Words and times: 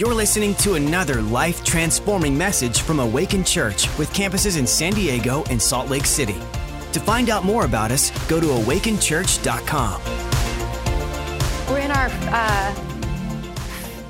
You're 0.00 0.14
listening 0.14 0.54
to 0.54 0.76
another 0.76 1.20
life 1.20 1.62
transforming 1.62 2.38
message 2.38 2.80
from 2.80 3.00
Awaken 3.00 3.44
Church 3.44 3.86
with 3.98 4.10
campuses 4.14 4.58
in 4.58 4.66
San 4.66 4.94
Diego 4.94 5.44
and 5.50 5.60
Salt 5.60 5.90
Lake 5.90 6.06
City. 6.06 6.38
To 6.92 7.00
find 7.00 7.28
out 7.28 7.44
more 7.44 7.66
about 7.66 7.90
us, 7.90 8.10
go 8.26 8.40
to 8.40 8.46
awakenchurch.com. 8.46 10.00
We're 11.68 11.80
in 11.80 11.90
our, 11.90 12.08
uh, 12.30 12.74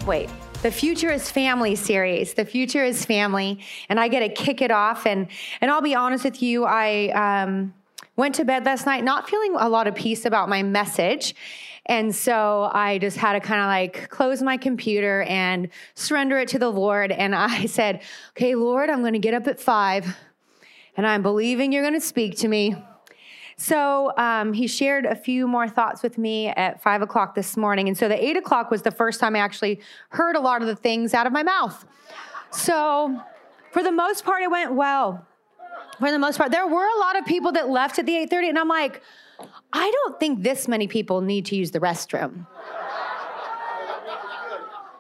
wait, 0.07 0.31
the 0.63 0.71
future 0.71 1.11
is 1.11 1.29
family 1.29 1.75
series 1.75 2.35
the 2.35 2.45
future 2.45 2.85
is 2.85 3.05
family 3.05 3.59
and 3.89 3.99
i 3.99 4.09
get 4.09 4.21
to 4.21 4.29
kick 4.29 4.61
it 4.61 4.71
off 4.71 5.07
and 5.07 5.27
and 5.63 5.71
i'll 5.71 5.81
be 5.81 5.95
honest 5.95 6.23
with 6.23 6.43
you 6.43 6.67
i 6.67 7.09
um, 7.43 7.73
went 8.17 8.35
to 8.35 8.45
bed 8.45 8.67
last 8.67 8.85
night 8.85 9.03
not 9.03 9.27
feeling 9.27 9.57
a 9.59 9.71
lot 9.71 9.87
of 9.87 9.95
peace 9.95 10.27
about 10.27 10.51
my 10.51 10.63
message 10.63 11.35
and 11.87 12.15
so 12.15 12.71
I 12.73 12.99
just 12.99 13.17
had 13.17 13.33
to 13.33 13.41
kind 13.41 13.61
of 13.61 13.67
like 13.67 14.11
close 14.11 14.43
my 14.43 14.57
computer 14.57 15.23
and 15.23 15.69
surrender 15.95 16.39
it 16.39 16.49
to 16.49 16.59
the 16.59 16.71
Lord. 16.71 17.11
And 17.11 17.35
I 17.35 17.67
said, 17.67 18.03
Okay, 18.31 18.55
Lord, 18.55 18.91
I'm 18.91 19.01
going 19.01 19.15
to 19.15 19.19
get 19.19 19.35
up 19.35 19.47
at 19.47 19.59
five 19.59 20.17
and 20.97 21.07
I'm 21.07 21.23
believing 21.23 21.73
you're 21.73 21.83
going 21.83 21.95
to 21.95 22.01
speak 22.01 22.37
to 22.39 22.49
me. 22.49 22.77
So 23.57 24.13
um, 24.17 24.55
he 24.55 24.67
shared 24.67 25.05
a 25.05 25.15
few 25.15 25.47
more 25.47 25.69
thoughts 25.69 26.03
with 26.03 26.17
me 26.17 26.49
at 26.49 26.83
five 26.83 27.03
o'clock 27.03 27.35
this 27.35 27.59
morning. 27.59 27.89
And 27.89 27.97
so 27.97 28.09
the 28.09 28.23
eight 28.23 28.37
o'clock 28.37 28.71
was 28.71 28.83
the 28.83 28.91
first 28.91 29.21
time 29.21 29.37
I 29.37 29.41
actually 29.41 29.81
heard 30.09 30.35
a 30.35 30.41
lot 30.41 30.63
of 30.63 30.69
the 30.69 30.77
things 30.77 31.13
out 31.13 31.27
of 31.27 31.33
my 31.33 31.43
mouth. 31.43 31.85
So 32.51 33.21
for 33.71 33.83
the 33.83 33.93
most 33.93 34.25
part, 34.25 34.43
it 34.43 34.51
went 34.51 34.75
well. 34.75 35.27
For 35.99 36.11
the 36.11 36.19
most 36.19 36.39
part, 36.39 36.51
there 36.51 36.67
were 36.67 36.87
a 36.87 36.99
lot 37.01 37.19
of 37.19 37.27
people 37.27 37.53
that 37.53 37.69
left 37.69 37.99
at 37.99 38.07
the 38.07 38.15
8:30, 38.15 38.49
and 38.49 38.59
I'm 38.59 38.69
like, 38.69 39.03
I 39.73 39.91
don't 39.91 40.19
think 40.19 40.43
this 40.43 40.69
many 40.69 40.89
people 40.89 41.21
need 41.21 41.47
to 41.47 41.57
use 41.57 41.71
the 41.71 41.81
restroom. 41.81 42.47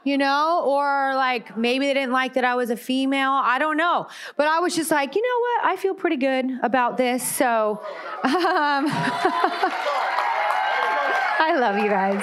You 0.02 0.16
know, 0.16 0.62
or 0.65 1.15
like 1.15 1.59
maybe 1.59 1.86
they 1.86 1.92
didn't 1.92 2.12
like 2.12 2.33
that 2.34 2.44
I 2.44 2.55
was 2.55 2.70
a 2.70 2.77
female. 2.77 3.33
I 3.33 3.59
don't 3.59 3.77
know. 3.77 4.06
But 4.36 4.47
I 4.47 4.59
was 4.61 4.75
just 4.75 4.91
like, 4.91 5.14
you 5.14 5.20
know 5.20 5.41
what? 5.41 5.64
I 5.72 5.77
feel 5.77 5.92
pretty 5.94 6.17
good 6.17 6.59
about 6.62 6.97
this. 6.97 7.22
So 7.22 7.83
um, 8.25 8.31
I 11.42 11.55
love 11.59 11.77
you 11.77 11.91
guys 11.91 12.22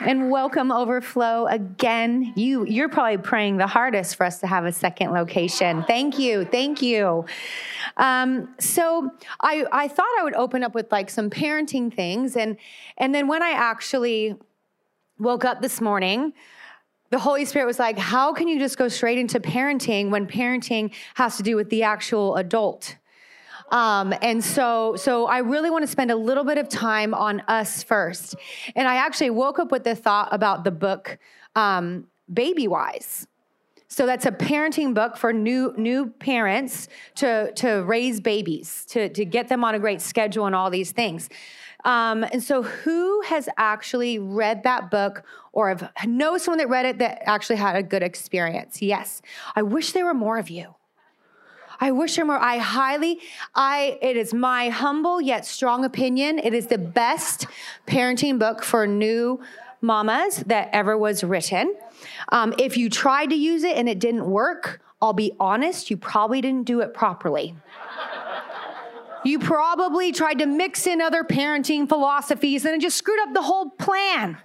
and 0.00 0.30
welcome 0.30 0.70
overflow 0.70 1.46
again. 1.46 2.32
You 2.36 2.64
you're 2.64 2.88
probably 2.88 3.18
praying 3.18 3.56
the 3.56 3.66
hardest 3.66 4.16
for 4.16 4.24
us 4.24 4.38
to 4.40 4.46
have 4.46 4.64
a 4.64 4.72
second 4.72 5.12
location. 5.12 5.82
Thank 5.84 6.18
you 6.18 6.44
thank 6.44 6.82
you. 6.82 7.24
Um, 7.96 8.54
so 8.58 9.10
I, 9.40 9.64
I 9.72 9.88
thought 9.88 10.06
i 10.18 10.22
would 10.22 10.34
open 10.34 10.62
up 10.62 10.74
with 10.74 10.90
like 10.92 11.10
some 11.10 11.30
parenting 11.30 11.92
things. 11.92 12.36
And 12.36 12.56
and 12.96 13.14
then 13.14 13.26
when 13.26 13.42
i 13.42 13.50
actually 13.50 14.36
woke 15.18 15.44
up 15.44 15.62
this 15.62 15.80
morning 15.80 16.32
the 17.10 17.18
Holy 17.18 17.46
Spirit 17.46 17.64
was 17.64 17.78
like, 17.78 17.98
How 17.98 18.34
can 18.34 18.48
you 18.48 18.58
just 18.58 18.76
go 18.76 18.88
straight 18.88 19.18
into 19.18 19.40
parenting 19.40 20.10
when 20.10 20.26
parenting 20.26 20.92
has 21.14 21.38
to 21.38 21.42
do 21.42 21.56
with 21.56 21.70
the 21.70 21.82
actual 21.82 22.36
adult? 22.36 22.96
Um, 23.70 24.14
and 24.22 24.42
so, 24.42 24.96
so 24.96 25.26
I 25.26 25.38
really 25.38 25.70
want 25.70 25.82
to 25.82 25.86
spend 25.86 26.10
a 26.10 26.16
little 26.16 26.44
bit 26.44 26.58
of 26.58 26.68
time 26.68 27.14
on 27.14 27.40
us 27.48 27.82
first. 27.82 28.34
And 28.74 28.88
I 28.88 28.96
actually 28.96 29.30
woke 29.30 29.58
up 29.58 29.70
with 29.70 29.84
the 29.84 29.94
thought 29.94 30.28
about 30.32 30.64
the 30.64 30.70
book 30.70 31.18
um, 31.54 32.06
Baby 32.32 32.68
Wise. 32.68 33.26
So 33.90 34.04
that's 34.04 34.26
a 34.26 34.30
parenting 34.30 34.92
book 34.92 35.16
for 35.16 35.32
new 35.32 35.72
new 35.78 36.08
parents 36.18 36.88
to 37.16 37.52
to 37.54 37.82
raise 37.84 38.20
babies, 38.20 38.84
to 38.90 39.08
to 39.08 39.24
get 39.24 39.48
them 39.48 39.64
on 39.64 39.74
a 39.74 39.78
great 39.78 40.02
schedule 40.02 40.44
and 40.44 40.54
all 40.54 40.68
these 40.68 40.92
things. 40.92 41.30
Um, 41.84 42.24
and 42.24 42.42
so, 42.42 42.62
who 42.62 43.22
has 43.22 43.48
actually 43.56 44.18
read 44.18 44.64
that 44.64 44.90
book 44.90 45.22
or 45.52 45.68
have, 45.68 45.90
know 46.06 46.36
someone 46.36 46.58
that 46.58 46.68
read 46.68 46.86
it 46.86 46.98
that 46.98 47.22
actually 47.26 47.56
had 47.56 47.76
a 47.76 47.82
good 47.82 48.02
experience? 48.02 48.82
Yes. 48.82 49.22
I 49.54 49.62
wish 49.62 49.92
there 49.92 50.04
were 50.04 50.14
more 50.14 50.38
of 50.38 50.50
you. 50.50 50.74
I 51.80 51.92
wish 51.92 52.16
there 52.16 52.26
were. 52.26 52.38
I 52.38 52.58
highly, 52.58 53.20
I, 53.54 53.98
it 54.02 54.16
is 54.16 54.34
my 54.34 54.68
humble 54.68 55.20
yet 55.20 55.46
strong 55.46 55.84
opinion. 55.84 56.38
It 56.38 56.52
is 56.52 56.66
the 56.66 56.78
best 56.78 57.46
parenting 57.86 58.38
book 58.38 58.64
for 58.64 58.86
new 58.86 59.40
mamas 59.80 60.38
that 60.46 60.70
ever 60.72 60.98
was 60.98 61.22
written. 61.22 61.74
Um, 62.30 62.52
if 62.58 62.76
you 62.76 62.90
tried 62.90 63.30
to 63.30 63.36
use 63.36 63.62
it 63.62 63.76
and 63.76 63.88
it 63.88 64.00
didn't 64.00 64.28
work, 64.28 64.80
I'll 65.00 65.12
be 65.12 65.32
honest, 65.38 65.90
you 65.90 65.96
probably 65.96 66.40
didn't 66.40 66.66
do 66.66 66.80
it 66.80 66.94
properly. 66.94 67.54
you 69.24 69.38
probably 69.38 70.10
tried 70.10 70.40
to 70.40 70.46
mix 70.46 70.86
in 70.86 71.00
other 71.00 71.22
parenting 71.22 71.88
philosophies 71.88 72.64
and 72.64 72.74
it 72.74 72.80
just 72.80 72.96
screwed 72.96 73.20
up 73.20 73.34
the 73.34 73.42
whole 73.42 73.70
plan. 73.70 74.38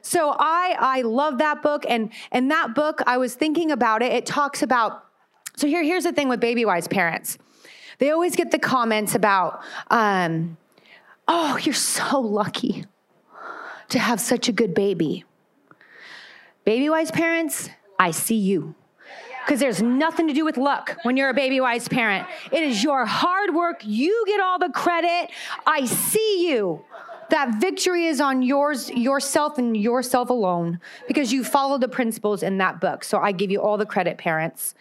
So 0.00 0.34
I 0.38 0.76
I 0.78 1.02
love 1.02 1.38
that 1.38 1.60
book 1.60 1.84
and 1.86 2.10
and 2.32 2.50
that 2.50 2.74
book 2.74 3.02
I 3.06 3.18
was 3.18 3.34
thinking 3.34 3.70
about 3.70 4.00
it. 4.00 4.12
It 4.12 4.24
talks 4.24 4.62
about 4.62 5.07
so 5.58 5.66
here, 5.66 5.82
here's 5.82 6.04
the 6.04 6.12
thing 6.12 6.28
with 6.28 6.38
baby 6.38 6.64
wise 6.64 6.86
parents. 6.86 7.36
They 7.98 8.12
always 8.12 8.36
get 8.36 8.52
the 8.52 8.60
comments 8.60 9.16
about, 9.16 9.60
um, 9.90 10.56
oh, 11.26 11.58
you're 11.60 11.74
so 11.74 12.20
lucky 12.20 12.84
to 13.88 13.98
have 13.98 14.20
such 14.20 14.48
a 14.48 14.52
good 14.52 14.72
baby. 14.72 15.24
Baby 16.64 16.88
wise 16.88 17.10
parents, 17.10 17.70
I 17.98 18.12
see 18.12 18.36
you. 18.36 18.76
Because 19.44 19.58
there's 19.58 19.82
nothing 19.82 20.28
to 20.28 20.32
do 20.32 20.44
with 20.44 20.58
luck 20.58 20.96
when 21.02 21.16
you're 21.16 21.30
a 21.30 21.34
baby 21.34 21.60
wise 21.60 21.88
parent. 21.88 22.28
It 22.52 22.62
is 22.62 22.84
your 22.84 23.04
hard 23.04 23.52
work. 23.52 23.80
You 23.84 24.24
get 24.28 24.38
all 24.38 24.60
the 24.60 24.68
credit. 24.68 25.32
I 25.66 25.86
see 25.86 26.48
you. 26.48 26.84
That 27.30 27.60
victory 27.60 28.06
is 28.06 28.20
on 28.20 28.42
yours, 28.42 28.90
yourself 28.90 29.58
and 29.58 29.76
yourself 29.76 30.30
alone 30.30 30.80
because 31.08 31.32
you 31.32 31.42
follow 31.42 31.78
the 31.78 31.88
principles 31.88 32.44
in 32.44 32.58
that 32.58 32.80
book. 32.80 33.04
So 33.04 33.18
I 33.18 33.32
give 33.32 33.50
you 33.50 33.60
all 33.60 33.76
the 33.76 33.86
credit, 33.86 34.18
parents. 34.18 34.74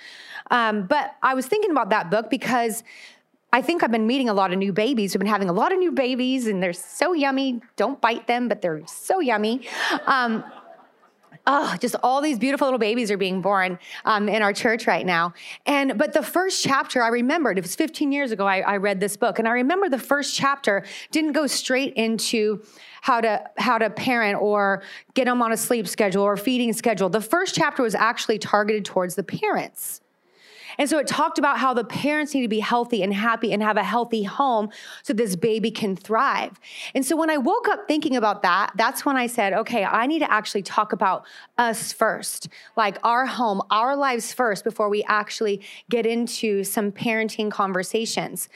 Um, 0.49 0.85
but 0.87 1.15
I 1.21 1.33
was 1.33 1.45
thinking 1.45 1.71
about 1.71 1.89
that 1.89 2.09
book 2.09 2.29
because 2.29 2.83
I 3.53 3.61
think 3.61 3.81
I've 3.81 3.91
been 3.91 4.07
meeting 4.07 4.29
a 4.29 4.33
lot 4.33 4.51
of 4.51 4.59
new 4.59 4.73
babies. 4.73 5.13
We've 5.13 5.19
been 5.19 5.27
having 5.27 5.49
a 5.49 5.53
lot 5.53 5.71
of 5.71 5.79
new 5.79 5.91
babies, 5.91 6.47
and 6.47 6.61
they're 6.61 6.73
so 6.73 7.13
yummy. 7.13 7.61
Don't 7.75 7.99
bite 8.01 8.27
them, 8.27 8.49
but 8.49 8.61
they're 8.61 8.85
so 8.87 9.19
yummy. 9.19 9.67
Um, 10.05 10.43
oh, 11.47 11.75
just 11.79 11.95
all 12.03 12.21
these 12.21 12.37
beautiful 12.37 12.67
little 12.67 12.77
babies 12.77 13.09
are 13.09 13.17
being 13.17 13.41
born 13.41 13.79
um, 14.03 14.27
in 14.27 14.41
our 14.41 14.51
church 14.51 14.85
right 14.85 15.05
now. 15.05 15.33
And 15.65 15.97
but 15.97 16.13
the 16.13 16.21
first 16.21 16.61
chapter 16.63 17.01
I 17.01 17.07
remembered, 17.07 17.57
it 17.57 17.63
was 17.63 17.73
15 17.73 18.11
years 18.11 18.31
ago 18.31 18.45
I, 18.45 18.59
I 18.59 18.77
read 18.77 18.99
this 18.99 19.15
book, 19.15 19.39
and 19.39 19.47
I 19.47 19.51
remember 19.51 19.87
the 19.87 19.97
first 19.97 20.35
chapter 20.35 20.83
didn't 21.11 21.31
go 21.31 21.47
straight 21.47 21.93
into 21.93 22.61
how 23.01 23.21
to 23.21 23.43
how 23.57 23.77
to 23.77 23.89
parent 23.89 24.41
or 24.41 24.83
get 25.13 25.25
them 25.25 25.41
on 25.41 25.53
a 25.53 25.57
sleep 25.57 25.87
schedule 25.87 26.23
or 26.23 26.35
feeding 26.35 26.73
schedule. 26.73 27.07
The 27.09 27.21
first 27.21 27.55
chapter 27.55 27.81
was 27.81 27.95
actually 27.95 28.39
targeted 28.39 28.83
towards 28.83 29.15
the 29.15 29.23
parents. 29.23 30.01
And 30.77 30.89
so 30.89 30.97
it 30.97 31.07
talked 31.07 31.39
about 31.39 31.57
how 31.57 31.73
the 31.73 31.83
parents 31.83 32.33
need 32.33 32.41
to 32.41 32.47
be 32.47 32.59
healthy 32.59 33.01
and 33.03 33.13
happy 33.13 33.51
and 33.53 33.63
have 33.63 33.77
a 33.77 33.83
healthy 33.83 34.23
home 34.23 34.69
so 35.03 35.13
this 35.13 35.35
baby 35.35 35.71
can 35.71 35.95
thrive. 35.95 36.59
And 36.93 37.05
so 37.05 37.15
when 37.15 37.29
I 37.29 37.38
woke 37.38 37.67
up 37.67 37.88
thinking 37.88 38.15
about 38.15 38.41
that, 38.43 38.71
that's 38.75 39.05
when 39.05 39.17
I 39.17 39.27
said, 39.27 39.53
okay, 39.53 39.83
I 39.83 40.05
need 40.07 40.19
to 40.19 40.31
actually 40.31 40.63
talk 40.63 40.93
about 40.93 41.25
us 41.57 41.91
first, 41.91 42.49
like 42.75 42.97
our 43.03 43.25
home, 43.25 43.61
our 43.71 43.95
lives 43.95 44.33
first, 44.33 44.63
before 44.63 44.89
we 44.89 45.03
actually 45.03 45.61
get 45.89 46.05
into 46.05 46.63
some 46.63 46.91
parenting 46.91 47.51
conversations. 47.51 48.49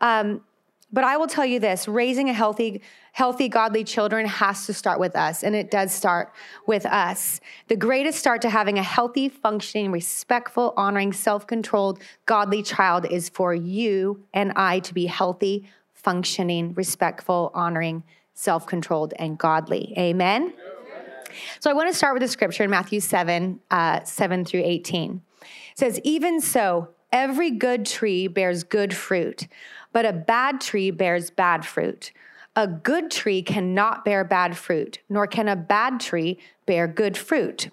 Um, 0.00 0.42
but 0.90 1.04
I 1.04 1.16
will 1.18 1.26
tell 1.26 1.44
you 1.44 1.60
this 1.60 1.86
raising 1.86 2.30
a 2.30 2.32
healthy, 2.32 2.80
healthy, 3.18 3.48
godly 3.48 3.82
children 3.82 4.24
has 4.26 4.64
to 4.64 4.72
start 4.72 5.00
with 5.00 5.16
us, 5.16 5.42
and 5.42 5.56
it 5.56 5.72
does 5.72 5.92
start 5.92 6.32
with 6.68 6.86
us. 6.86 7.40
The 7.66 7.74
greatest 7.74 8.16
start 8.16 8.42
to 8.42 8.48
having 8.48 8.78
a 8.78 8.82
healthy, 8.84 9.28
functioning, 9.28 9.90
respectful, 9.90 10.72
honoring, 10.76 11.12
self 11.12 11.44
controlled, 11.44 12.00
godly 12.26 12.62
child 12.62 13.06
is 13.10 13.28
for 13.28 13.52
you 13.52 14.22
and 14.32 14.52
I 14.54 14.78
to 14.78 14.94
be 14.94 15.06
healthy, 15.06 15.68
functioning, 15.94 16.74
respectful, 16.74 17.50
honoring, 17.54 18.04
self 18.34 18.68
controlled, 18.68 19.12
and 19.18 19.36
godly. 19.36 19.92
Amen? 19.98 20.54
So 21.58 21.70
I 21.70 21.72
want 21.72 21.90
to 21.90 21.96
start 21.96 22.14
with 22.14 22.22
the 22.22 22.28
scripture 22.28 22.62
in 22.62 22.70
Matthew 22.70 23.00
7 23.00 23.58
uh, 23.72 24.04
7 24.04 24.44
through 24.44 24.62
18. 24.62 25.20
It 25.40 25.48
says, 25.74 26.00
Even 26.04 26.40
so, 26.40 26.90
every 27.10 27.50
good 27.50 27.84
tree 27.84 28.28
bears 28.28 28.62
good 28.62 28.94
fruit 28.94 29.48
but 29.92 30.06
a 30.06 30.12
bad 30.12 30.60
tree 30.60 30.90
bears 30.90 31.30
bad 31.30 31.64
fruit. 31.64 32.12
A 32.58 32.66
good 32.66 33.12
tree 33.12 33.40
cannot 33.40 34.04
bear 34.04 34.24
bad 34.24 34.56
fruit, 34.56 34.98
nor 35.08 35.28
can 35.28 35.46
a 35.46 35.54
bad 35.54 36.00
tree 36.00 36.40
bear 36.66 36.88
good 36.88 37.16
fruit. 37.16 37.70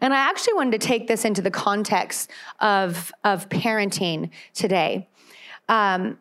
And 0.00 0.14
I 0.14 0.18
actually 0.18 0.54
wanted 0.54 0.80
to 0.80 0.86
take 0.86 1.08
this 1.08 1.24
into 1.24 1.42
the 1.42 1.50
context 1.50 2.30
of, 2.60 3.10
of 3.24 3.48
parenting 3.48 4.30
today. 4.54 5.08
Um, 5.68 6.16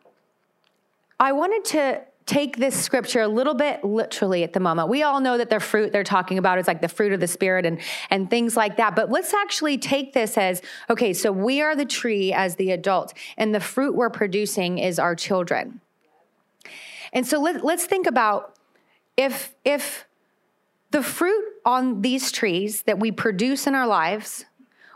I 1.20 1.34
wanted 1.34 1.66
to 1.66 2.02
take 2.26 2.58
this 2.58 2.76
scripture 2.76 3.22
a 3.22 3.28
little 3.28 3.54
bit 3.54 3.84
literally 3.84 4.44
at 4.44 4.54
the 4.54 4.60
moment. 4.60 4.90
We 4.90 5.04
all 5.04 5.22
know 5.22 5.38
that 5.38 5.52
the 5.52 5.60
fruit 5.60 5.92
they're 5.92 6.04
talking 6.04 6.40
about 6.40 6.58
is 6.58 6.68
like 6.68 6.82
the 6.82 6.88
fruit 6.88 7.14
of 7.14 7.20
the 7.20 7.28
spirit 7.28 7.64
and 7.64 7.80
and 8.10 8.28
things 8.28 8.58
like 8.58 8.78
that. 8.78 8.96
But 8.96 9.12
let's 9.12 9.36
actually 9.36 9.78
take 9.78 10.14
this 10.14 10.36
as 10.36 10.64
okay, 10.90 11.14
so 11.14 11.32
we 11.32 11.62
are 11.62 11.76
the 11.76 11.86
tree 11.86 12.34
as 12.34 12.56
the 12.56 12.72
adult 12.72 13.14
and 13.38 13.54
the 13.54 13.60
fruit 13.60 13.94
we're 13.94 14.10
producing 14.10 14.80
is 14.80 14.98
our 14.98 15.14
children. 15.14 15.82
And 17.16 17.26
so 17.26 17.42
let, 17.42 17.64
let's 17.64 17.86
think 17.86 18.06
about 18.06 18.56
if 19.18 19.56
if 19.64 20.06
the 20.92 21.02
fruit 21.02 21.46
on 21.66 22.02
these 22.02 22.32
trees 22.32 22.84
that 22.84 23.00
we 23.00 23.12
produce 23.12 23.66
in 23.66 23.74
our 23.74 23.88
lives, 23.88 24.46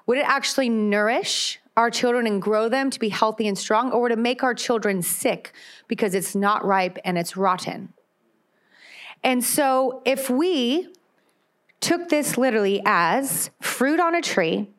would 0.05 0.17
it 0.17 0.25
actually 0.27 0.69
nourish 0.69 1.59
our 1.75 1.89
children 1.89 2.27
and 2.27 2.41
grow 2.41 2.67
them 2.67 2.89
to 2.89 2.99
be 2.99 3.09
healthy 3.09 3.47
and 3.47 3.57
strong, 3.57 3.91
or 3.91 4.01
would 4.01 4.11
it 4.11 4.19
make 4.19 4.43
our 4.43 4.53
children 4.53 5.01
sick 5.01 5.53
because 5.87 6.13
it's 6.13 6.35
not 6.35 6.63
ripe 6.65 6.97
and 7.05 7.17
it's 7.17 7.37
rotten? 7.37 7.93
And 9.23 9.43
so, 9.43 10.01
if 10.05 10.29
we 10.29 10.93
took 11.79 12.09
this 12.09 12.37
literally 12.37 12.81
as 12.85 13.49
fruit 13.61 13.99
on 13.99 14.13
a 14.13 14.21
tree, 14.21 14.69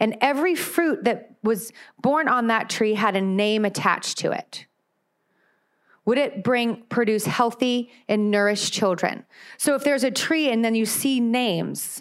and 0.00 0.16
every 0.20 0.56
fruit 0.56 1.04
that 1.04 1.30
was 1.42 1.72
born 2.02 2.26
on 2.28 2.48
that 2.48 2.68
tree 2.68 2.94
had 2.94 3.14
a 3.14 3.20
name 3.20 3.64
attached 3.64 4.18
to 4.18 4.32
it, 4.32 4.66
would 6.08 6.16
it 6.16 6.42
bring 6.42 6.84
produce 6.88 7.26
healthy 7.26 7.90
and 8.08 8.30
nourished 8.30 8.72
children? 8.72 9.26
So 9.58 9.74
if 9.74 9.84
there's 9.84 10.04
a 10.04 10.10
tree 10.10 10.50
and 10.50 10.64
then 10.64 10.74
you 10.74 10.86
see 10.86 11.20
names, 11.20 12.00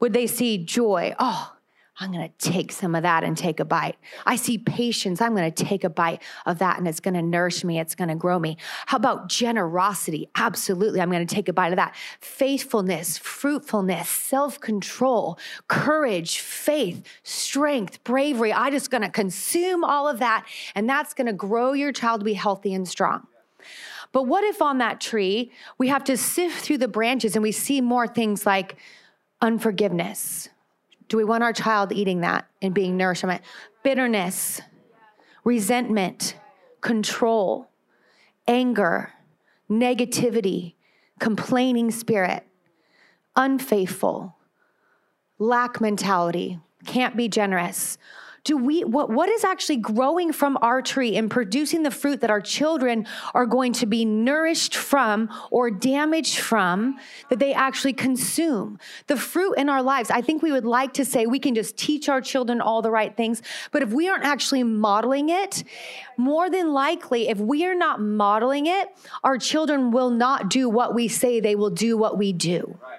would 0.00 0.14
they 0.14 0.26
see 0.26 0.64
joy? 0.64 1.14
Oh, 1.18 1.54
I'm 2.00 2.12
going 2.12 2.28
to 2.28 2.50
take 2.50 2.70
some 2.70 2.94
of 2.94 3.02
that 3.02 3.24
and 3.24 3.36
take 3.36 3.58
a 3.58 3.64
bite. 3.64 3.96
I 4.24 4.36
see 4.36 4.56
patience. 4.56 5.20
I'm 5.20 5.34
going 5.34 5.50
to 5.50 5.64
take 5.64 5.82
a 5.82 5.90
bite 5.90 6.22
of 6.46 6.60
that 6.60 6.78
and 6.78 6.86
it's 6.86 7.00
going 7.00 7.14
to 7.14 7.22
nourish 7.22 7.64
me. 7.64 7.80
It's 7.80 7.96
going 7.96 8.08
to 8.08 8.14
grow 8.14 8.38
me. 8.38 8.56
How 8.86 8.98
about 8.98 9.28
generosity? 9.28 10.28
Absolutely. 10.36 11.00
I'm 11.00 11.10
going 11.10 11.26
to 11.26 11.34
take 11.34 11.48
a 11.48 11.52
bite 11.52 11.72
of 11.72 11.76
that. 11.76 11.96
Faithfulness, 12.20 13.18
fruitfulness, 13.18 14.08
self 14.08 14.60
control, 14.60 15.40
courage, 15.66 16.38
faith, 16.38 17.04
strength, 17.24 18.02
bravery. 18.04 18.52
I 18.52 18.70
just 18.70 18.90
going 18.90 19.02
to 19.02 19.10
consume 19.10 19.82
all 19.82 20.06
of 20.06 20.20
that 20.20 20.46
and 20.76 20.88
that's 20.88 21.14
going 21.14 21.26
to 21.26 21.32
grow 21.32 21.72
your 21.72 21.90
child 21.90 22.20
to 22.20 22.24
be 22.24 22.34
healthy 22.34 22.74
and 22.74 22.86
strong. 22.86 23.26
But 24.12 24.22
what 24.22 24.44
if 24.44 24.62
on 24.62 24.78
that 24.78 25.00
tree 25.00 25.50
we 25.78 25.88
have 25.88 26.04
to 26.04 26.16
sift 26.16 26.64
through 26.64 26.78
the 26.78 26.88
branches 26.88 27.34
and 27.34 27.42
we 27.42 27.52
see 27.52 27.80
more 27.80 28.06
things 28.06 28.46
like 28.46 28.76
unforgiveness? 29.42 30.48
Do 31.08 31.16
we 31.16 31.24
want 31.24 31.42
our 31.42 31.52
child 31.52 31.92
eating 31.92 32.20
that 32.20 32.46
and 32.60 32.74
being 32.74 32.96
nourished 32.96 33.22
from 33.22 33.30
it? 33.30 33.42
Bitterness, 33.82 34.60
resentment, 35.44 36.36
control, 36.80 37.70
anger, 38.46 39.12
negativity, 39.70 40.74
complaining 41.18 41.90
spirit, 41.90 42.46
unfaithful, 43.36 44.36
lack 45.38 45.80
mentality, 45.80 46.60
can't 46.84 47.16
be 47.16 47.28
generous, 47.28 47.98
do 48.44 48.56
we 48.56 48.84
what 48.84 49.10
what 49.10 49.28
is 49.28 49.44
actually 49.44 49.76
growing 49.76 50.32
from 50.32 50.58
our 50.62 50.80
tree 50.82 51.16
and 51.16 51.30
producing 51.30 51.82
the 51.82 51.90
fruit 51.90 52.20
that 52.20 52.30
our 52.30 52.40
children 52.40 53.06
are 53.34 53.46
going 53.46 53.72
to 53.72 53.86
be 53.86 54.04
nourished 54.04 54.74
from 54.74 55.28
or 55.50 55.70
damaged 55.70 56.38
from 56.38 56.98
that 57.28 57.38
they 57.38 57.52
actually 57.52 57.92
consume 57.92 58.78
the 59.06 59.16
fruit 59.16 59.54
in 59.54 59.68
our 59.68 59.82
lives 59.82 60.10
i 60.10 60.20
think 60.20 60.42
we 60.42 60.52
would 60.52 60.64
like 60.64 60.92
to 60.92 61.04
say 61.04 61.26
we 61.26 61.38
can 61.38 61.54
just 61.54 61.76
teach 61.76 62.08
our 62.08 62.20
children 62.20 62.60
all 62.60 62.82
the 62.82 62.90
right 62.90 63.16
things 63.16 63.42
but 63.70 63.82
if 63.82 63.90
we 63.90 64.08
aren't 64.08 64.24
actually 64.24 64.62
modeling 64.62 65.28
it 65.28 65.64
more 66.16 66.50
than 66.50 66.72
likely 66.72 67.28
if 67.28 67.38
we 67.38 67.64
are 67.64 67.74
not 67.74 68.00
modeling 68.00 68.66
it 68.66 68.96
our 69.24 69.38
children 69.38 69.90
will 69.90 70.10
not 70.10 70.48
do 70.48 70.68
what 70.68 70.94
we 70.94 71.08
say 71.08 71.40
they 71.40 71.54
will 71.54 71.70
do 71.70 71.96
what 71.96 72.16
we 72.16 72.32
do 72.32 72.78
right. 72.82 72.97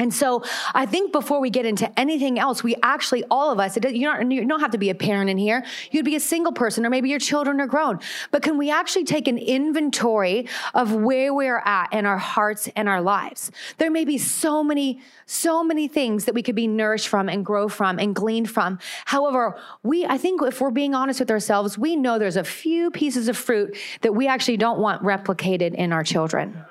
And 0.00 0.14
so 0.14 0.42
I 0.74 0.86
think 0.86 1.12
before 1.12 1.40
we 1.40 1.50
get 1.50 1.66
into 1.66 2.00
anything 2.00 2.38
else, 2.38 2.64
we 2.64 2.74
actually, 2.82 3.22
all 3.30 3.52
of 3.52 3.60
us, 3.60 3.76
it, 3.76 3.84
you, 3.94 4.06
don't, 4.06 4.30
you 4.30 4.48
don't 4.48 4.60
have 4.60 4.70
to 4.70 4.78
be 4.78 4.88
a 4.88 4.94
parent 4.94 5.28
in 5.28 5.36
here. 5.36 5.62
You'd 5.90 6.06
be 6.06 6.16
a 6.16 6.20
single 6.20 6.52
person, 6.52 6.86
or 6.86 6.90
maybe 6.90 7.10
your 7.10 7.18
children 7.18 7.60
are 7.60 7.66
grown. 7.66 8.00
But 8.30 8.42
can 8.42 8.56
we 8.56 8.70
actually 8.70 9.04
take 9.04 9.28
an 9.28 9.36
inventory 9.36 10.48
of 10.72 10.94
where 10.94 11.34
we're 11.34 11.62
at 11.66 11.92
in 11.92 12.06
our 12.06 12.16
hearts 12.16 12.66
and 12.74 12.88
our 12.88 13.02
lives? 13.02 13.50
There 13.76 13.90
may 13.90 14.06
be 14.06 14.16
so 14.16 14.64
many, 14.64 15.02
so 15.26 15.62
many 15.62 15.86
things 15.86 16.24
that 16.24 16.34
we 16.34 16.42
could 16.42 16.54
be 16.56 16.66
nourished 16.66 17.08
from 17.08 17.28
and 17.28 17.44
grow 17.44 17.68
from 17.68 17.98
and 17.98 18.14
glean 18.14 18.46
from. 18.46 18.78
However, 19.04 19.58
we, 19.82 20.06
I 20.06 20.16
think 20.16 20.40
if 20.40 20.62
we're 20.62 20.70
being 20.70 20.94
honest 20.94 21.20
with 21.20 21.30
ourselves, 21.30 21.76
we 21.76 21.94
know 21.94 22.18
there's 22.18 22.38
a 22.38 22.44
few 22.44 22.90
pieces 22.90 23.28
of 23.28 23.36
fruit 23.36 23.76
that 24.00 24.14
we 24.14 24.26
actually 24.26 24.56
don't 24.56 24.78
want 24.78 25.02
replicated 25.02 25.74
in 25.74 25.92
our 25.92 26.04
children. 26.04 26.64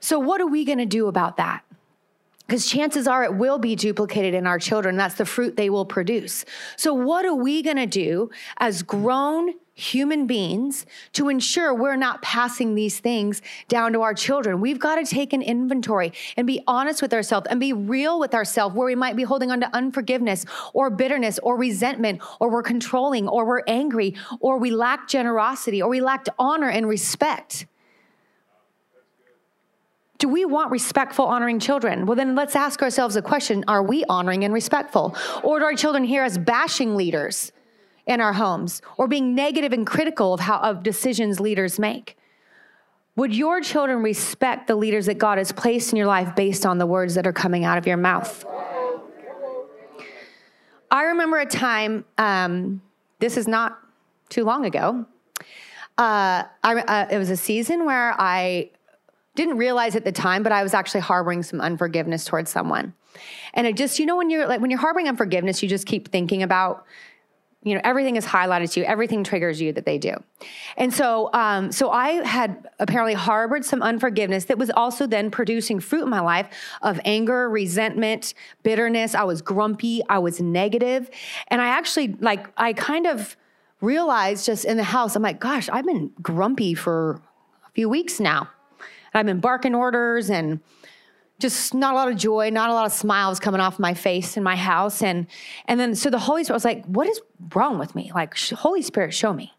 So, 0.00 0.18
what 0.18 0.40
are 0.40 0.46
we 0.46 0.64
going 0.64 0.78
to 0.78 0.86
do 0.86 1.08
about 1.08 1.36
that? 1.36 1.65
Because 2.46 2.66
chances 2.66 3.08
are 3.08 3.24
it 3.24 3.34
will 3.34 3.58
be 3.58 3.74
duplicated 3.74 4.34
in 4.34 4.46
our 4.46 4.58
children. 4.58 4.96
That's 4.96 5.16
the 5.16 5.24
fruit 5.24 5.56
they 5.56 5.70
will 5.70 5.84
produce. 5.84 6.44
So, 6.76 6.94
what 6.94 7.24
are 7.24 7.34
we 7.34 7.62
going 7.62 7.76
to 7.76 7.86
do 7.86 8.30
as 8.58 8.82
grown 8.82 9.54
human 9.74 10.26
beings 10.26 10.86
to 11.12 11.28
ensure 11.28 11.74
we're 11.74 11.96
not 11.96 12.22
passing 12.22 12.74
these 12.74 12.98
things 12.98 13.42
down 13.68 13.92
to 13.94 14.02
our 14.02 14.14
children? 14.14 14.60
We've 14.60 14.78
got 14.78 14.96
to 14.96 15.04
take 15.04 15.32
an 15.32 15.42
inventory 15.42 16.12
and 16.36 16.46
be 16.46 16.62
honest 16.66 17.02
with 17.02 17.12
ourselves 17.12 17.48
and 17.50 17.58
be 17.58 17.72
real 17.72 18.20
with 18.20 18.32
ourselves 18.32 18.76
where 18.76 18.86
we 18.86 18.94
might 18.94 19.16
be 19.16 19.24
holding 19.24 19.50
on 19.50 19.60
to 19.60 19.76
unforgiveness 19.76 20.46
or 20.72 20.88
bitterness 20.88 21.40
or 21.42 21.56
resentment 21.56 22.22
or 22.40 22.50
we're 22.50 22.62
controlling 22.62 23.28
or 23.28 23.44
we're 23.44 23.62
angry 23.66 24.14
or 24.40 24.58
we 24.58 24.70
lack 24.70 25.08
generosity 25.08 25.82
or 25.82 25.90
we 25.90 26.00
lacked 26.00 26.28
honor 26.38 26.68
and 26.68 26.88
respect. 26.88 27.66
Do 30.18 30.28
we 30.28 30.44
want 30.44 30.70
respectful, 30.70 31.26
honoring 31.26 31.58
children? 31.58 32.06
Well, 32.06 32.16
then 32.16 32.34
let's 32.34 32.56
ask 32.56 32.82
ourselves 32.82 33.16
a 33.16 33.22
question 33.22 33.64
Are 33.68 33.82
we 33.82 34.04
honoring 34.08 34.44
and 34.44 34.54
respectful? 34.54 35.16
Or 35.42 35.58
do 35.58 35.64
our 35.64 35.74
children 35.74 36.04
hear 36.04 36.24
us 36.24 36.38
bashing 36.38 36.96
leaders 36.96 37.52
in 38.06 38.20
our 38.20 38.32
homes 38.32 38.80
or 38.96 39.08
being 39.08 39.34
negative 39.34 39.72
and 39.72 39.86
critical 39.86 40.32
of, 40.32 40.40
how, 40.40 40.58
of 40.58 40.82
decisions 40.82 41.40
leaders 41.40 41.78
make? 41.78 42.16
Would 43.16 43.34
your 43.34 43.60
children 43.60 44.02
respect 44.02 44.66
the 44.66 44.76
leaders 44.76 45.06
that 45.06 45.18
God 45.18 45.38
has 45.38 45.50
placed 45.50 45.92
in 45.92 45.96
your 45.96 46.06
life 46.06 46.36
based 46.36 46.66
on 46.66 46.78
the 46.78 46.86
words 46.86 47.14
that 47.14 47.26
are 47.26 47.32
coming 47.32 47.64
out 47.64 47.78
of 47.78 47.86
your 47.86 47.96
mouth? 47.96 48.44
I 50.90 51.02
remember 51.04 51.38
a 51.38 51.46
time, 51.46 52.04
um, 52.16 52.82
this 53.18 53.36
is 53.36 53.48
not 53.48 53.78
too 54.28 54.44
long 54.44 54.66
ago. 54.66 55.06
Uh, 55.98 56.44
I, 56.62 56.74
uh, 56.74 57.06
it 57.10 57.16
was 57.16 57.30
a 57.30 57.36
season 57.36 57.86
where 57.86 58.14
I 58.18 58.70
didn't 59.36 59.58
realize 59.58 59.94
at 59.94 60.04
the 60.04 60.12
time, 60.12 60.42
but 60.42 60.52
I 60.52 60.62
was 60.62 60.74
actually 60.74 61.00
harboring 61.00 61.42
some 61.42 61.60
unforgiveness 61.60 62.24
towards 62.24 62.50
someone. 62.50 62.94
And 63.54 63.66
it 63.66 63.76
just, 63.76 63.98
you 63.98 64.06
know, 64.06 64.16
when 64.16 64.30
you're 64.30 64.46
like, 64.46 64.60
when 64.60 64.70
you're 64.70 64.80
harboring 64.80 65.08
unforgiveness, 65.08 65.62
you 65.62 65.68
just 65.68 65.86
keep 65.86 66.08
thinking 66.08 66.42
about, 66.42 66.84
you 67.62 67.74
know, 67.74 67.80
everything 67.82 68.16
is 68.16 68.24
highlighted 68.24 68.72
to 68.72 68.80
you, 68.80 68.86
everything 68.86 69.24
triggers 69.24 69.60
you 69.60 69.72
that 69.72 69.84
they 69.84 69.98
do. 69.98 70.14
And 70.76 70.92
so, 70.92 71.30
um, 71.32 71.72
so 71.72 71.90
I 71.90 72.24
had 72.24 72.68
apparently 72.78 73.14
harbored 73.14 73.64
some 73.64 73.82
unforgiveness 73.82 74.44
that 74.44 74.58
was 74.58 74.70
also 74.70 75.06
then 75.06 75.30
producing 75.30 75.80
fruit 75.80 76.02
in 76.02 76.08
my 76.08 76.20
life 76.20 76.48
of 76.82 77.00
anger, 77.04 77.48
resentment, 77.48 78.34
bitterness. 78.62 79.14
I 79.14 79.24
was 79.24 79.42
grumpy, 79.42 80.02
I 80.08 80.18
was 80.18 80.40
negative, 80.40 81.10
and 81.48 81.60
I 81.60 81.68
actually 81.68 82.14
like, 82.20 82.46
I 82.56 82.72
kind 82.72 83.06
of 83.06 83.36
realized 83.80 84.46
just 84.46 84.64
in 84.64 84.76
the 84.76 84.84
house, 84.84 85.16
I'm 85.16 85.22
like, 85.22 85.40
gosh, 85.40 85.68
I've 85.68 85.86
been 85.86 86.12
grumpy 86.22 86.74
for 86.74 87.20
a 87.66 87.70
few 87.74 87.88
weeks 87.88 88.20
now. 88.20 88.48
I've 89.16 89.26
been 89.26 89.40
barking 89.40 89.74
orders 89.74 90.30
and 90.30 90.60
just 91.38 91.74
not 91.74 91.92
a 91.92 91.96
lot 91.96 92.08
of 92.08 92.16
joy, 92.16 92.50
not 92.50 92.70
a 92.70 92.72
lot 92.72 92.86
of 92.86 92.92
smiles 92.92 93.38
coming 93.38 93.60
off 93.60 93.78
my 93.78 93.94
face 93.94 94.36
in 94.36 94.42
my 94.42 94.56
house. 94.56 95.02
And 95.02 95.26
and 95.66 95.78
then 95.78 95.94
so 95.94 96.10
the 96.10 96.18
Holy 96.18 96.44
Spirit 96.44 96.56
was 96.56 96.64
like, 96.64 96.84
what 96.86 97.06
is 97.08 97.20
wrong 97.54 97.78
with 97.78 97.94
me? 97.94 98.10
Like, 98.14 98.38
Holy 98.38 98.82
Spirit, 98.82 99.12
show 99.12 99.32
me. 99.32 99.52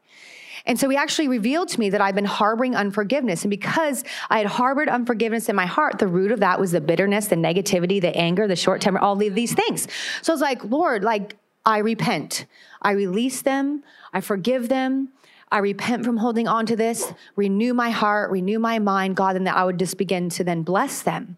And 0.66 0.78
so 0.78 0.90
he 0.90 0.98
actually 0.98 1.30
revealed 1.30 1.70
to 1.70 1.80
me 1.80 1.90
that 1.92 2.02
I've 2.02 2.16
been 2.16 2.26
harboring 2.26 2.76
unforgiveness. 2.76 3.44
And 3.44 3.50
because 3.50 4.04
I 4.30 4.40
had 4.40 4.48
harbored 4.48 4.90
unforgiveness 4.90 5.48
in 5.48 5.56
my 5.56 5.66
heart, 5.66 5.98
the 5.98 6.08
root 6.08 6.32
of 6.32 6.42
that 6.42 6.60
was 6.60 6.72
the 6.74 6.82
bitterness, 6.82 7.28
the 7.28 7.38
negativity, 7.38 8.02
the 8.02 8.16
anger, 8.16 8.48
the 8.48 8.56
short 8.58 8.82
temper, 8.82 9.00
all 9.00 9.14
of 9.14 9.34
these 9.34 9.54
things. 9.54 9.88
So 10.22 10.34
I 10.34 10.36
was 10.36 10.42
like, 10.42 10.64
Lord, 10.66 11.06
like, 11.06 11.38
I 11.66 11.78
repent. 11.80 12.46
I 12.82 12.92
release 12.92 13.42
them. 13.44 13.84
I 14.14 14.20
forgive 14.20 14.68
them. 14.68 15.10
I 15.50 15.60
repent 15.60 16.04
from 16.04 16.18
holding 16.18 16.48
on 16.48 16.66
to 16.66 16.76
this, 16.76 17.14
renew 17.38 17.74
my 17.74 17.90
heart, 17.90 18.32
renew 18.32 18.60
my 18.60 18.80
mind, 18.80 19.16
God, 19.16 19.38
and 19.38 19.48
that 19.48 19.56
I 19.56 19.64
would 19.64 19.80
just 19.80 19.98
begin 19.98 20.30
to 20.32 20.44
then 20.44 20.64
bless 20.64 21.04
them. 21.04 21.38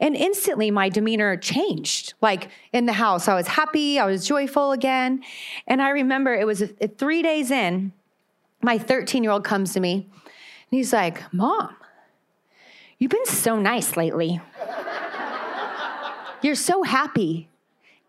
And 0.00 0.16
instantly 0.16 0.72
my 0.72 0.88
demeanor 0.88 1.36
changed. 1.36 2.14
Like 2.20 2.48
in 2.72 2.86
the 2.86 2.92
house, 2.92 3.28
I 3.28 3.34
was 3.34 3.46
happy, 3.46 4.00
I 4.00 4.06
was 4.06 4.26
joyful 4.26 4.72
again. 4.72 5.22
And 5.68 5.80
I 5.80 5.90
remember 5.90 6.34
it 6.34 6.46
was 6.46 6.64
three 6.98 7.22
days 7.22 7.52
in, 7.52 7.92
my 8.60 8.78
13 8.78 9.22
year 9.22 9.30
old 9.30 9.44
comes 9.44 9.72
to 9.74 9.80
me 9.80 9.92
and 9.92 10.78
he's 10.78 10.92
like, 10.92 11.32
Mom, 11.32 11.76
you've 12.98 13.10
been 13.10 13.26
so 13.26 13.56
nice 13.58 13.96
lately. 13.96 14.40
You're 16.42 16.54
so 16.56 16.82
happy. 16.82 17.48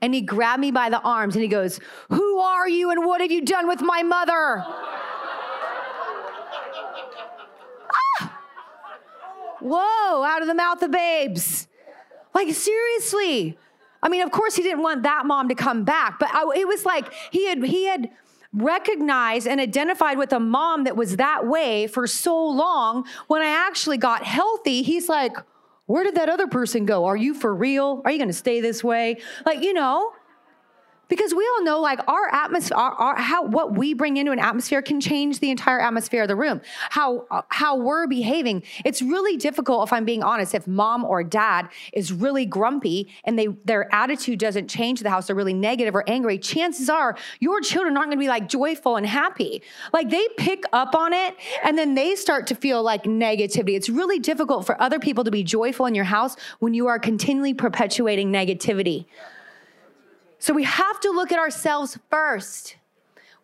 And 0.01 0.13
he 0.13 0.21
grabbed 0.21 0.59
me 0.59 0.71
by 0.71 0.89
the 0.89 0.99
arms 1.01 1.35
and 1.35 1.41
he 1.41 1.47
goes, 1.47 1.79
Who 2.09 2.39
are 2.39 2.67
you 2.67 2.89
and 2.89 3.05
what 3.05 3.21
have 3.21 3.31
you 3.31 3.45
done 3.45 3.67
with 3.67 3.81
my 3.81 4.01
mother? 4.03 4.65
Whoa, 9.59 10.23
out 10.23 10.41
of 10.41 10.47
the 10.47 10.53
mouth 10.53 10.81
of 10.81 10.91
babes. 10.91 11.67
Like, 12.33 12.53
seriously. 12.53 13.57
I 14.03 14.09
mean, 14.09 14.21
of 14.21 14.31
course, 14.31 14.55
he 14.55 14.63
didn't 14.63 14.83
want 14.83 15.03
that 15.03 15.25
mom 15.25 15.49
to 15.49 15.55
come 15.55 15.83
back, 15.83 16.19
but 16.19 16.29
I, 16.33 16.43
it 16.55 16.67
was 16.67 16.85
like 16.85 17.11
he 17.31 17.47
had, 17.47 17.63
he 17.63 17.85
had 17.85 18.11
recognized 18.53 19.47
and 19.47 19.59
identified 19.59 20.17
with 20.17 20.31
a 20.31 20.39
mom 20.39 20.83
that 20.85 20.95
was 20.95 21.17
that 21.17 21.47
way 21.47 21.87
for 21.87 22.07
so 22.07 22.45
long. 22.45 23.05
When 23.27 23.41
I 23.41 23.49
actually 23.49 23.97
got 23.97 24.23
healthy, 24.23 24.83
he's 24.83 25.09
like, 25.09 25.35
Where 25.85 26.03
did 26.03 26.15
that 26.15 26.29
other 26.29 26.47
person 26.47 26.85
go? 26.85 27.05
Are 27.05 27.17
you 27.17 27.33
for 27.33 27.53
real? 27.53 28.01
Are 28.05 28.11
you 28.11 28.17
going 28.17 28.29
to 28.29 28.33
stay 28.33 28.61
this 28.61 28.83
way? 28.83 29.17
Like, 29.45 29.61
you 29.61 29.73
know, 29.73 30.11
because 31.07 31.33
we 31.33 31.47
all 31.55 31.63
know 31.63 31.79
like 31.79 31.99
our 32.07 32.33
atmosphere 32.33 32.77
our, 32.77 32.91
our, 32.93 33.15
how 33.21 33.43
what 33.45 33.77
we 33.77 33.93
bring 33.93 34.17
into 34.17 34.31
an 34.31 34.39
atmosphere 34.39 34.81
can 34.81 34.99
change 34.99 35.39
the 35.39 35.51
entire 35.51 35.79
atmosphere 35.79 36.23
of 36.23 36.27
the 36.27 36.35
room. 36.35 36.61
How 36.89 37.25
uh, 37.31 37.41
how 37.49 37.77
we're 37.77 38.07
behaving. 38.07 38.63
It's 38.83 39.01
really 39.01 39.37
difficult 39.37 39.87
if 39.87 39.93
i'm 39.93 40.05
being 40.05 40.23
honest 40.23 40.53
if 40.55 40.67
mom 40.67 41.03
or 41.03 41.23
dad 41.23 41.69
is 41.93 42.11
really 42.11 42.45
grumpy 42.45 43.09
and 43.23 43.37
they 43.37 43.47
their 43.65 43.93
attitude 43.93 44.39
doesn't 44.39 44.67
change 44.67 45.01
the 45.01 45.09
house 45.09 45.27
they're 45.27 45.35
really 45.35 45.53
negative 45.53 45.95
or 45.95 46.03
angry 46.07 46.37
chances 46.37 46.89
are 46.89 47.17
your 47.39 47.61
children 47.61 47.97
aren't 47.97 48.09
going 48.09 48.17
to 48.17 48.23
be 48.23 48.27
like 48.27 48.47
joyful 48.47 48.95
and 48.95 49.05
happy. 49.05 49.61
Like 49.93 50.09
they 50.09 50.27
pick 50.37 50.63
up 50.73 50.95
on 50.95 51.13
it 51.13 51.35
and 51.63 51.77
then 51.77 51.95
they 51.95 52.15
start 52.15 52.47
to 52.47 52.55
feel 52.55 52.83
like 52.83 53.03
negativity. 53.03 53.75
It's 53.75 53.89
really 53.89 54.19
difficult 54.19 54.65
for 54.65 54.79
other 54.81 54.99
people 54.99 55.23
to 55.23 55.31
be 55.31 55.43
joyful 55.43 55.85
in 55.85 55.95
your 55.95 56.05
house 56.05 56.35
when 56.59 56.73
you 56.73 56.87
are 56.87 56.99
continually 56.99 57.53
perpetuating 57.53 58.31
negativity 58.31 59.05
so 60.45 60.53
we 60.53 60.65
have 60.65 60.99
to 60.99 61.09
look 61.09 61.31
at 61.31 61.39
ourselves 61.39 61.97
first. 62.11 62.75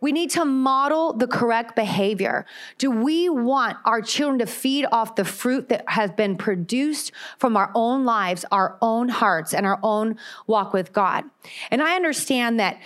We 0.01 0.11
need 0.11 0.29
to 0.31 0.45
model 0.45 1.13
the 1.13 1.25
correct 1.25 1.75
behavior. 1.75 2.45
Do 2.77 2.91
we 2.91 3.27
want 3.27 3.77
our 3.85 4.03
children 4.03 4.37
to 4.37 4.45
feed 4.45 4.85
off 4.91 5.15
the 5.15 5.25
fruit 5.25 5.69
that 5.69 5.83
has 5.87 6.11
been 6.11 6.37
produced 6.37 7.11
from 7.39 7.57
our 7.57 7.71
own 7.73 8.05
lives, 8.05 8.45
our 8.51 8.77
own 8.83 9.09
hearts, 9.09 9.51
and 9.51 9.65
our 9.65 9.79
own 9.81 10.15
walk 10.45 10.73
with 10.73 10.93
God? 10.93 11.23
And 11.71 11.81
I 11.81 11.95
understand 11.95 12.59
that 12.59 12.79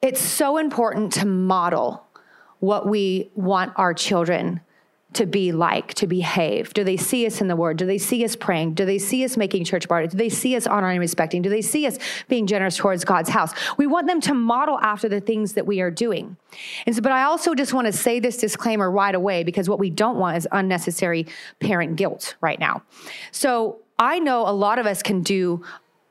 it's 0.00 0.22
so 0.22 0.56
important 0.56 1.12
to 1.14 1.26
model 1.26 2.06
what 2.60 2.88
we 2.88 3.30
want 3.34 3.74
our 3.76 3.92
children 3.92 4.62
to 5.14 5.26
be 5.26 5.52
like, 5.52 5.94
to 5.94 6.06
behave? 6.06 6.74
Do 6.74 6.84
they 6.84 6.96
see 6.96 7.26
us 7.26 7.40
in 7.40 7.48
the 7.48 7.56
word? 7.56 7.78
Do 7.78 7.86
they 7.86 7.98
see 7.98 8.24
us 8.24 8.36
praying? 8.36 8.74
Do 8.74 8.84
they 8.84 8.98
see 8.98 9.24
us 9.24 9.36
making 9.36 9.64
church 9.64 9.88
parties? 9.88 10.12
Do 10.12 10.18
they 10.18 10.28
see 10.28 10.54
us 10.54 10.66
honoring 10.66 10.96
and 10.96 11.00
respecting? 11.00 11.40
Do 11.40 11.48
they 11.48 11.62
see 11.62 11.86
us 11.86 11.98
being 12.28 12.46
generous 12.46 12.76
towards 12.76 13.04
God's 13.04 13.30
house? 13.30 13.52
We 13.78 13.86
want 13.86 14.06
them 14.06 14.20
to 14.22 14.34
model 14.34 14.78
after 14.80 15.08
the 15.08 15.20
things 15.20 15.54
that 15.54 15.66
we 15.66 15.80
are 15.80 15.90
doing. 15.90 16.36
And 16.86 16.94
so, 16.94 17.00
but 17.00 17.12
I 17.12 17.24
also 17.24 17.54
just 17.54 17.72
want 17.72 17.86
to 17.86 17.92
say 17.92 18.20
this 18.20 18.36
disclaimer 18.36 18.90
right 18.90 19.14
away 19.14 19.44
because 19.44 19.68
what 19.68 19.78
we 19.78 19.88
don't 19.88 20.18
want 20.18 20.36
is 20.36 20.46
unnecessary 20.52 21.26
parent 21.58 21.96
guilt 21.96 22.36
right 22.40 22.60
now. 22.60 22.82
So 23.32 23.80
I 23.98 24.18
know 24.18 24.46
a 24.46 24.52
lot 24.52 24.78
of 24.78 24.86
us 24.86 25.02
can 25.02 25.22
do 25.22 25.64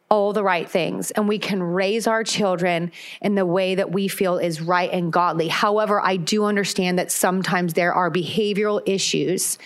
all 0.10 0.32
the 0.32 0.44
right 0.44 0.70
things 0.70 1.12
and 1.12 1.28
we 1.28 1.38
can 1.38 1.62
raise 1.62 2.08
our 2.08 2.24
children 2.24 2.92
in 3.22 3.36
the 3.36 3.46
way 3.46 3.76
that 3.76 3.92
we 3.92 4.08
feel 4.08 4.38
is 4.38 4.62
right 4.62 4.90
and 4.94 5.12
godly. 5.12 5.50
However, 5.50 6.00
I 6.00 6.16
do 6.16 6.46
understand 6.46 6.98
that 6.98 7.12
sometimes 7.12 7.74
there 7.74 7.94
are 7.94 8.10
behavioral 8.10 8.82
issues 8.86 9.58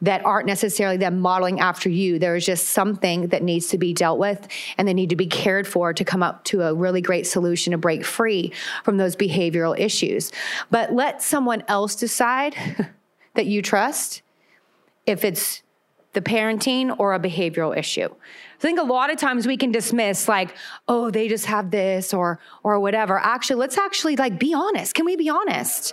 that 0.00 0.24
aren't 0.24 0.46
necessarily 0.46 0.96
them 0.96 1.20
modeling 1.20 1.60
after 1.60 1.90
you. 1.90 2.18
There 2.18 2.34
is 2.34 2.46
just 2.46 2.70
something 2.70 3.28
that 3.28 3.42
needs 3.42 3.68
to 3.68 3.78
be 3.78 3.92
dealt 3.92 4.18
with 4.18 4.48
and 4.78 4.88
they 4.88 4.94
need 4.94 5.10
to 5.10 5.16
be 5.16 5.26
cared 5.26 5.68
for 5.68 5.92
to 5.92 6.04
come 6.04 6.22
up 6.22 6.42
to 6.44 6.62
a 6.62 6.72
really 6.72 7.02
great 7.02 7.26
solution 7.26 7.72
to 7.72 7.78
break 7.78 8.02
free 8.02 8.52
from 8.84 8.96
those 8.96 9.14
behavioral 9.14 9.78
issues. 9.78 10.32
But 10.70 10.94
let 10.94 11.20
someone 11.20 11.64
else 11.68 11.94
decide 11.96 12.56
that 13.34 13.44
you 13.44 13.60
trust 13.60 14.22
if 15.04 15.22
it's 15.22 15.62
the 16.12 16.20
parenting 16.20 16.94
or 16.98 17.14
a 17.14 17.20
behavioral 17.20 17.76
issue. 17.76 18.08
I 18.08 18.60
think 18.60 18.78
a 18.78 18.84
lot 18.84 19.10
of 19.10 19.18
times 19.18 19.46
we 19.46 19.56
can 19.56 19.72
dismiss 19.72 20.28
like, 20.28 20.54
oh, 20.88 21.10
they 21.10 21.28
just 21.28 21.46
have 21.46 21.70
this 21.70 22.12
or 22.12 22.38
or 22.62 22.78
whatever. 22.80 23.18
Actually, 23.18 23.56
let's 23.56 23.78
actually 23.78 24.16
like 24.16 24.38
be 24.38 24.54
honest. 24.54 24.94
Can 24.94 25.04
we 25.04 25.16
be 25.16 25.28
honest? 25.28 25.92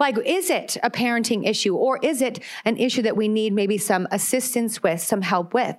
Like, 0.00 0.18
is 0.26 0.50
it 0.50 0.76
a 0.82 0.90
parenting 0.90 1.46
issue 1.46 1.76
or 1.76 1.98
is 2.02 2.22
it 2.22 2.40
an 2.64 2.76
issue 2.76 3.02
that 3.02 3.16
we 3.16 3.28
need 3.28 3.52
maybe 3.52 3.78
some 3.78 4.08
assistance 4.10 4.82
with, 4.82 5.00
some 5.00 5.22
help 5.22 5.54
with? 5.54 5.76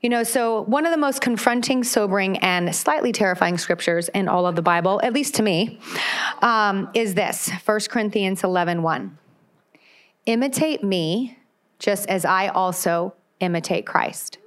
You 0.00 0.10
know, 0.10 0.22
so 0.22 0.62
one 0.62 0.84
of 0.84 0.92
the 0.92 0.98
most 0.98 1.20
confronting, 1.20 1.82
sobering, 1.82 2.36
and 2.38 2.74
slightly 2.74 3.10
terrifying 3.10 3.56
scriptures 3.56 4.08
in 4.10 4.28
all 4.28 4.46
of 4.46 4.54
the 4.54 4.62
Bible, 4.62 5.00
at 5.02 5.14
least 5.14 5.34
to 5.36 5.42
me, 5.42 5.78
um, 6.42 6.90
is 6.94 7.14
this 7.14 7.50
1 7.64 7.80
Corinthians 7.88 8.44
11 8.44 8.82
1. 8.82 9.18
Imitate 10.26 10.84
me 10.84 11.38
just 11.84 12.08
as 12.08 12.24
I 12.24 12.48
also 12.48 13.14
imitate 13.40 13.84
Christ 13.84 14.38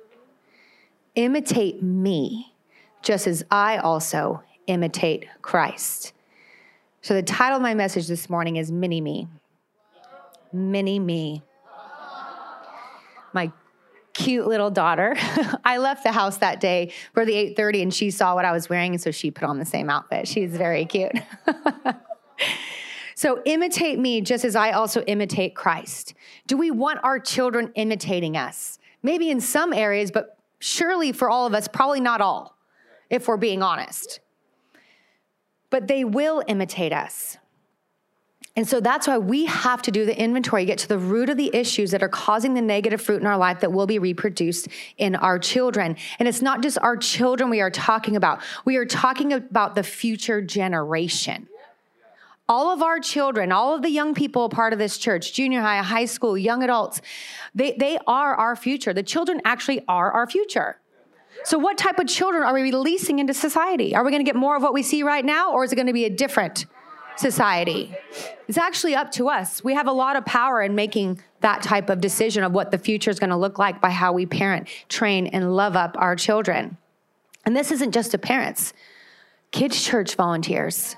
imitate 1.18 1.82
me, 1.84 2.54
just 3.02 3.28
as 3.28 3.44
I 3.52 3.78
also 3.78 4.44
imitate 4.68 5.28
Christ. 5.42 6.14
So, 7.02 7.14
the 7.14 7.24
title 7.24 7.58
of 7.58 7.62
my 7.62 7.74
message 7.74 8.08
this 8.08 8.30
morning 8.30 8.56
is 8.56 8.72
Mini 8.72 9.02
Me. 9.02 9.28
Mini 10.54 11.00
Me. 11.00 11.42
My 13.34 13.52
cute 14.14 14.48
little 14.48 14.72
daughter. 14.72 15.16
I 15.66 15.78
left 15.78 16.04
the 16.04 16.12
house 16.12 16.38
that 16.38 16.60
day 16.60 16.94
for 17.14 17.26
the 17.26 17.34
8:30 17.34 17.82
and 17.82 17.94
she 17.94 18.12
saw 18.12 18.36
what 18.36 18.46
I 18.46 18.52
was 18.52 18.70
wearing 18.70 18.94
and 18.94 19.02
so 19.02 19.12
she 19.12 19.32
put 19.32 19.44
on 19.44 19.58
the 19.58 19.66
same 19.66 19.90
outfit. 19.90 20.28
She's 20.28 20.56
very 20.56 20.86
cute. 20.86 21.14
so 23.18 23.42
imitate 23.46 23.98
me 23.98 24.22
just 24.22 24.46
as 24.46 24.56
I 24.56 24.74
also 24.74 25.02
imitate 25.06 25.56
Christ. 25.56 26.14
Do 26.46 26.56
we 26.56 26.70
want 26.70 27.00
our 27.02 27.20
children 27.20 27.72
imitating 27.74 28.38
us? 28.38 28.78
Maybe 29.02 29.32
in 29.32 29.42
some 29.42 29.74
areas, 29.74 30.12
but 30.12 30.38
surely 30.60 31.12
for 31.12 31.28
all 31.28 31.48
of 31.48 31.56
us, 31.56 31.68
probably 31.68 32.00
not 32.00 32.22
all, 32.22 32.56
if 33.10 33.28
we're 33.28 33.38
being 33.38 33.64
honest. 33.64 34.20
But 35.72 35.88
they 35.88 36.04
will 36.04 36.44
imitate 36.48 36.94
us. 36.94 37.40
And 38.56 38.68
so 38.68 38.80
that's 38.80 39.08
why 39.08 39.18
we 39.18 39.46
have 39.46 39.82
to 39.82 39.92
do 39.92 40.06
the 40.06 40.16
inventory, 40.16 40.66
get 40.66 40.78
to 40.80 40.88
the 40.88 41.00
root 41.00 41.32
of 41.32 41.38
the 41.38 41.50
issues 41.56 41.90
that 41.92 42.04
are 42.04 42.10
causing 42.10 42.54
the 42.54 42.62
negative 42.62 43.02
fruit 43.02 43.20
in 43.20 43.26
our 43.26 43.38
life 43.38 43.62
that 43.62 43.72
will 43.74 43.88
be 43.88 43.98
reproduced 43.98 44.68
in 45.00 45.16
our 45.16 45.40
children. 45.40 45.98
And 46.20 46.28
it's 46.28 46.44
not 46.44 46.62
just 46.62 46.78
our 46.84 46.96
children 46.96 47.50
we 47.50 47.62
are 47.62 47.72
talking 47.72 48.16
about, 48.16 48.44
we 48.64 48.76
are 48.76 48.86
talking 48.86 49.34
about 49.34 49.74
the 49.74 49.82
future 49.82 50.40
generation 50.40 51.48
all 52.50 52.72
of 52.72 52.82
our 52.82 53.00
children, 53.00 53.52
all 53.52 53.76
of 53.76 53.82
the 53.82 53.90
young 53.90 54.14
people 54.14 54.48
part 54.50 54.74
of 54.74 54.80
this 54.80 54.98
church, 54.98 55.34
junior 55.34 55.62
high, 55.62 55.82
high 55.82 56.06
school, 56.06 56.38
young 56.38 56.64
adults, 56.64 57.02
they, 57.54 57.74
they 57.74 57.98
are 58.08 58.36
our 58.36 58.56
future. 58.56 58.94
The 58.94 59.04
children 59.04 59.42
actually 59.44 59.84
are 59.88 60.12
our 60.12 60.28
future. 60.30 60.78
So, 61.44 61.58
what 61.58 61.78
type 61.78 62.00
of 62.00 62.08
children 62.08 62.44
are 62.44 62.54
we 62.54 62.64
releasing 62.64 63.20
into 63.20 63.34
society? 63.34 63.96
Are 63.96 64.04
we 64.04 64.12
going 64.12 64.24
to 64.24 64.30
get 64.30 64.36
more 64.36 64.56
of 64.56 64.64
what 64.64 64.74
we 64.74 64.82
see 64.82 65.04
right 65.04 65.24
now, 65.24 65.54
or 65.54 65.64
is 65.64 65.72
it 65.72 65.76
going 65.76 65.88
to 65.88 65.94
be 65.94 66.06
a 66.06 66.10
different 66.10 66.66
society? 67.16 67.94
It's 68.48 68.58
actually 68.58 68.96
up 68.96 69.12
to 69.14 69.30
us. 69.30 69.64
We 69.64 69.74
have 69.74 69.88
a 69.88 69.92
lot 69.92 70.16
of 70.16 70.26
power 70.26 70.62
in 70.62 70.74
making 70.74 71.22
that 71.42 71.62
type 71.62 71.90
of 71.90 72.02
decision 72.02 72.44
of 72.44 72.54
what 72.54 72.72
the 72.72 72.78
future 72.78 73.12
is 73.12 73.20
going 73.20 73.30
to 73.30 73.38
look 73.38 73.60
like 73.60 73.82
by 73.82 73.92
how 73.92 74.14
we 74.14 74.26
parent, 74.26 74.68
train, 74.90 75.28
and 75.28 75.56
love 75.56 75.76
up 75.76 75.96
our 76.00 76.16
children. 76.16 76.78
And 77.46 77.56
this 77.56 77.72
isn't 77.72 77.92
just 77.92 78.12
to 78.12 78.18
parents, 78.18 78.74
kids' 79.52 79.84
church 79.84 80.16
volunteers 80.16 80.96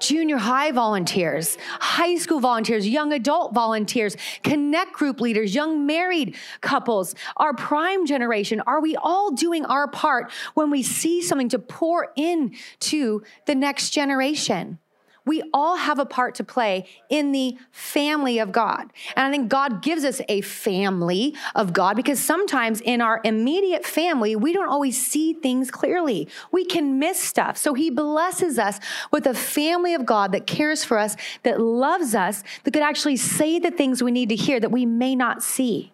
junior 0.00 0.36
high 0.36 0.70
volunteers, 0.72 1.56
high 1.80 2.16
school 2.16 2.40
volunteers, 2.40 2.88
young 2.88 3.12
adult 3.12 3.54
volunteers, 3.54 4.16
connect 4.42 4.92
group 4.92 5.20
leaders, 5.20 5.54
young 5.54 5.86
married 5.86 6.36
couples, 6.60 7.14
our 7.36 7.54
prime 7.54 8.06
generation. 8.06 8.62
Are 8.66 8.80
we 8.80 8.96
all 8.96 9.32
doing 9.32 9.64
our 9.64 9.88
part 9.88 10.30
when 10.54 10.70
we 10.70 10.82
see 10.82 11.22
something 11.22 11.48
to 11.50 11.58
pour 11.58 12.12
in 12.16 12.54
to 12.80 13.22
the 13.46 13.54
next 13.54 13.90
generation? 13.90 14.78
We 15.26 15.42
all 15.52 15.76
have 15.76 15.98
a 15.98 16.06
part 16.06 16.36
to 16.36 16.44
play 16.44 16.86
in 17.10 17.32
the 17.32 17.58
family 17.72 18.38
of 18.38 18.52
God. 18.52 18.92
And 19.16 19.26
I 19.26 19.30
think 19.30 19.48
God 19.48 19.82
gives 19.82 20.04
us 20.04 20.20
a 20.28 20.40
family 20.40 21.34
of 21.54 21.72
God 21.72 21.96
because 21.96 22.20
sometimes 22.20 22.80
in 22.80 23.00
our 23.00 23.20
immediate 23.24 23.84
family, 23.84 24.36
we 24.36 24.52
don't 24.52 24.68
always 24.68 25.04
see 25.04 25.34
things 25.34 25.70
clearly. 25.70 26.28
We 26.52 26.64
can 26.64 26.98
miss 26.98 27.20
stuff. 27.20 27.56
So 27.56 27.74
He 27.74 27.90
blesses 27.90 28.58
us 28.58 28.78
with 29.10 29.26
a 29.26 29.34
family 29.34 29.94
of 29.94 30.06
God 30.06 30.32
that 30.32 30.46
cares 30.46 30.84
for 30.84 30.96
us, 30.96 31.16
that 31.42 31.60
loves 31.60 32.14
us, 32.14 32.44
that 32.62 32.70
could 32.70 32.82
actually 32.82 33.16
say 33.16 33.58
the 33.58 33.72
things 33.72 34.02
we 34.02 34.12
need 34.12 34.28
to 34.28 34.36
hear 34.36 34.60
that 34.60 34.70
we 34.70 34.86
may 34.86 35.16
not 35.16 35.42
see 35.42 35.92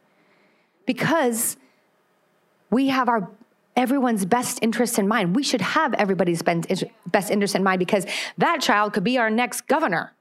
because 0.85 1.57
we 2.71 2.89
have 2.89 3.09
our 3.09 3.31
everyone's 3.77 4.25
best 4.25 4.59
interest 4.63 4.99
in 4.99 5.09
mind. 5.09 5.35
We 5.35 5.43
should 5.43 5.61
have 5.61 5.95
everybody's 5.95 6.43
best 6.43 7.31
interest 7.31 7.55
in 7.55 7.63
mind 7.63 7.79
because 7.79 8.07
that 8.39 8.61
child 8.61 8.93
could 8.93 9.05
be 9.05 9.19
our 9.19 9.31
next 9.31 9.67
governor. 9.67 10.13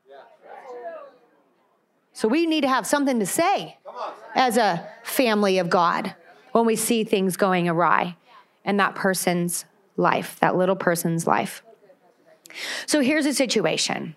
So 2.14 2.28
we 2.28 2.46
need 2.46 2.62
to 2.62 2.68
have 2.68 2.86
something 2.86 3.20
to 3.20 3.26
say 3.26 3.78
as 4.36 4.58
a 4.58 4.88
family 5.04 5.58
of 5.58 5.70
God 5.70 6.16
when 6.52 6.66
we 6.66 6.76
see 6.76 7.04
things 7.04 7.38
going 7.38 7.68
awry 7.68 8.16
in 8.66 8.78
that 8.78 8.96
person's 8.96 9.66
life, 9.98 10.38
that 10.40 10.56
little 10.56 10.76
person's 10.76 11.26
life. 11.26 11.64
So 12.86 13.00
here's 13.00 13.26
a 13.26 13.34
situation. 13.34 14.16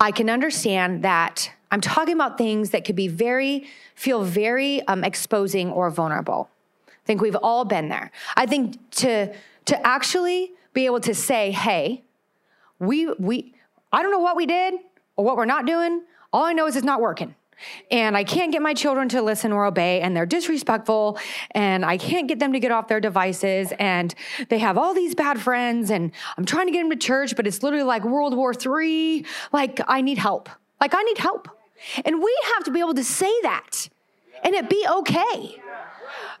I 0.00 0.10
can 0.10 0.28
understand 0.28 1.04
that 1.04 1.50
I'm 1.70 1.80
talking 1.80 2.14
about 2.14 2.38
things 2.38 2.70
that 2.70 2.84
could 2.84 2.96
be 2.96 3.08
very, 3.08 3.66
feel 3.94 4.22
very 4.22 4.82
um, 4.82 5.04
exposing 5.04 5.70
or 5.70 5.90
vulnerable 5.90 6.50
think 7.08 7.22
we've 7.22 7.42
all 7.42 7.64
been 7.64 7.88
there. 7.88 8.10
I 8.36 8.44
think 8.44 8.76
to 9.02 9.34
to 9.64 9.86
actually 9.86 10.52
be 10.74 10.84
able 10.84 11.00
to 11.00 11.14
say, 11.14 11.50
"Hey, 11.50 12.04
we 12.78 13.10
we 13.14 13.54
I 13.92 14.02
don't 14.02 14.12
know 14.12 14.18
what 14.20 14.36
we 14.36 14.44
did 14.46 14.74
or 15.16 15.24
what 15.24 15.36
we're 15.36 15.46
not 15.46 15.64
doing. 15.66 16.02
All 16.32 16.44
I 16.44 16.52
know 16.52 16.66
is 16.66 16.76
it's 16.76 16.84
not 16.84 17.00
working. 17.00 17.34
and 17.90 18.16
I 18.16 18.22
can't 18.22 18.52
get 18.52 18.62
my 18.62 18.72
children 18.72 19.08
to 19.08 19.20
listen 19.20 19.50
or 19.50 19.64
obey, 19.64 20.00
and 20.00 20.14
they're 20.14 20.26
disrespectful, 20.26 21.18
and 21.52 21.84
I 21.84 21.96
can't 21.96 22.28
get 22.28 22.38
them 22.38 22.52
to 22.52 22.60
get 22.60 22.70
off 22.70 22.86
their 22.86 23.00
devices, 23.00 23.72
and 23.80 24.14
they 24.48 24.58
have 24.58 24.78
all 24.78 24.94
these 24.94 25.16
bad 25.16 25.40
friends, 25.40 25.90
and 25.90 26.12
I'm 26.36 26.44
trying 26.44 26.66
to 26.66 26.72
get 26.72 26.82
them 26.82 26.90
to 26.90 26.96
church, 26.96 27.34
but 27.34 27.48
it's 27.48 27.60
literally 27.64 27.82
like 27.84 28.04
World 28.04 28.36
War 28.36 28.52
III. 28.54 29.24
Like, 29.52 29.80
I 29.88 30.02
need 30.02 30.18
help. 30.18 30.48
Like, 30.80 30.94
I 30.94 31.02
need 31.02 31.18
help. 31.18 31.48
And 32.04 32.22
we 32.22 32.32
have 32.54 32.62
to 32.64 32.70
be 32.70 32.78
able 32.78 32.94
to 32.94 33.04
say 33.04 33.32
that 33.42 33.88
and 34.44 34.54
it 34.54 34.68
be 34.68 34.86
okay. 34.88 35.60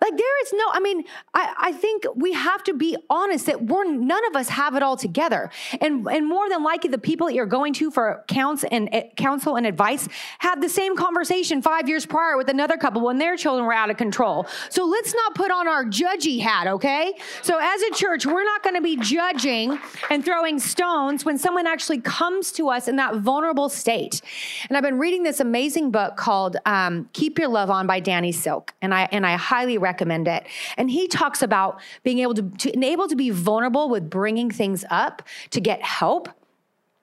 Like 0.00 0.16
there 0.16 0.42
is 0.42 0.52
no, 0.52 0.64
I 0.72 0.80
mean, 0.80 1.04
I, 1.34 1.54
I 1.58 1.72
think 1.72 2.04
we 2.14 2.32
have 2.32 2.62
to 2.64 2.74
be 2.74 2.96
honest 3.10 3.46
that 3.46 3.64
we're 3.64 3.84
none 3.84 4.24
of 4.26 4.36
us 4.36 4.48
have 4.48 4.74
it 4.74 4.82
all 4.82 4.96
together. 4.96 5.50
And 5.80 6.06
and 6.06 6.26
more 6.26 6.48
than 6.48 6.62
likely 6.62 6.90
the 6.90 6.98
people 6.98 7.26
that 7.26 7.34
you're 7.34 7.46
going 7.46 7.72
to 7.74 7.90
for 7.90 8.24
counts 8.28 8.64
and 8.70 8.88
uh, 8.92 9.02
counsel 9.16 9.56
and 9.56 9.66
advice 9.66 10.08
had 10.38 10.60
the 10.60 10.68
same 10.68 10.96
conversation 10.96 11.62
five 11.62 11.88
years 11.88 12.06
prior 12.06 12.36
with 12.36 12.48
another 12.48 12.76
couple 12.76 13.02
when 13.02 13.18
their 13.18 13.36
children 13.36 13.66
were 13.66 13.72
out 13.72 13.90
of 13.90 13.96
control. 13.96 14.46
So 14.70 14.84
let's 14.84 15.14
not 15.14 15.34
put 15.34 15.50
on 15.50 15.68
our 15.68 15.84
judgy 15.84 16.40
hat, 16.40 16.66
okay? 16.66 17.14
So 17.42 17.58
as 17.60 17.82
a 17.82 17.90
church, 17.92 18.26
we're 18.26 18.44
not 18.44 18.62
going 18.62 18.74
to 18.76 18.80
be 18.80 18.96
judging 18.96 19.78
and 20.10 20.24
throwing 20.24 20.58
stones 20.58 21.24
when 21.24 21.38
someone 21.38 21.66
actually 21.66 22.00
comes 22.00 22.52
to 22.52 22.68
us 22.68 22.88
in 22.88 22.96
that 22.96 23.16
vulnerable 23.16 23.68
state. 23.68 24.20
And 24.68 24.76
I've 24.76 24.82
been 24.82 24.98
reading 24.98 25.22
this 25.22 25.40
amazing 25.40 25.90
book 25.90 26.16
called 26.16 26.56
um, 26.66 27.08
"Keep 27.12 27.38
Your 27.38 27.48
Love 27.48 27.70
On" 27.70 27.86
by 27.86 28.00
Danny 28.00 28.32
Silk, 28.32 28.74
and 28.82 28.94
I 28.94 29.08
and 29.12 29.26
I 29.26 29.36
highly 29.58 29.76
recommend 29.76 30.28
it. 30.28 30.46
And 30.76 30.88
he 30.88 31.08
talks 31.08 31.42
about 31.42 31.80
being 32.04 32.20
able 32.20 32.34
to, 32.34 32.42
to 32.42 32.84
able 32.84 33.08
to 33.08 33.16
be 33.16 33.30
vulnerable 33.30 33.88
with 33.88 34.08
bringing 34.08 34.52
things 34.52 34.84
up 34.88 35.22
to 35.50 35.60
get 35.60 35.82
help. 35.82 36.28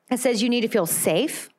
It 0.09 0.19
says 0.19 0.41
you 0.41 0.47
need 0.47 0.61
to 0.61 0.69
feel 0.69 0.85
safe, 0.85 1.49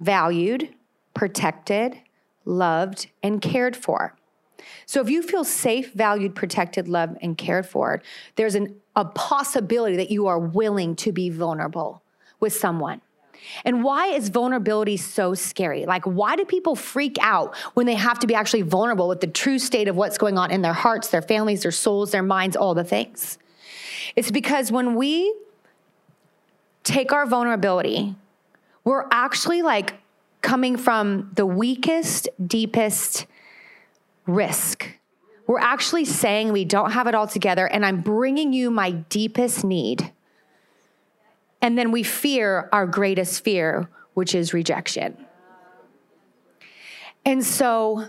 valued, 0.00 0.74
protected, 1.12 2.00
loved, 2.46 3.08
and 3.22 3.42
cared 3.42 3.76
for. 3.76 4.16
So 4.86 5.02
if 5.02 5.10
you 5.10 5.22
feel 5.22 5.44
safe, 5.44 5.92
valued, 5.92 6.34
protected, 6.34 6.88
loved, 6.88 7.18
and 7.20 7.36
cared 7.36 7.66
for, 7.66 8.00
there's 8.36 8.54
an, 8.54 8.74
a 8.94 9.04
possibility 9.04 9.96
that 9.96 10.10
you 10.10 10.26
are 10.28 10.38
willing 10.38 10.96
to 10.96 11.12
be 11.12 11.28
vulnerable 11.28 12.02
with 12.40 12.54
someone. 12.54 13.02
And 13.64 13.82
why 13.82 14.08
is 14.08 14.28
vulnerability 14.28 14.96
so 14.96 15.34
scary? 15.34 15.86
Like, 15.86 16.04
why 16.04 16.36
do 16.36 16.44
people 16.44 16.76
freak 16.76 17.16
out 17.20 17.56
when 17.74 17.86
they 17.86 17.94
have 17.94 18.18
to 18.20 18.26
be 18.26 18.34
actually 18.34 18.62
vulnerable 18.62 19.08
with 19.08 19.20
the 19.20 19.26
true 19.26 19.58
state 19.58 19.88
of 19.88 19.96
what's 19.96 20.18
going 20.18 20.38
on 20.38 20.50
in 20.50 20.62
their 20.62 20.72
hearts, 20.72 21.08
their 21.08 21.22
families, 21.22 21.62
their 21.62 21.72
souls, 21.72 22.10
their 22.10 22.22
minds, 22.22 22.56
all 22.56 22.74
the 22.74 22.84
things? 22.84 23.38
It's 24.14 24.30
because 24.30 24.70
when 24.70 24.94
we 24.94 25.34
take 26.84 27.12
our 27.12 27.26
vulnerability, 27.26 28.14
we're 28.84 29.06
actually 29.10 29.62
like 29.62 29.94
coming 30.42 30.76
from 30.76 31.30
the 31.34 31.44
weakest, 31.44 32.28
deepest 32.46 33.26
risk. 34.26 34.88
We're 35.46 35.60
actually 35.60 36.04
saying 36.04 36.52
we 36.52 36.64
don't 36.64 36.92
have 36.92 37.06
it 37.06 37.14
all 37.14 37.26
together, 37.26 37.66
and 37.66 37.84
I'm 37.84 38.00
bringing 38.00 38.52
you 38.52 38.70
my 38.70 38.90
deepest 38.90 39.64
need 39.64 40.12
and 41.66 41.76
then 41.76 41.90
we 41.90 42.04
fear 42.04 42.68
our 42.70 42.86
greatest 42.86 43.42
fear, 43.42 43.90
which 44.14 44.36
is 44.36 44.54
rejection. 44.54 45.16
And 47.24 47.44
so 47.44 48.04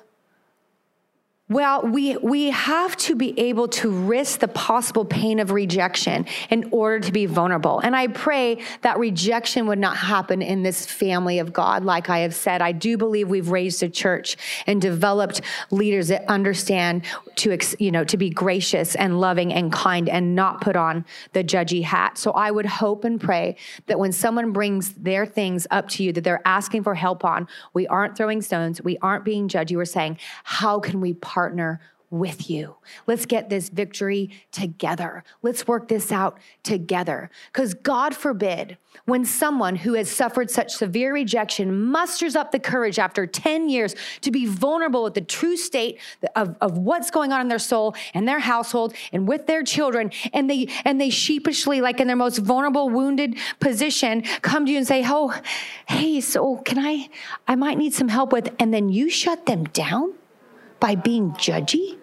well, 1.49 1.81
we, 1.81 2.17
we 2.17 2.49
have 2.49 2.97
to 2.97 3.15
be 3.15 3.39
able 3.39 3.69
to 3.69 3.89
risk 3.89 4.39
the 4.39 4.49
possible 4.49 5.05
pain 5.05 5.39
of 5.39 5.51
rejection 5.51 6.25
in 6.49 6.67
order 6.71 6.99
to 6.99 7.11
be 7.13 7.25
vulnerable. 7.25 7.79
And 7.79 7.95
I 7.95 8.07
pray 8.07 8.61
that 8.81 8.99
rejection 8.99 9.65
would 9.67 9.79
not 9.79 9.95
happen 9.95 10.41
in 10.41 10.63
this 10.63 10.85
family 10.85 11.39
of 11.39 11.53
God. 11.53 11.85
Like 11.85 12.09
I 12.09 12.19
have 12.19 12.35
said, 12.35 12.61
I 12.61 12.73
do 12.73 12.97
believe 12.97 13.29
we've 13.29 13.49
raised 13.49 13.81
a 13.81 13.87
church 13.87 14.35
and 14.67 14.81
developed 14.81 15.39
leaders 15.71 16.09
that 16.09 16.25
understand 16.29 17.05
to, 17.37 17.57
you 17.79 17.91
know, 17.91 18.03
to 18.03 18.17
be 18.17 18.29
gracious 18.29 18.95
and 18.95 19.21
loving 19.21 19.53
and 19.53 19.71
kind 19.71 20.09
and 20.09 20.35
not 20.35 20.59
put 20.59 20.75
on 20.75 21.05
the 21.31 21.45
judgy 21.45 21.81
hat. 21.81 22.17
So 22.17 22.31
I 22.31 22.51
would 22.51 22.65
hope 22.65 23.05
and 23.05 23.21
pray 23.21 23.55
that 23.85 23.97
when 23.97 24.11
someone 24.11 24.51
brings 24.51 24.91
their 24.93 25.25
things 25.25 25.65
up 25.71 25.87
to 25.89 26.03
you 26.03 26.11
that 26.11 26.25
they're 26.25 26.45
asking 26.45 26.83
for 26.83 26.93
help 26.93 27.23
on, 27.23 27.47
we 27.73 27.87
aren't 27.87 28.17
throwing 28.17 28.41
stones, 28.41 28.81
we 28.81 28.97
aren't 28.97 29.23
being 29.23 29.47
judgy. 29.47 29.77
We're 29.77 29.85
saying, 29.85 30.17
how 30.43 30.81
can 30.81 30.99
we 30.99 31.13
partner? 31.37 31.79
with 32.09 32.49
you. 32.49 32.75
Let's 33.05 33.25
get 33.25 33.49
this 33.49 33.67
victory 33.67 34.29
together. 34.51 35.25
Let's 35.41 35.67
work 35.67 35.89
this 35.89 36.09
out 36.09 36.37
together. 36.63 37.29
Because 37.51 37.73
God 37.73 38.15
forbid, 38.15 38.77
when 39.03 39.25
someone 39.25 39.75
who 39.75 39.93
has 39.95 40.09
suffered 40.09 40.49
such 40.49 40.71
severe 40.71 41.13
rejection 41.13 41.83
musters 41.83 42.35
up 42.35 42.51
the 42.51 42.59
courage 42.59 42.97
after 42.97 43.27
10 43.27 43.67
years 43.67 43.93
to 44.21 44.31
be 44.31 44.45
vulnerable 44.45 45.03
with 45.03 45.15
the 45.15 45.21
true 45.21 45.57
state 45.57 45.99
of, 46.35 46.55
of 46.61 46.77
what's 46.77 47.11
going 47.11 47.33
on 47.33 47.41
in 47.41 47.49
their 47.49 47.59
soul 47.59 47.93
and 48.13 48.25
their 48.25 48.39
household 48.39 48.93
and 49.11 49.27
with 49.27 49.45
their 49.45 49.63
children, 49.63 50.11
and 50.31 50.49
they 50.49 50.69
and 50.85 51.01
they 51.01 51.09
sheepishly, 51.09 51.81
like 51.81 51.99
in 51.99 52.07
their 52.07 52.15
most 52.15 52.37
vulnerable, 52.37 52.89
wounded 52.89 53.35
position, 53.59 54.21
come 54.41 54.65
to 54.65 54.71
you 54.71 54.77
and 54.77 54.87
say, 54.87 55.03
Oh, 55.05 55.37
hey, 55.87 56.21
so 56.21 56.57
can 56.57 56.79
I 56.79 57.09
I 57.49 57.55
might 57.55 57.77
need 57.77 57.93
some 57.93 58.07
help 58.07 58.31
with, 58.31 58.55
and 58.59 58.73
then 58.73 58.87
you 58.87 59.09
shut 59.09 59.45
them 59.45 59.65
down 59.65 60.13
by 60.79 60.95
being 60.95 61.31
judgy? 61.31 61.97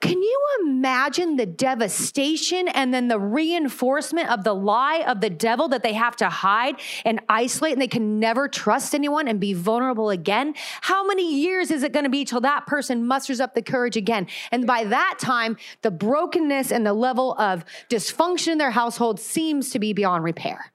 Can 0.00 0.22
you 0.22 0.40
imagine 0.60 1.36
the 1.36 1.46
devastation 1.46 2.68
and 2.68 2.92
then 2.92 3.08
the 3.08 3.18
reinforcement 3.18 4.30
of 4.30 4.44
the 4.44 4.54
lie 4.54 5.02
of 5.06 5.20
the 5.20 5.30
devil 5.30 5.68
that 5.68 5.82
they 5.82 5.94
have 5.94 6.14
to 6.16 6.28
hide 6.28 6.76
and 7.04 7.20
isolate 7.28 7.72
and 7.72 7.82
they 7.82 7.88
can 7.88 8.20
never 8.20 8.46
trust 8.46 8.94
anyone 8.94 9.26
and 9.26 9.40
be 9.40 9.52
vulnerable 9.52 10.10
again? 10.10 10.54
How 10.82 11.04
many 11.06 11.40
years 11.40 11.70
is 11.70 11.82
it 11.82 11.92
going 11.92 12.04
to 12.04 12.10
be 12.10 12.24
till 12.24 12.42
that 12.42 12.66
person 12.66 13.06
musters 13.06 13.40
up 13.40 13.54
the 13.54 13.62
courage 13.62 13.96
again? 13.96 14.28
And 14.52 14.66
by 14.66 14.84
that 14.84 15.16
time, 15.18 15.56
the 15.82 15.90
brokenness 15.90 16.70
and 16.70 16.86
the 16.86 16.92
level 16.92 17.34
of 17.38 17.64
dysfunction 17.88 18.52
in 18.52 18.58
their 18.58 18.70
household 18.70 19.18
seems 19.18 19.70
to 19.70 19.78
be 19.78 19.92
beyond 19.92 20.22
repair. 20.22 20.72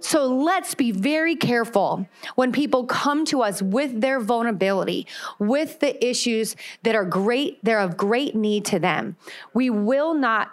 So 0.00 0.26
let's 0.26 0.74
be 0.74 0.92
very 0.92 1.36
careful 1.36 2.08
when 2.34 2.52
people 2.52 2.84
come 2.86 3.24
to 3.26 3.42
us 3.42 3.60
with 3.60 4.00
their 4.00 4.18
vulnerability, 4.18 5.06
with 5.38 5.80
the 5.80 6.04
issues 6.04 6.56
that 6.82 6.94
are 6.94 7.04
great, 7.04 7.58
they're 7.62 7.78
of 7.78 7.96
great 7.96 8.34
need 8.34 8.64
to 8.66 8.78
them. 8.78 9.16
We 9.52 9.70
will 9.70 10.14
not 10.14 10.50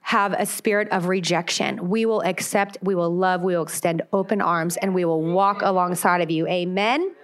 have 0.00 0.32
a 0.32 0.46
spirit 0.46 0.88
of 0.90 1.06
rejection. 1.06 1.90
We 1.90 2.06
will 2.06 2.22
accept, 2.22 2.78
we 2.82 2.94
will 2.94 3.14
love, 3.14 3.42
we 3.42 3.54
will 3.54 3.62
extend 3.62 4.00
open 4.10 4.40
arms, 4.40 4.78
and 4.78 4.94
we 4.94 5.04
will 5.04 5.20
walk 5.20 5.60
alongside 5.60 6.22
of 6.22 6.30
you. 6.30 6.46
Amen. 6.48 7.14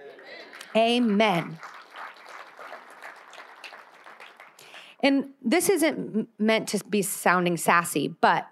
Amen. 0.75 1.57
And 5.01 5.29
this 5.43 5.69
isn't 5.69 6.29
meant 6.37 6.67
to 6.69 6.83
be 6.85 7.01
sounding 7.01 7.57
sassy, 7.57 8.07
but 8.07 8.47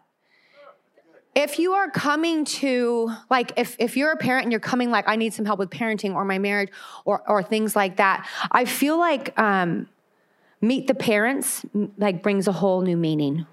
if 1.36 1.58
you 1.58 1.74
are 1.74 1.90
coming 1.90 2.46
to 2.46 3.12
like 3.30 3.54
if, 3.58 3.76
if 3.80 3.98
you're 3.98 4.12
a 4.12 4.18
parent 4.18 4.44
and 4.44 4.52
you're 4.52 4.60
coming 4.60 4.92
like 4.92 5.08
i 5.08 5.16
need 5.16 5.34
some 5.34 5.46
help 5.46 5.60
with 5.60 5.70
parenting 5.70 6.14
or 6.14 6.26
my 6.26 6.38
marriage 6.38 6.70
or, 7.06 7.28
or 7.30 7.42
things 7.42 7.76
like 7.76 7.98
that 7.98 8.28
i 8.52 8.66
feel 8.66 8.98
like 8.98 9.38
um, 9.40 9.88
meet 10.62 10.88
the 10.88 10.96
parents 10.96 11.66
like 11.98 12.24
brings 12.24 12.48
a 12.48 12.52
whole 12.52 12.82
new 12.82 12.98
meaning. 12.98 13.46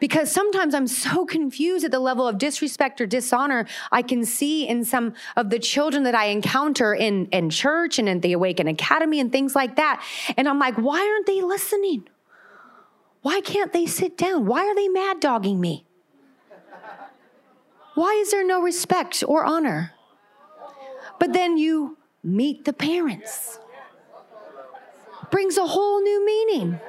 Because 0.00 0.30
sometimes 0.30 0.74
i'm 0.74 0.86
so 0.86 1.24
confused 1.24 1.84
at 1.84 1.90
the 1.90 2.00
level 2.00 2.26
of 2.26 2.36
disrespect 2.36 3.00
or 3.00 3.06
dishonor 3.06 3.66
i 3.92 4.02
can 4.02 4.24
see 4.24 4.66
in 4.66 4.84
some 4.84 5.14
of 5.36 5.50
the 5.50 5.58
children 5.58 6.02
that 6.02 6.14
i 6.14 6.26
encounter 6.26 6.94
in, 6.94 7.26
in 7.26 7.48
church 7.48 7.98
and 7.98 8.08
in 8.08 8.20
the 8.20 8.32
awaken 8.32 8.68
academy 8.68 9.20
and 9.20 9.32
things 9.32 9.54
like 9.54 9.76
that. 9.76 10.04
And 10.36 10.48
i'm 10.48 10.58
like 10.58 10.76
why 10.76 10.98
aren't 10.98 11.26
they 11.26 11.40
listening? 11.40 12.08
Why 13.22 13.40
can't 13.40 13.72
they 13.72 13.86
sit 13.86 14.18
down? 14.18 14.44
Why 14.44 14.66
are 14.66 14.74
they 14.74 14.88
mad 14.88 15.20
dogging 15.20 15.58
me 15.58 15.86
why 17.94 18.12
is 18.14 18.30
there 18.30 18.46
no 18.46 18.60
respect 18.60 19.22
or 19.26 19.44
honor? 19.44 19.92
But 21.18 21.32
then 21.32 21.56
you 21.56 21.96
meet 22.22 22.64
the 22.64 22.72
parents. 22.72 23.58
Brings 25.30 25.56
a 25.56 25.66
whole 25.66 26.00
new 26.02 26.24
meaning 26.24 26.80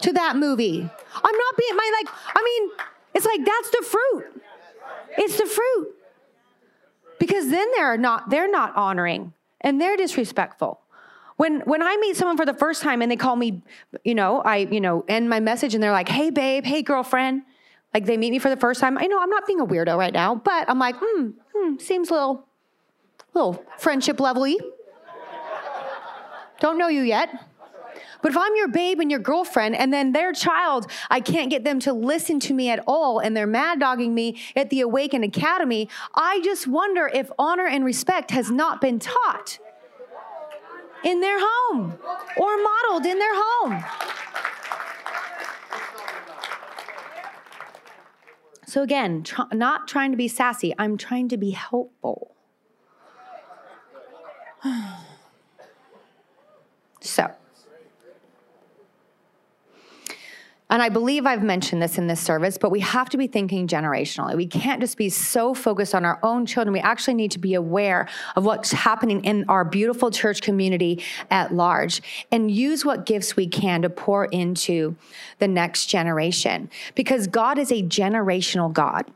to 0.00 0.12
that 0.12 0.36
movie. 0.36 0.80
I'm 0.80 1.36
not 1.38 1.56
being 1.56 1.76
my 1.76 1.92
like, 2.02 2.14
I 2.34 2.42
mean, 2.42 2.70
it's 3.14 3.26
like 3.26 3.44
that's 3.44 3.70
the 3.70 3.82
fruit. 3.82 4.42
It's 5.18 5.38
the 5.38 5.46
fruit. 5.46 5.94
Because 7.18 7.48
then 7.50 7.66
they're 7.76 7.96
not 7.96 8.28
they're 8.28 8.50
not 8.50 8.76
honoring 8.76 9.32
and 9.62 9.80
they're 9.80 9.96
disrespectful. 9.96 10.80
When 11.36 11.60
when 11.60 11.82
I 11.82 11.96
meet 11.96 12.16
someone 12.16 12.36
for 12.36 12.46
the 12.46 12.54
first 12.54 12.82
time 12.82 13.02
and 13.02 13.10
they 13.10 13.16
call 13.16 13.36
me, 13.36 13.62
you 14.04 14.14
know, 14.14 14.40
I, 14.40 14.58
you 14.58 14.80
know, 14.80 15.04
end 15.08 15.28
my 15.28 15.40
message 15.40 15.74
and 15.74 15.82
they're 15.82 15.92
like, 15.92 16.08
"Hey 16.08 16.30
babe, 16.30 16.64
hey 16.64 16.82
girlfriend." 16.82 17.42
Like 17.96 18.04
they 18.04 18.18
meet 18.18 18.30
me 18.30 18.38
for 18.38 18.50
the 18.50 18.58
first 18.58 18.78
time. 18.78 18.98
I 18.98 19.06
know 19.06 19.18
I'm 19.18 19.30
not 19.30 19.46
being 19.46 19.58
a 19.58 19.64
weirdo 19.66 19.96
right 19.96 20.12
now, 20.12 20.34
but 20.34 20.68
I'm 20.68 20.78
like, 20.78 20.96
hmm, 21.00 21.30
hmm 21.54 21.78
seems 21.78 22.10
a 22.10 22.12
little, 22.12 22.46
little 23.32 23.64
friendship 23.78 24.18
levely. 24.18 24.56
Don't 26.60 26.76
know 26.76 26.88
you 26.88 27.00
yet. 27.00 27.30
But 28.20 28.32
if 28.32 28.36
I'm 28.36 28.54
your 28.54 28.68
babe 28.68 29.00
and 29.00 29.10
your 29.10 29.20
girlfriend, 29.20 29.76
and 29.76 29.94
then 29.94 30.12
their 30.12 30.34
child, 30.34 30.90
I 31.08 31.20
can't 31.20 31.48
get 31.48 31.64
them 31.64 31.80
to 31.80 31.94
listen 31.94 32.38
to 32.40 32.52
me 32.52 32.68
at 32.68 32.84
all, 32.86 33.18
and 33.18 33.34
they're 33.34 33.46
mad 33.46 33.80
dogging 33.80 34.14
me 34.14 34.42
at 34.54 34.68
the 34.68 34.82
Awaken 34.82 35.22
Academy, 35.22 35.88
I 36.14 36.42
just 36.44 36.66
wonder 36.66 37.10
if 37.14 37.30
honor 37.38 37.66
and 37.66 37.82
respect 37.82 38.30
has 38.30 38.50
not 38.50 38.82
been 38.82 38.98
taught 38.98 39.58
in 41.02 41.20
their 41.20 41.38
home 41.40 41.98
or 42.36 42.62
modeled 42.62 43.06
in 43.06 43.18
their 43.18 43.34
home. 43.34 43.82
So, 48.66 48.82
again, 48.82 49.22
tr- 49.22 49.42
not 49.52 49.86
trying 49.86 50.10
to 50.10 50.16
be 50.16 50.26
sassy, 50.26 50.74
I'm 50.76 50.96
trying 50.98 51.28
to 51.28 51.36
be 51.36 51.52
helpful. 51.52 52.34
so, 57.00 57.30
And 60.68 60.82
I 60.82 60.88
believe 60.88 61.26
I've 61.26 61.44
mentioned 61.44 61.80
this 61.80 61.96
in 61.96 62.08
this 62.08 62.20
service, 62.20 62.58
but 62.58 62.70
we 62.70 62.80
have 62.80 63.08
to 63.10 63.16
be 63.16 63.28
thinking 63.28 63.68
generationally. 63.68 64.34
We 64.34 64.48
can't 64.48 64.80
just 64.80 64.96
be 64.96 65.08
so 65.08 65.54
focused 65.54 65.94
on 65.94 66.04
our 66.04 66.18
own 66.24 66.44
children. 66.44 66.72
We 66.72 66.80
actually 66.80 67.14
need 67.14 67.30
to 67.32 67.38
be 67.38 67.54
aware 67.54 68.08
of 68.34 68.44
what's 68.44 68.72
happening 68.72 69.24
in 69.24 69.44
our 69.48 69.64
beautiful 69.64 70.10
church 70.10 70.42
community 70.42 71.04
at 71.30 71.54
large 71.54 72.02
and 72.32 72.50
use 72.50 72.84
what 72.84 73.06
gifts 73.06 73.36
we 73.36 73.46
can 73.46 73.82
to 73.82 73.90
pour 73.90 74.24
into 74.24 74.96
the 75.38 75.46
next 75.46 75.86
generation 75.86 76.68
because 76.96 77.28
God 77.28 77.58
is 77.58 77.70
a 77.70 77.84
generational 77.84 78.72
God. 78.72 79.08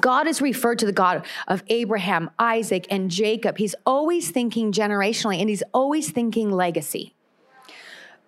God 0.00 0.26
is 0.26 0.42
referred 0.42 0.80
to 0.80 0.86
the 0.86 0.92
God 0.92 1.24
of 1.46 1.62
Abraham, 1.68 2.30
Isaac, 2.40 2.86
and 2.90 3.08
Jacob. 3.08 3.58
He's 3.58 3.74
always 3.86 4.30
thinking 4.30 4.72
generationally 4.72 5.38
and 5.38 5.48
he's 5.48 5.62
always 5.72 6.10
thinking 6.10 6.50
legacy. 6.50 7.14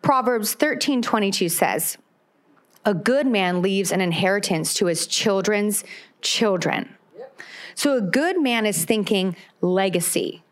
Proverbs 0.02 0.54
13 0.54 1.00
22 1.02 1.48
says, 1.48 1.96
a 2.84 2.94
good 2.94 3.26
man 3.26 3.62
leaves 3.62 3.92
an 3.92 4.00
inheritance 4.00 4.74
to 4.74 4.86
his 4.86 5.06
children's 5.06 5.84
children. 6.20 6.94
So 7.74 7.96
a 7.96 8.00
good 8.00 8.40
man 8.40 8.66
is 8.66 8.84
thinking 8.84 9.36
legacy, 9.60 10.42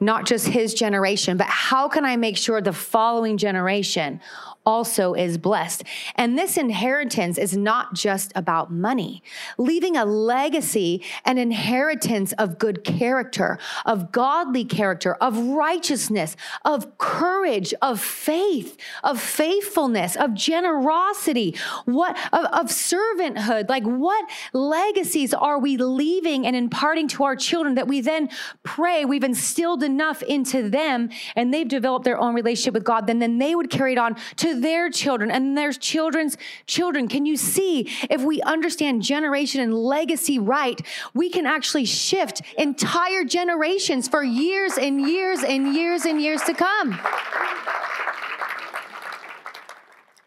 not 0.00 0.26
just 0.26 0.48
his 0.48 0.74
generation, 0.74 1.36
but 1.36 1.48
how 1.48 1.88
can 1.88 2.04
I 2.04 2.16
make 2.16 2.36
sure 2.36 2.60
the 2.60 2.72
following 2.72 3.36
generation 3.36 4.20
also 4.64 5.14
is 5.14 5.38
blessed. 5.38 5.84
And 6.16 6.38
this 6.38 6.56
inheritance 6.56 7.38
is 7.38 7.56
not 7.56 7.94
just 7.94 8.32
about 8.34 8.72
money, 8.72 9.22
leaving 9.58 9.96
a 9.96 10.04
legacy, 10.04 11.02
an 11.24 11.38
inheritance 11.38 12.32
of 12.34 12.58
good 12.58 12.84
character, 12.84 13.58
of 13.84 14.12
godly 14.12 14.64
character, 14.64 15.14
of 15.14 15.38
righteousness, 15.38 16.36
of 16.64 16.98
courage, 16.98 17.74
of 17.82 18.00
faith, 18.00 18.76
of 19.02 19.20
faithfulness, 19.20 20.16
of 20.16 20.34
generosity, 20.34 21.56
what 21.84 22.16
of, 22.32 22.44
of 22.46 22.66
servanthood. 22.66 23.68
Like 23.68 23.84
what 23.84 24.28
legacies 24.52 25.34
are 25.34 25.58
we 25.58 25.76
leaving 25.76 26.46
and 26.46 26.54
imparting 26.54 27.08
to 27.08 27.24
our 27.24 27.36
children 27.36 27.74
that 27.74 27.88
we 27.88 28.00
then 28.00 28.28
pray 28.62 29.04
we've 29.04 29.24
instilled 29.24 29.82
enough 29.82 30.22
into 30.22 30.68
them 30.68 31.10
and 31.34 31.52
they've 31.52 31.68
developed 31.68 32.04
their 32.04 32.18
own 32.18 32.34
relationship 32.34 32.74
with 32.74 32.84
God, 32.84 33.06
then 33.06 33.18
then 33.18 33.38
they 33.38 33.54
would 33.54 33.70
carry 33.70 33.92
it 33.92 33.98
on 33.98 34.16
to 34.36 34.51
their 34.54 34.90
children 34.90 35.30
and 35.30 35.56
their 35.56 35.72
children's 35.72 36.36
children. 36.66 37.08
Can 37.08 37.26
you 37.26 37.36
see 37.36 37.88
if 38.10 38.22
we 38.22 38.40
understand 38.42 39.02
generation 39.02 39.60
and 39.60 39.74
legacy 39.74 40.38
right, 40.38 40.80
we 41.14 41.30
can 41.30 41.46
actually 41.46 41.84
shift 41.84 42.42
entire 42.58 43.24
generations 43.24 44.08
for 44.08 44.22
years 44.22 44.78
and 44.78 45.00
years 45.00 45.42
and 45.42 45.74
years 45.74 46.04
and 46.04 46.20
years 46.20 46.42
to 46.42 46.54
come. 46.54 46.98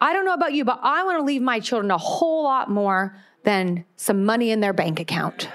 I 0.02 0.14
don't 0.14 0.26
know 0.26 0.34
about 0.34 0.54
you, 0.54 0.66
but 0.66 0.80
I 0.84 1.04
want 1.04 1.18
to 1.20 1.24
leave 1.24 1.42
my 1.42 1.60
children 1.60 1.90
a 1.90 1.98
whole 1.98 2.44
lot 2.44 2.70
more 2.70 3.18
than 3.44 3.86
some 3.96 4.26
money 4.26 4.52
in 4.52 4.60
their 4.60 4.74
bank 4.74 5.00
account. 5.00 5.48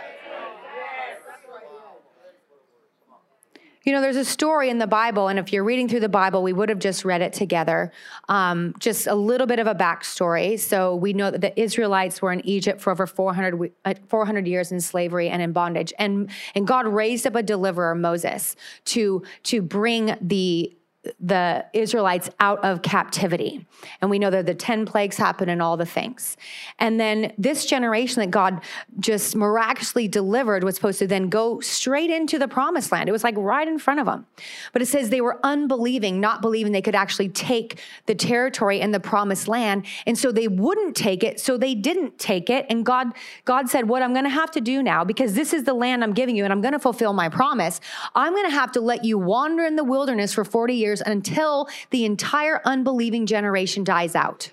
You 3.91 3.97
know, 3.97 4.03
there's 4.03 4.15
a 4.15 4.25
story 4.25 4.71
in 4.71 4.79
the 4.79 4.87
Bible, 4.87 5.27
and 5.27 5.37
if 5.37 5.53
you're 5.53 5.65
reading 5.65 5.89
through 5.89 5.99
the 5.99 6.09
Bible, 6.09 6.45
we 6.45 6.53
would 6.53 6.69
have 6.69 6.79
just 6.79 7.05
read 7.05 7.23
it 7.23 7.33
together. 7.33 7.91
Um, 8.29 8.73
just 8.79 9.09
a 9.09 9.17
little 9.17 9.49
bit 9.49 9.59
of 9.59 9.67
a 9.67 9.75
backstory. 9.75 10.61
So 10.61 10.95
we 10.95 11.13
know 11.13 11.29
that 11.29 11.41
the 11.41 11.61
Israelites 11.61 12.23
were 12.23 12.31
in 12.31 12.41
Egypt 12.47 12.81
for 12.81 12.93
over 12.93 13.05
400, 13.05 13.73
uh, 13.85 13.95
400 14.07 14.47
years 14.47 14.71
in 14.71 14.81
slavery 14.81 15.29
and 15.29 15.43
in 15.43 15.51
bondage, 15.51 15.93
and 15.99 16.31
and 16.55 16.69
God 16.69 16.87
raised 16.87 17.27
up 17.27 17.35
a 17.35 17.43
deliverer, 17.43 17.97
Moses, 17.97 18.55
to 18.85 19.25
to 19.43 19.61
bring 19.61 20.17
the 20.21 20.73
the 21.19 21.65
Israelites 21.73 22.29
out 22.41 22.63
of 22.63 22.83
captivity. 22.83 23.67
And 24.03 24.11
we 24.11 24.19
know 24.19 24.29
that 24.31 24.45
the 24.45 24.55
10 24.55 24.85
plagues 24.85 25.17
happen 25.17 25.49
and 25.49 25.63
all 25.63 25.79
the 25.79 25.87
things. 25.87 26.37
And 26.79 27.01
then 27.01 27.33
this 27.39 27.65
generation 27.65 28.21
that 28.21 28.31
God 28.31 28.61
just 28.99 29.35
miraculously 29.35 30.09
delivered 30.09 30.63
was 30.63 30.75
supposed 30.75 30.99
to 30.99 31.07
then 31.07 31.31
go 31.31 31.59
straight 31.61 32.11
into 32.11 32.39
the 32.39 32.49
promised 32.49 32.93
land. 32.93 33.09
It 33.09 33.13
was 33.13 33.25
like 33.25 33.35
right 33.39 33.67
in 33.67 33.79
front 33.79 34.01
of 34.01 34.07
them. 34.07 34.27
But 34.75 34.83
it 34.83 34.87
says 34.87 35.09
they 35.09 35.23
were 35.23 35.41
unbelieving, 35.43 36.21
not 36.21 36.43
believing 36.43 36.73
they 36.73 36.83
could 36.83 36.95
actually 36.95 37.31
take 37.31 37.81
the 38.05 38.15
territory 38.15 38.83
and 38.83 38.93
the 38.93 39.01
promised 39.01 39.49
land. 39.49 39.87
And 40.07 40.19
so 40.19 40.31
they 40.31 40.49
wouldn't 40.49 40.97
take 40.97 41.25
it. 41.25 41.41
So 41.41 41.57
they 41.57 41.75
didn't 41.75 42.19
take 42.19 42.51
it. 42.51 42.67
And 42.69 42.85
God, 42.85 43.15
God 43.47 43.71
said, 43.71 43.89
what 43.89 44.03
I'm 44.03 44.13
going 44.13 44.25
to 44.25 44.31
have 44.31 44.51
to 44.51 44.61
do 44.61 44.83
now, 44.83 45.05
because 45.05 45.33
this 45.33 45.55
is 45.55 45.65
the 45.65 45.75
land 45.75 46.05
I'm 46.05 46.13
giving 46.13 46.37
you 46.37 46.45
and 46.45 46.53
I'm 46.53 46.61
going 46.61 46.75
to 46.75 46.79
fulfill 46.79 47.15
my 47.15 47.31
promise. 47.31 47.81
I'm 48.15 48.35
going 48.35 48.51
to 48.51 48.55
have 48.55 48.73
to 48.73 48.83
let 48.83 49.03
you 49.03 49.17
wander 49.17 49.65
in 49.65 49.77
the 49.77 49.85
wilderness 49.85 50.35
for 50.35 50.45
40 50.45 50.75
years 50.75 50.90
years 50.91 51.03
until 51.05 51.69
the 51.91 52.05
entire 52.05 52.61
unbelieving 52.65 53.27
generation 53.27 53.85
dies 53.85 54.15
out. 54.15 54.51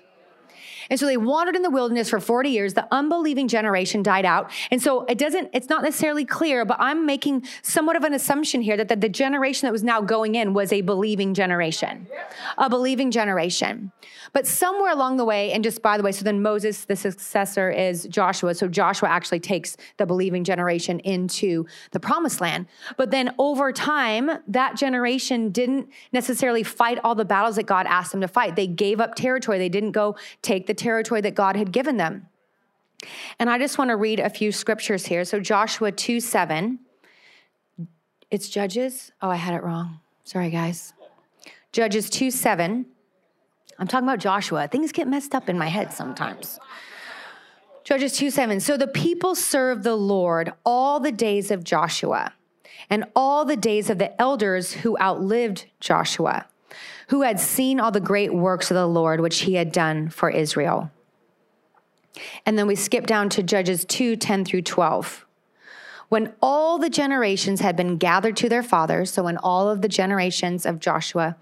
And 0.90 0.98
so 0.98 1.04
they 1.04 1.16
wandered 1.18 1.54
in 1.54 1.62
the 1.62 1.70
wilderness 1.70 2.08
for 2.08 2.18
40 2.18 2.48
years. 2.48 2.74
The 2.74 2.88
unbelieving 2.90 3.46
generation 3.48 4.02
died 4.02 4.24
out. 4.24 4.50
And 4.70 4.82
so 4.82 5.04
it 5.04 5.18
doesn't, 5.18 5.50
it's 5.52 5.68
not 5.68 5.82
necessarily 5.82 6.24
clear, 6.24 6.64
but 6.64 6.78
I'm 6.80 7.04
making 7.04 7.44
somewhat 7.62 7.96
of 7.96 8.04
an 8.04 8.14
assumption 8.14 8.62
here 8.62 8.76
that 8.76 8.88
the, 8.88 8.96
the 8.96 9.08
generation 9.08 9.66
that 9.66 9.72
was 9.72 9.84
now 9.84 10.00
going 10.00 10.34
in 10.34 10.54
was 10.54 10.72
a 10.72 10.80
believing 10.80 11.34
generation, 11.34 12.06
a 12.56 12.70
believing 12.70 13.10
generation. 13.10 13.92
But 14.32 14.46
somewhere 14.46 14.92
along 14.92 15.16
the 15.16 15.24
way, 15.24 15.52
and 15.52 15.64
just 15.64 15.82
by 15.82 15.96
the 15.96 16.02
way, 16.02 16.12
so 16.12 16.24
then 16.24 16.42
Moses, 16.42 16.84
the 16.84 16.96
successor, 16.96 17.70
is 17.70 18.06
Joshua. 18.10 18.54
So 18.54 18.68
Joshua 18.68 19.08
actually 19.08 19.40
takes 19.40 19.76
the 19.96 20.06
believing 20.06 20.44
generation 20.44 21.00
into 21.00 21.66
the 21.92 22.00
promised 22.00 22.40
land. 22.40 22.66
But 22.96 23.10
then 23.10 23.34
over 23.38 23.72
time, 23.72 24.30
that 24.48 24.76
generation 24.76 25.50
didn't 25.50 25.88
necessarily 26.12 26.62
fight 26.62 26.98
all 27.02 27.14
the 27.14 27.24
battles 27.24 27.56
that 27.56 27.66
God 27.66 27.86
asked 27.86 28.12
them 28.12 28.20
to 28.20 28.28
fight. 28.28 28.56
They 28.56 28.66
gave 28.66 29.00
up 29.00 29.14
territory. 29.14 29.58
They 29.58 29.68
didn't 29.68 29.92
go 29.92 30.16
take 30.42 30.66
the 30.66 30.74
territory 30.74 31.20
that 31.22 31.34
God 31.34 31.56
had 31.56 31.72
given 31.72 31.96
them. 31.96 32.26
And 33.38 33.48
I 33.48 33.58
just 33.58 33.78
want 33.78 33.90
to 33.90 33.96
read 33.96 34.20
a 34.20 34.30
few 34.30 34.52
scriptures 34.52 35.06
here. 35.06 35.24
So 35.24 35.40
Joshua 35.40 35.92
2 35.92 36.20
7. 36.20 36.80
It's 38.30 38.48
Judges. 38.48 39.12
Oh, 39.22 39.30
I 39.30 39.36
had 39.36 39.54
it 39.54 39.62
wrong. 39.62 40.00
Sorry, 40.24 40.50
guys. 40.50 40.92
Judges 41.72 42.10
2 42.10 42.30
7. 42.30 42.86
I'm 43.78 43.86
talking 43.86 44.08
about 44.08 44.18
Joshua. 44.18 44.68
Things 44.68 44.92
get 44.92 45.06
messed 45.06 45.34
up 45.34 45.48
in 45.48 45.58
my 45.58 45.68
head 45.68 45.92
sometimes. 45.92 46.58
Judges 47.84 48.16
2 48.16 48.30
7. 48.30 48.60
So 48.60 48.76
the 48.76 48.86
people 48.86 49.34
served 49.34 49.82
the 49.82 49.96
Lord 49.96 50.52
all 50.64 51.00
the 51.00 51.12
days 51.12 51.50
of 51.50 51.64
Joshua 51.64 52.34
and 52.90 53.04
all 53.14 53.44
the 53.44 53.56
days 53.56 53.88
of 53.88 53.98
the 53.98 54.20
elders 54.20 54.72
who 54.72 54.98
outlived 54.98 55.66
Joshua 55.80 56.46
who 57.08 57.22
had 57.22 57.40
seen 57.40 57.80
all 57.80 57.90
the 57.90 58.00
great 58.00 58.32
works 58.32 58.70
of 58.70 58.74
the 58.74 58.86
Lord 58.86 59.20
which 59.20 59.40
he 59.40 59.54
had 59.54 59.72
done 59.72 60.08
for 60.08 60.30
Israel. 60.30 60.90
And 62.44 62.58
then 62.58 62.66
we 62.66 62.74
skip 62.74 63.06
down 63.06 63.28
to 63.30 63.42
Judges 63.42 63.84
2 63.84 64.16
10 64.16 64.44
through 64.44 64.62
12. 64.62 65.26
When 66.08 66.32
all 66.40 66.78
the 66.78 66.88
generations 66.88 67.60
had 67.60 67.76
been 67.76 67.98
gathered 67.98 68.36
to 68.38 68.48
their 68.48 68.62
fathers, 68.62 69.12
so 69.12 69.24
when 69.24 69.36
all 69.36 69.68
of 69.68 69.82
the 69.82 69.88
generations 69.88 70.64
of 70.64 70.80
Joshua 70.80 71.36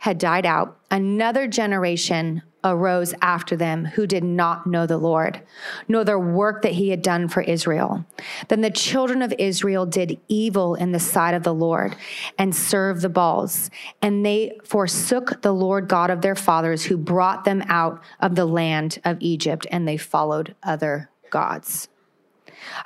had 0.00 0.18
died 0.18 0.44
out, 0.44 0.76
another 0.90 1.46
generation 1.46 2.42
arose 2.64 3.14
after 3.22 3.56
them 3.56 3.84
who 3.84 4.06
did 4.06 4.24
not 4.24 4.66
know 4.66 4.86
the 4.86 4.98
Lord, 4.98 5.40
nor 5.86 6.02
the 6.04 6.18
work 6.18 6.62
that 6.62 6.72
he 6.72 6.90
had 6.90 7.02
done 7.02 7.28
for 7.28 7.40
Israel. 7.42 8.04
Then 8.48 8.60
the 8.60 8.70
children 8.70 9.22
of 9.22 9.32
Israel 9.38 9.86
did 9.86 10.20
evil 10.26 10.74
in 10.74 10.90
the 10.90 10.98
sight 10.98 11.34
of 11.34 11.44
the 11.44 11.54
Lord 11.54 11.94
and 12.36 12.54
served 12.54 13.02
the 13.02 13.08
Baals. 13.08 13.70
And 14.02 14.26
they 14.26 14.58
forsook 14.64 15.42
the 15.42 15.52
Lord 15.52 15.88
God 15.88 16.10
of 16.10 16.20
their 16.20 16.34
fathers 16.34 16.86
who 16.86 16.96
brought 16.96 17.44
them 17.44 17.62
out 17.68 18.02
of 18.20 18.34
the 18.34 18.46
land 18.46 18.98
of 19.04 19.18
Egypt, 19.20 19.66
and 19.70 19.86
they 19.86 19.96
followed 19.96 20.56
other 20.62 21.10
gods. 21.30 21.88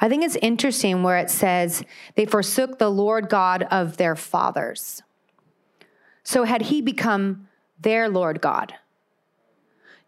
I 0.00 0.08
think 0.08 0.24
it's 0.24 0.36
interesting 0.36 1.02
where 1.02 1.18
it 1.18 1.30
says 1.30 1.82
they 2.14 2.24
forsook 2.24 2.78
the 2.78 2.90
Lord 2.90 3.28
God 3.28 3.64
of 3.70 3.96
their 3.96 4.16
fathers. 4.16 5.02
So 6.24 6.44
had 6.44 6.62
he 6.62 6.80
become 6.80 7.48
their 7.80 8.08
Lord 8.08 8.40
God? 8.40 8.74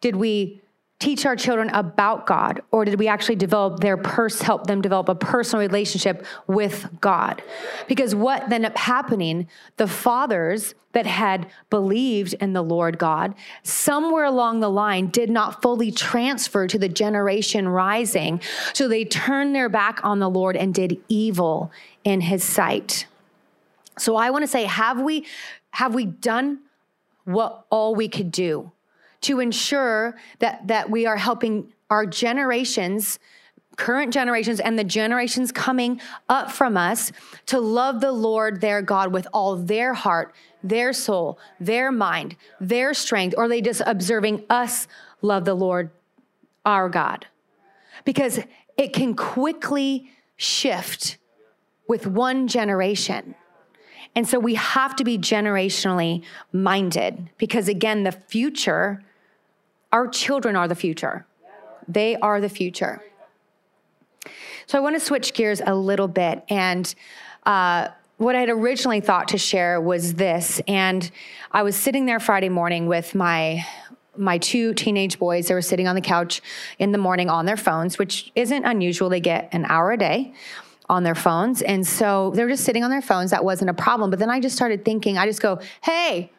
Did 0.01 0.17
we 0.17 0.61
teach 1.05 1.27
our 1.27 1.37
children 1.37 1.69
about 1.71 2.25
God, 2.25 2.63
or 2.71 2.87
did 2.87 2.99
we 2.99 3.09
actually 3.09 3.37
develop 3.37 3.81
their 3.81 3.99
purse, 3.99 4.41
help 4.41 4.67
them 4.67 4.81
develop 4.81 5.11
a 5.11 5.15
personal 5.15 5.61
relationship 5.61 6.25
with 6.47 6.89
God? 6.99 7.43
Because 7.87 8.15
what 8.15 8.45
ended 8.45 8.65
up 8.65 8.79
happening, 8.79 9.47
the 9.77 9.87
fathers 9.87 10.75
that 10.93 11.05
had 11.05 11.47
believed 11.69 12.33
in 12.41 12.55
the 12.55 12.63
Lord 12.63 12.99
God, 12.99 13.35
somewhere 13.63 14.25
along 14.25 14.61
the 14.61 14.71
line 14.71 15.09
did 15.09 15.29
not 15.29 15.61
fully 15.61 15.91
transfer 15.91 16.67
to 16.67 16.79
the 16.79 16.89
generation 16.89 17.69
rising. 17.69 18.41
So 18.73 18.89
they 18.89 19.05
turned 19.05 19.55
their 19.55 19.69
back 19.69 20.01
on 20.03 20.21
the 20.21 20.31
Lord 20.31 20.57
and 20.57 20.73
did 20.73 20.99
evil 21.09 21.71
in 22.05 22.23
his 22.23 22.43
sight. 22.43 23.07
So 23.99 24.17
I 24.17 24.31
want 24.31 24.43
to 24.43 24.49
say, 24.49 24.65
have 24.65 25.03
we 25.03 25.27
have 25.73 25.95
we 25.95 26.07
done 26.07 26.61
what 27.25 27.67
all 27.69 27.95
we 27.95 28.09
could 28.09 28.31
do 28.31 28.73
to 29.25 29.41
ensure 29.41 30.17
that 30.39 30.67
that 30.69 30.91
we 30.91 31.07
are 31.07 31.17
helping 31.17 31.73
our 31.91 32.07
generations 32.07 33.19
current 33.77 34.13
generations 34.13 34.61
and 34.61 34.79
the 34.79 34.85
generations 34.85 35.51
coming 35.51 36.01
up 36.29 36.51
from 36.51 36.77
us 36.77 37.13
to 37.47 37.59
love 37.59 38.01
the 38.01 38.13
Lord 38.13 38.61
their 38.61 38.83
God 38.83 39.13
with 39.13 39.27
all 39.33 39.57
their 39.57 39.95
heart, 39.95 40.35
their 40.63 40.93
soul, 40.93 41.39
their 41.61 41.91
mind, 41.91 42.37
their 42.61 42.95
strength, 42.95 43.35
or 43.37 43.45
are 43.45 43.49
they 43.49 43.61
just 43.61 43.83
observing 43.87 44.45
us 44.49 44.87
love 45.23 45.45
the 45.45 45.55
Lord 45.55 45.91
our 46.65 46.89
God? 46.89 47.27
Because 48.05 48.41
it 48.77 48.93
can 48.93 49.15
quickly 49.15 50.11
shift 50.37 51.19
with 51.89 52.07
one 52.07 52.49
generation. 52.49 53.35
And 54.17 54.29
so 54.29 54.39
we 54.39 54.55
have 54.55 54.95
to 54.97 55.05
be 55.05 55.19
generationally 55.19 56.23
minded 56.53 57.31
because, 57.37 57.69
again, 57.69 58.05
the 58.05 58.13
future, 58.13 59.03
our 59.95 60.09
children 60.09 60.57
are 60.57 60.67
the 60.67 60.75
future. 60.75 61.25
They 61.87 62.17
are 62.17 62.41
the 62.41 62.49
future. 62.49 63.01
So 64.67 64.77
I 64.77 64.81
want 64.81 64.97
to 64.97 65.01
switch 65.01 65.35
gears 65.35 65.63
a 65.65 65.73
little 65.73 66.09
bit. 66.09 66.43
And 66.49 66.93
uh, 67.47 67.89
what 68.17 68.35
I 68.35 68.41
had 68.41 68.51
originally 68.51 69.01
thought 69.01 69.29
to 69.29 69.39
share 69.39 69.81
was 69.81 70.15
this. 70.15 70.61
And 70.67 71.09
I 71.53 71.63
was 71.63 71.77
sitting 71.77 72.07
there 72.07 72.19
Friday 72.19 72.49
morning 72.49 72.87
with 72.87 73.15
my 73.15 73.65
my 74.17 74.39
two 74.39 74.75
teenage 74.75 75.19
boys 75.19 75.49
they 75.49 75.55
were 75.55 75.61
sitting 75.61 75.89
on 75.89 75.97
the 75.97 76.01
couch 76.01 76.41
in 76.79 76.93
the 76.93 76.99
morning 76.99 77.29
on 77.29 77.47
their 77.47 77.57
phones 77.57 77.99
which 77.99 78.31
isn't 78.37 78.65
unusual 78.65 79.09
they 79.09 79.19
get 79.19 79.49
an 79.51 79.65
hour 79.65 79.91
a 79.91 79.97
day 79.97 80.33
on 80.89 81.03
their 81.03 81.17
phones. 81.17 81.63
And 81.63 81.87
so 81.87 82.31
they're 82.35 82.49
just 82.49 82.65
sitting 82.65 82.85
on 82.85 82.91
their 82.91 83.03
phones. 83.03 83.31
That 83.31 83.45
wasn't 83.45 83.71
a 83.71 83.75
problem. 83.75 84.11
But 84.11 84.19
then 84.19 84.31
I 84.31 84.39
just 84.39 84.55
started 84.55 84.85
thinking, 84.85 85.19
I 85.19 85.27
just 85.27 85.41
go, 85.41 85.61
hey, 85.83 86.31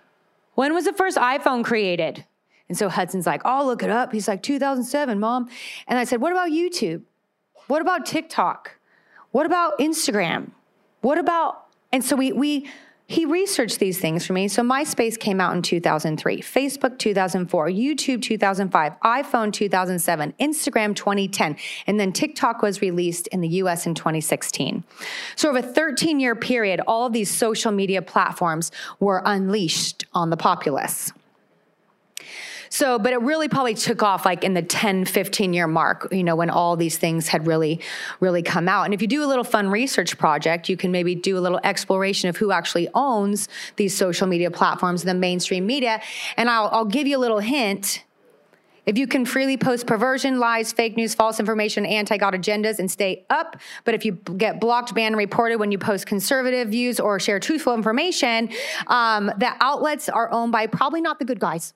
when 0.54 0.74
was 0.74 0.86
the 0.86 0.94
first 0.94 1.18
iPhone 1.18 1.66
created? 1.66 2.24
And 2.68 2.78
so 2.78 2.90
Hudson's 2.90 3.26
like, 3.26 3.42
oh, 3.46 3.66
look 3.66 3.84
it 3.84 3.90
up. 3.90 4.12
He's 4.12 4.28
like, 4.28 4.42
2007, 4.42 5.20
mom. 5.20 5.50
And 5.88 6.00
I 6.00 6.04
said, 6.04 6.22
what 6.22 6.32
about 6.32 6.50
YouTube? 6.50 7.04
What 7.68 7.82
about 7.82 8.06
TikTok? 8.06 8.78
What 9.32 9.46
about 9.46 9.78
Instagram? 9.80 10.52
What 11.02 11.18
about, 11.18 11.68
and 11.92 12.04
so 12.04 12.16
we, 12.16 12.32
we, 12.32 12.68
he 13.08 13.26
researched 13.26 13.78
these 13.78 14.00
things 14.00 14.26
for 14.26 14.34
me. 14.34 14.48
So 14.48 14.64
MySpace 14.64 15.20
came 15.20 15.40
out 15.40 15.56
in 15.56 15.62
2003, 15.62 16.42
Facebook 16.42 16.98
2004, 16.98 17.68
YouTube 17.70 18.22
2005, 18.22 19.00
iPhone 19.02 19.54
2007, 19.54 20.34
Instagram 20.40 20.96
2010, 20.96 21.56
and 21.86 22.00
then 22.00 22.12
TikTok 22.12 22.64
was 22.64 22.82
released 22.82 23.28
in 23.28 23.42
the 23.42 23.48
US 23.50 23.86
in 23.86 23.94
2016. 23.94 24.84
So 25.36 25.50
over 25.50 25.60
a 25.60 25.62
13 25.62 26.20
year 26.20 26.36
period, 26.36 26.82
all 26.88 27.06
of 27.06 27.14
these 27.14 27.30
social 27.30 27.72
media 27.72 28.02
platforms 28.02 28.72
were 29.00 29.22
unleashed 29.24 30.06
on 30.14 30.32
the 30.32 30.38
populace. 30.38 31.12
So, 32.70 33.00
but 33.00 33.14
it 33.14 33.22
really 33.22 33.48
probably 33.48 33.74
took 33.74 34.04
off 34.04 34.26
like 34.26 34.44
in 34.44 34.54
the 34.54 34.62
10, 34.62 35.06
15 35.06 35.54
year 35.54 35.68
mark, 35.68 36.08
you 36.12 36.24
know, 36.24 36.36
when 36.36 36.50
all 36.50 36.76
these 36.76 36.98
things 36.98 37.28
had 37.28 37.48
really, 37.48 37.82
really 38.20 38.42
come 38.42 38.68
out. 38.68 38.86
And 38.86 38.94
if 38.94 39.02
you 39.02 39.08
do 39.08 39.24
a 39.24 39.28
little 39.28 39.44
fun 39.44 39.70
research 39.70 40.18
project, 40.18 40.70
you 40.70 40.78
can 40.78 40.92
maybe 40.92 41.16
do 41.16 41.38
a 41.38 41.42
little 41.42 41.60
exploration 41.64 42.30
of 42.30 42.38
who 42.38 42.52
actually 42.52 42.88
owns 42.94 43.48
these 43.76 43.96
social 43.96 44.28
media 44.28 44.52
platforms, 44.52 45.04
the 45.04 45.14
mainstream 45.14 45.66
media. 45.66 46.02
And 46.38 46.50
I'll, 46.50 46.70
I'll 46.72 46.86
give 46.86 47.08
you 47.08 47.18
a 47.18 47.20
little 47.20 47.40
hint. 47.40 48.04
If 48.86 49.00
you 49.00 49.08
can 49.08 49.26
freely 49.26 49.58
post 49.58 49.88
perversion, 49.88 50.40
lies, 50.40 50.72
fake 50.72 50.96
news, 50.96 51.16
false 51.16 51.40
information, 51.40 51.86
anti 51.86 52.18
God 52.18 52.36
agendas 52.36 52.78
and 52.80 52.90
stay 52.90 53.26
up, 53.30 53.58
but 53.84 53.96
if 53.96 54.06
you 54.06 54.14
get 54.14 54.60
blocked, 54.60 54.94
banned, 54.94 55.18
reported 55.18 55.58
when 55.58 55.72
you 55.72 55.80
post 55.80 56.06
conservative 56.06 56.70
views 56.70 57.00
or 57.00 57.20
share 57.20 57.40
truthful 57.40 57.74
information, 57.74 58.50
um, 58.88 59.32
the 59.38 59.52
outlets 59.60 60.08
are 60.08 60.32
owned 60.32 60.52
by 60.52 60.68
probably 60.68 61.02
not 61.02 61.18
the 61.18 61.26
good 61.26 61.40
guys. 61.40 61.74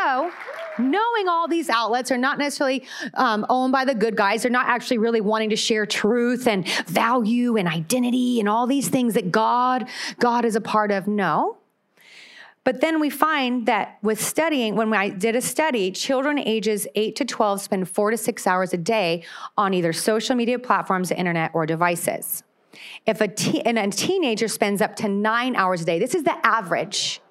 So, 0.00 0.30
knowing 0.78 1.28
all 1.28 1.48
these 1.48 1.68
outlets 1.68 2.10
are 2.12 2.18
not 2.18 2.38
necessarily 2.38 2.86
um, 3.14 3.44
owned 3.48 3.72
by 3.72 3.84
the 3.84 3.94
good 3.94 4.16
guys, 4.16 4.42
they're 4.42 4.50
not 4.50 4.68
actually 4.68 4.98
really 4.98 5.20
wanting 5.20 5.50
to 5.50 5.56
share 5.56 5.86
truth 5.86 6.46
and 6.46 6.68
value 6.86 7.56
and 7.56 7.66
identity 7.66 8.38
and 8.38 8.48
all 8.48 8.66
these 8.66 8.88
things 8.88 9.14
that 9.14 9.32
God 9.32 9.88
God 10.18 10.44
is 10.44 10.54
a 10.56 10.60
part 10.60 10.92
of. 10.92 11.08
No. 11.08 11.56
But 12.64 12.82
then 12.82 13.00
we 13.00 13.08
find 13.08 13.64
that 13.66 13.98
with 14.02 14.22
studying, 14.22 14.76
when 14.76 14.92
I 14.92 15.08
did 15.08 15.34
a 15.34 15.40
study, 15.40 15.90
children 15.90 16.38
ages 16.38 16.86
8 16.94 17.16
to 17.16 17.24
12 17.24 17.62
spend 17.62 17.88
four 17.88 18.10
to 18.10 18.16
six 18.18 18.46
hours 18.46 18.74
a 18.74 18.76
day 18.76 19.24
on 19.56 19.72
either 19.72 19.94
social 19.94 20.36
media 20.36 20.58
platforms, 20.58 21.08
the 21.08 21.16
internet, 21.16 21.50
or 21.54 21.64
devices. 21.64 22.42
If 23.06 23.22
a, 23.22 23.28
te- 23.28 23.62
and 23.62 23.78
a 23.78 23.88
teenager 23.88 24.48
spends 24.48 24.82
up 24.82 24.96
to 24.96 25.08
nine 25.08 25.56
hours 25.56 25.80
a 25.80 25.86
day, 25.86 25.98
this 25.98 26.14
is 26.14 26.24
the 26.24 26.46
average 26.46 27.22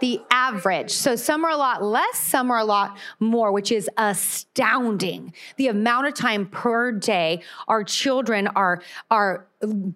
the 0.00 0.20
average. 0.30 0.90
So 0.90 1.16
some 1.16 1.44
are 1.44 1.50
a 1.50 1.56
lot 1.56 1.82
less, 1.82 2.18
some 2.18 2.50
are 2.50 2.58
a 2.58 2.64
lot 2.64 2.96
more, 3.20 3.52
which 3.52 3.72
is 3.72 3.88
astounding. 3.96 5.32
The 5.56 5.68
amount 5.68 6.06
of 6.06 6.14
time 6.14 6.46
per 6.46 6.92
day 6.92 7.42
our 7.68 7.84
children 7.84 8.48
are, 8.48 8.82
are 9.10 9.46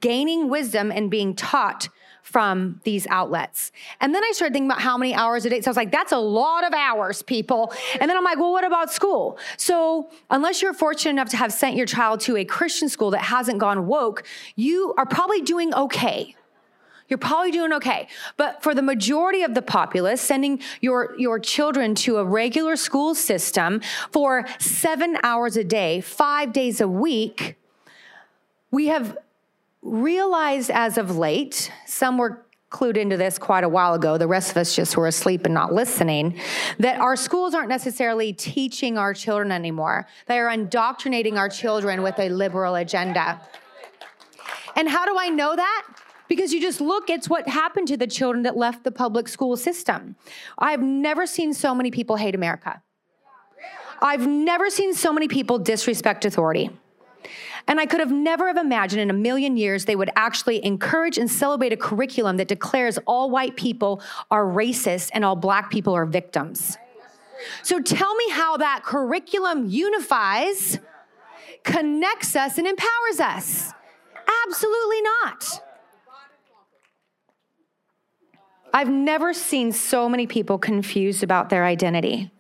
gaining 0.01 0.49
wisdom 0.49 0.91
and 0.91 1.11
being 1.11 1.35
taught 1.35 1.89
from 2.29 2.79
these 2.85 3.07
outlets. 3.07 3.73
And 4.03 4.15
then 4.15 4.23
I 4.23 4.33
started 4.35 4.53
thinking 4.53 4.71
about 4.71 4.83
how 4.83 4.99
many 4.99 5.15
hours 5.15 5.47
a 5.47 5.51
day. 5.51 5.63
So 5.63 5.69
I 5.69 5.71
was 5.71 5.77
like, 5.79 5.91
that's 5.91 6.13
a 6.13 6.19
lot 6.19 6.63
of 6.63 6.75
hours, 6.75 7.23
people. 7.23 7.73
And 7.99 8.11
then 8.11 8.19
I'm 8.19 8.25
like, 8.25 8.39
well, 8.39 8.53
what 8.53 8.65
about 8.65 8.93
school? 8.93 9.39
So 9.57 10.11
unless 10.29 10.61
you're 10.61 10.75
fortunate 10.75 11.13
enough 11.13 11.31
to 11.31 11.39
have 11.39 11.55
sent 11.55 11.75
your 11.75 11.87
child 11.87 12.21
to 12.21 12.37
a 12.37 12.45
Christian 12.45 12.91
school 12.91 13.11
that 13.13 13.23
hasn't 13.23 13.59
gone 13.59 13.87
woke, 13.87 14.25
you 14.57 14.95
are 14.99 15.07
probably 15.07 15.41
doing 15.41 15.73
okay 15.73 16.35
you're 17.09 17.19
probably 17.19 17.51
doing 17.51 17.73
okay. 17.75 18.09
But 18.37 18.63
for 18.63 18.75
the 18.75 18.83
majority 18.83 19.43
of 19.43 19.55
the 19.55 19.63
populace, 19.63 20.21
sending 20.21 20.61
your, 20.81 21.15
your 21.19 21.39
children 21.39 21.95
to 21.97 22.19
a 22.19 22.25
regular 22.25 22.77
school 22.77 23.15
system 23.15 23.81
for 24.13 24.47
seven 24.59 25.17
hours 25.23 25.57
a 25.57 25.65
day, 25.65 26.01
five 26.01 26.53
days 26.53 26.81
a 26.81 26.89
week, 26.89 27.57
we 28.71 28.89
have 28.89 29.17
realized 29.83 30.71
as 30.71 30.99
of 30.99 31.17
late, 31.17 31.73
some 31.87 32.19
were 32.19 32.45
clued 32.71 32.99
into 32.99 33.17
this 33.17 33.39
quite 33.39 33.65
a 33.65 33.69
while 33.69 33.95
ago. 33.95 34.19
The 34.19 34.27
rest 34.27 34.51
of 34.51 34.59
us 34.59 34.77
just 34.77 34.95
were 34.97 35.07
asleep 35.07 35.47
and 35.47 35.55
not 35.55 35.73
listening. 35.73 36.39
That 36.79 37.01
our 37.01 37.17
schools 37.17 37.55
aren't 37.55 37.71
necessarily 37.71 38.35
teaching 38.35 38.99
our 38.99 39.15
children 39.15 39.51
anymore. 39.51 40.07
They 40.27 40.39
are 40.39 40.51
indoctrinating 40.51 41.39
our 41.39 41.49
children 41.49 42.03
with 42.03 42.19
a 42.19 42.29
liberal 42.29 42.75
agenda. 42.75 43.41
And 44.77 44.89
how 44.89 45.07
do 45.07 45.17
I 45.19 45.31
know 45.31 45.57
that? 45.57 45.87
Because 46.29 46.53
you 46.53 46.61
just 46.61 46.81
look, 46.81 47.09
it's 47.09 47.29
what 47.29 47.49
happened 47.49 47.89
to 47.89 47.97
the 47.97 48.07
children 48.07 48.43
that 48.43 48.57
left 48.57 48.85
the 48.85 48.91
public 48.91 49.29
school 49.29 49.57
system. 49.57 50.17
I've 50.59 50.83
never 50.83 51.27
seen 51.27 51.55
so 51.55 51.75
many 51.75 51.91
people 51.91 52.17
hate 52.17 52.35
America. 52.35 52.83
I've 54.01 54.27
never 54.27 54.71
seen 54.71 54.95
so 54.95 55.13
many 55.13 55.27
people 55.27 55.59
disrespect 55.59 56.25
authority. 56.25 56.71
And 57.67 57.79
I 57.79 57.87
could 57.87 58.01
have 58.01 58.13
never 58.13 58.47
have 58.47 58.57
imagined 58.57 59.03
in 59.03 59.11
a 59.11 59.15
million 59.15 59.57
years 59.57 59.85
they 59.85 59.97
would 59.97 60.11
actually 60.17 60.65
encourage 60.65 61.19
and 61.19 61.31
celebrate 61.31 61.73
a 61.73 61.77
curriculum 61.77 62.39
that 62.39 62.49
declares 62.49 62.99
all 63.07 63.31
white 63.31 63.57
people 63.57 64.03
are 64.31 64.45
racist 64.45 65.11
and 65.13 65.25
all 65.25 65.37
black 65.37 65.71
people 65.71 65.95
are 65.95 66.07
victims. 66.07 66.79
So 67.63 67.81
tell 67.81 68.15
me 68.15 68.31
how 68.31 68.57
that 68.57 68.83
curriculum 68.85 69.69
unifies, 69.69 70.79
connects 71.63 72.35
us, 72.35 72.59
and 72.59 72.67
empowers 72.67 73.21
us. 73.21 73.73
Absolutely 74.47 75.03
not. 75.03 75.63
I've 78.73 78.89
never 78.91 79.33
seen 79.33 79.73
so 79.73 80.09
many 80.09 80.27
people 80.27 80.59
confused 80.59 81.23
about 81.23 81.49
their 81.49 81.65
identity. 81.65 82.31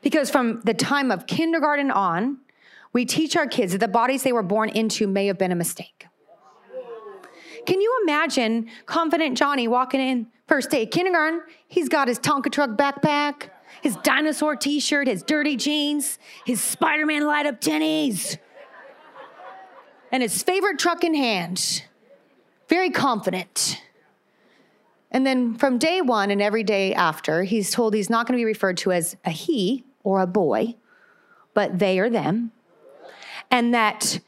Because 0.00 0.30
from 0.30 0.60
the 0.62 0.74
time 0.74 1.10
of 1.10 1.26
kindergarten 1.26 1.90
on, 1.90 2.38
we 2.92 3.04
teach 3.04 3.36
our 3.36 3.46
kids 3.46 3.72
that 3.72 3.78
the 3.78 3.88
bodies 3.88 4.22
they 4.22 4.32
were 4.32 4.42
born 4.42 4.68
into 4.68 5.06
may 5.06 5.26
have 5.26 5.38
been 5.38 5.52
a 5.52 5.56
mistake. 5.56 6.06
Can 7.66 7.80
you 7.80 8.00
imagine 8.02 8.68
confident 8.86 9.38
Johnny 9.38 9.68
walking 9.68 10.00
in 10.00 10.26
first 10.48 10.70
day 10.70 10.84
kindergarten? 10.84 11.42
He's 11.68 11.88
got 11.88 12.08
his 12.08 12.18
Tonka 12.18 12.50
truck 12.50 12.70
backpack, 12.70 13.50
his 13.80 13.96
dinosaur 14.02 14.56
t 14.56 14.80
shirt, 14.80 15.06
his 15.06 15.22
dirty 15.22 15.56
jeans, 15.56 16.18
his 16.44 16.60
Spider 16.60 17.06
Man 17.06 17.24
light 17.24 17.46
up 17.46 17.60
tennies, 17.60 18.36
and 20.10 20.22
his 20.22 20.42
favorite 20.42 20.78
truck 20.78 21.04
in 21.04 21.14
hand 21.14 21.84
very 22.68 22.90
confident. 22.90 23.82
And 25.12 25.26
then 25.26 25.54
from 25.54 25.78
day 25.78 26.00
one 26.00 26.30
and 26.30 26.42
every 26.42 26.64
day 26.64 26.94
after, 26.94 27.44
he's 27.44 27.70
told 27.70 27.94
he's 27.94 28.10
not 28.10 28.26
going 28.26 28.36
to 28.36 28.40
be 28.40 28.44
referred 28.44 28.78
to 28.78 28.92
as 28.92 29.16
a 29.24 29.30
he 29.30 29.84
or 30.02 30.20
a 30.20 30.26
boy, 30.26 30.74
but 31.54 31.78
they 31.78 32.00
or 32.00 32.10
them. 32.10 32.50
And 33.50 33.74
that 33.74 34.18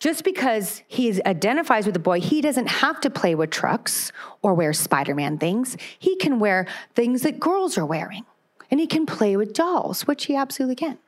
just 0.00 0.24
because 0.24 0.82
he 0.88 1.22
identifies 1.24 1.86
with 1.86 1.96
a 1.96 2.00
boy, 2.00 2.20
he 2.20 2.40
doesn't 2.40 2.66
have 2.66 3.00
to 3.00 3.10
play 3.10 3.34
with 3.34 3.50
trucks 3.50 4.12
or 4.42 4.52
wear 4.52 4.72
Spider 4.72 5.14
Man 5.14 5.38
things. 5.38 5.76
He 5.98 6.16
can 6.16 6.38
wear 6.38 6.66
things 6.94 7.22
that 7.22 7.40
girls 7.40 7.78
are 7.78 7.86
wearing. 7.86 8.24
And 8.70 8.80
he 8.80 8.86
can 8.88 9.06
play 9.06 9.36
with 9.36 9.52
dolls, 9.52 10.08
which 10.08 10.26
he 10.26 10.34
absolutely 10.34 10.74
can. 10.74 10.98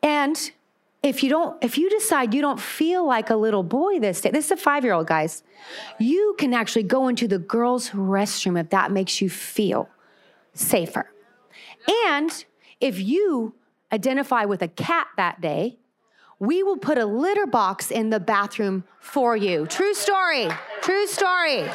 And 0.00 0.52
if 1.02 1.22
you 1.22 1.28
don't 1.28 1.62
if 1.62 1.78
you 1.78 1.88
decide 1.90 2.34
you 2.34 2.40
don't 2.40 2.60
feel 2.60 3.06
like 3.06 3.30
a 3.30 3.36
little 3.36 3.62
boy 3.62 3.98
this 4.00 4.20
day 4.20 4.30
this 4.30 4.46
is 4.46 4.50
a 4.52 4.56
five 4.56 4.84
year 4.84 4.92
old 4.92 5.06
guys. 5.06 5.42
You 5.98 6.34
can 6.38 6.54
actually 6.54 6.84
go 6.84 7.08
into 7.08 7.28
the 7.28 7.38
girls 7.38 7.90
restroom 7.90 8.58
if 8.58 8.70
that 8.70 8.90
makes 8.90 9.20
you 9.20 9.30
feel 9.30 9.88
safer. 10.52 11.10
And 12.06 12.44
if 12.80 13.00
you 13.00 13.54
identify 13.92 14.44
with 14.44 14.62
a 14.62 14.68
cat 14.68 15.08
that 15.16 15.40
day 15.40 15.78
we 16.38 16.62
will 16.62 16.76
put 16.76 16.98
a 16.98 17.06
litter 17.06 17.46
box 17.46 17.90
in 17.90 18.10
the 18.10 18.20
bathroom 18.20 18.84
for 19.00 19.36
you. 19.36 19.66
True 19.66 19.94
story. 19.94 20.48
True 20.82 21.06
story 21.06 21.66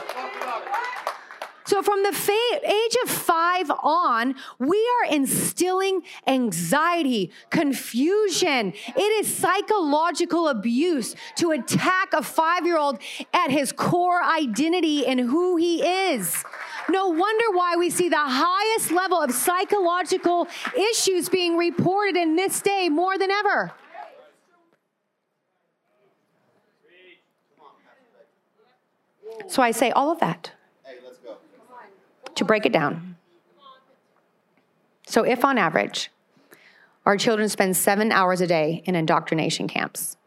so, 1.71 1.81
from 1.81 2.03
the 2.03 2.11
fa- 2.11 2.69
age 2.69 2.97
of 3.05 3.09
five 3.09 3.71
on, 3.81 4.35
we 4.59 4.89
are 4.99 5.13
instilling 5.13 6.01
anxiety, 6.27 7.31
confusion. 7.49 8.73
It 8.87 8.99
is 8.99 9.33
psychological 9.33 10.49
abuse 10.49 11.15
to 11.37 11.51
attack 11.51 12.11
a 12.11 12.23
five 12.23 12.65
year 12.65 12.77
old 12.77 12.99
at 13.33 13.51
his 13.51 13.71
core 13.71 14.21
identity 14.21 15.07
and 15.07 15.21
who 15.21 15.55
he 15.55 15.81
is. 15.81 16.43
No 16.89 17.07
wonder 17.07 17.45
why 17.53 17.77
we 17.77 17.89
see 17.89 18.09
the 18.09 18.17
highest 18.17 18.91
level 18.91 19.21
of 19.21 19.31
psychological 19.31 20.49
issues 20.75 21.29
being 21.29 21.55
reported 21.55 22.17
in 22.17 22.35
this 22.35 22.59
day 22.59 22.89
more 22.89 23.17
than 23.17 23.31
ever. 23.31 23.71
So 29.47 29.61
I 29.61 29.71
say 29.71 29.91
all 29.91 30.11
of 30.11 30.19
that 30.19 30.51
to 32.35 32.45
break 32.45 32.65
it 32.65 32.73
down. 32.73 33.15
So, 35.07 35.23
if 35.23 35.43
on 35.43 35.57
average, 35.57 36.09
our 37.05 37.17
children 37.17 37.49
spend 37.49 37.75
seven 37.75 38.11
hours 38.11 38.41
a 38.41 38.47
day 38.47 38.83
in 38.85 38.95
indoctrination 38.95 39.67
camps, 39.67 40.17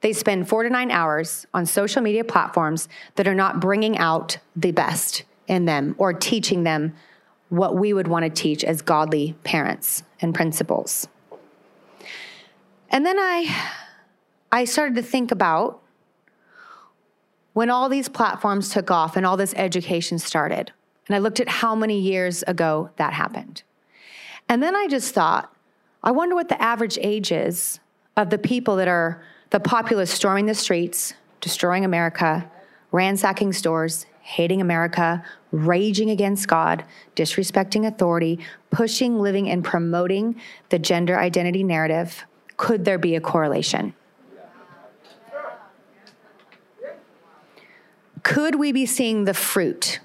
they 0.00 0.12
spend 0.12 0.48
four 0.48 0.62
to 0.62 0.68
nine 0.68 0.90
hours 0.90 1.46
on 1.54 1.64
social 1.64 2.02
media 2.02 2.24
platforms 2.24 2.88
that 3.14 3.26
are 3.26 3.34
not 3.34 3.60
bringing 3.60 3.96
out 3.96 4.38
the 4.54 4.72
best 4.72 5.24
in 5.46 5.64
them 5.64 5.94
or 5.98 6.12
teaching 6.12 6.64
them 6.64 6.94
what 7.48 7.76
we 7.76 7.92
would 7.92 8.08
want 8.08 8.24
to 8.24 8.30
teach 8.30 8.64
as 8.64 8.82
godly 8.82 9.34
parents 9.44 10.02
and 10.20 10.34
principles. 10.34 11.08
And 12.90 13.06
then 13.06 13.18
I, 13.18 13.70
I 14.52 14.64
started 14.64 14.94
to 14.96 15.02
think 15.02 15.30
about 15.30 15.80
when 17.52 17.70
all 17.70 17.88
these 17.88 18.08
platforms 18.08 18.70
took 18.70 18.90
off 18.90 19.16
and 19.16 19.24
all 19.24 19.36
this 19.36 19.54
education 19.56 20.18
started. 20.18 20.72
And 21.06 21.16
I 21.16 21.18
looked 21.18 21.40
at 21.40 21.48
how 21.48 21.74
many 21.74 22.00
years 22.00 22.42
ago 22.44 22.90
that 22.96 23.12
happened. 23.12 23.62
And 24.48 24.62
then 24.62 24.74
I 24.74 24.86
just 24.88 25.14
thought, 25.14 25.54
I 26.02 26.10
wonder 26.10 26.34
what 26.34 26.48
the 26.48 26.60
average 26.60 26.98
age 27.00 27.32
is 27.32 27.80
of 28.16 28.30
the 28.30 28.38
people 28.38 28.76
that 28.76 28.88
are 28.88 29.22
the 29.50 29.60
populace 29.60 30.10
storming 30.10 30.46
the 30.46 30.54
streets, 30.54 31.14
destroying 31.40 31.84
America, 31.84 32.50
ransacking 32.92 33.52
stores, 33.52 34.06
hating 34.20 34.60
America, 34.60 35.22
raging 35.52 36.10
against 36.10 36.48
God, 36.48 36.84
disrespecting 37.14 37.86
authority, 37.86 38.38
pushing, 38.70 39.18
living, 39.18 39.50
and 39.50 39.62
promoting 39.62 40.40
the 40.70 40.78
gender 40.78 41.18
identity 41.18 41.62
narrative. 41.62 42.24
Could 42.56 42.84
there 42.84 42.98
be 42.98 43.16
a 43.16 43.20
correlation? 43.20 43.94
Could 48.22 48.54
we 48.54 48.72
be 48.72 48.86
seeing 48.86 49.24
the 49.24 49.34
fruit 49.34 50.00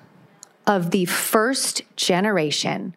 of 0.69 0.91
the 0.91 1.03
first 1.05 1.81
generation 1.95 2.95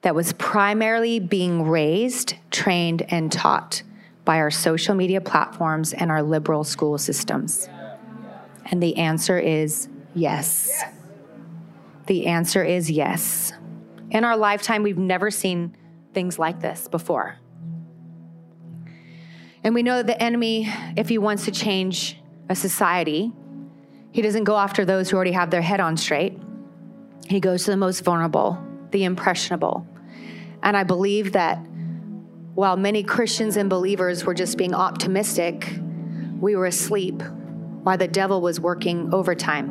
that 0.00 0.14
was 0.14 0.32
primarily 0.32 1.20
being 1.20 1.68
raised, 1.68 2.34
trained, 2.50 3.02
and 3.12 3.30
taught 3.30 3.82
by 4.24 4.38
our 4.38 4.50
social 4.50 4.94
media 4.94 5.20
platforms 5.20 5.92
and 5.92 6.10
our 6.10 6.22
liberal 6.22 6.64
school 6.64 6.96
systems? 6.96 7.68
And 8.64 8.82
the 8.82 8.96
answer 8.96 9.38
is 9.38 9.86
yes. 10.14 10.82
The 12.06 12.26
answer 12.26 12.64
is 12.64 12.90
yes. 12.90 13.52
In 14.10 14.24
our 14.24 14.36
lifetime, 14.36 14.82
we've 14.82 14.98
never 14.98 15.30
seen 15.30 15.76
things 16.14 16.38
like 16.38 16.60
this 16.60 16.88
before. 16.88 17.36
And 19.62 19.74
we 19.74 19.82
know 19.82 19.98
that 19.98 20.06
the 20.06 20.20
enemy, 20.20 20.72
if 20.96 21.10
he 21.10 21.18
wants 21.18 21.44
to 21.44 21.50
change 21.50 22.18
a 22.48 22.56
society, 22.56 23.30
he 24.10 24.22
doesn't 24.22 24.44
go 24.44 24.56
after 24.56 24.86
those 24.86 25.10
who 25.10 25.16
already 25.16 25.32
have 25.32 25.50
their 25.50 25.62
head 25.62 25.78
on 25.78 25.98
straight. 25.98 26.38
He 27.32 27.40
goes 27.40 27.64
to 27.64 27.70
the 27.70 27.78
most 27.78 28.00
vulnerable, 28.00 28.62
the 28.90 29.04
impressionable. 29.04 29.86
And 30.62 30.76
I 30.76 30.84
believe 30.84 31.32
that 31.32 31.56
while 32.54 32.76
many 32.76 33.02
Christians 33.02 33.56
and 33.56 33.70
believers 33.70 34.26
were 34.26 34.34
just 34.34 34.58
being 34.58 34.74
optimistic, 34.74 35.78
we 36.38 36.56
were 36.56 36.66
asleep 36.66 37.22
while 37.84 37.96
the 37.96 38.06
devil 38.06 38.42
was 38.42 38.60
working 38.60 39.14
overtime, 39.14 39.70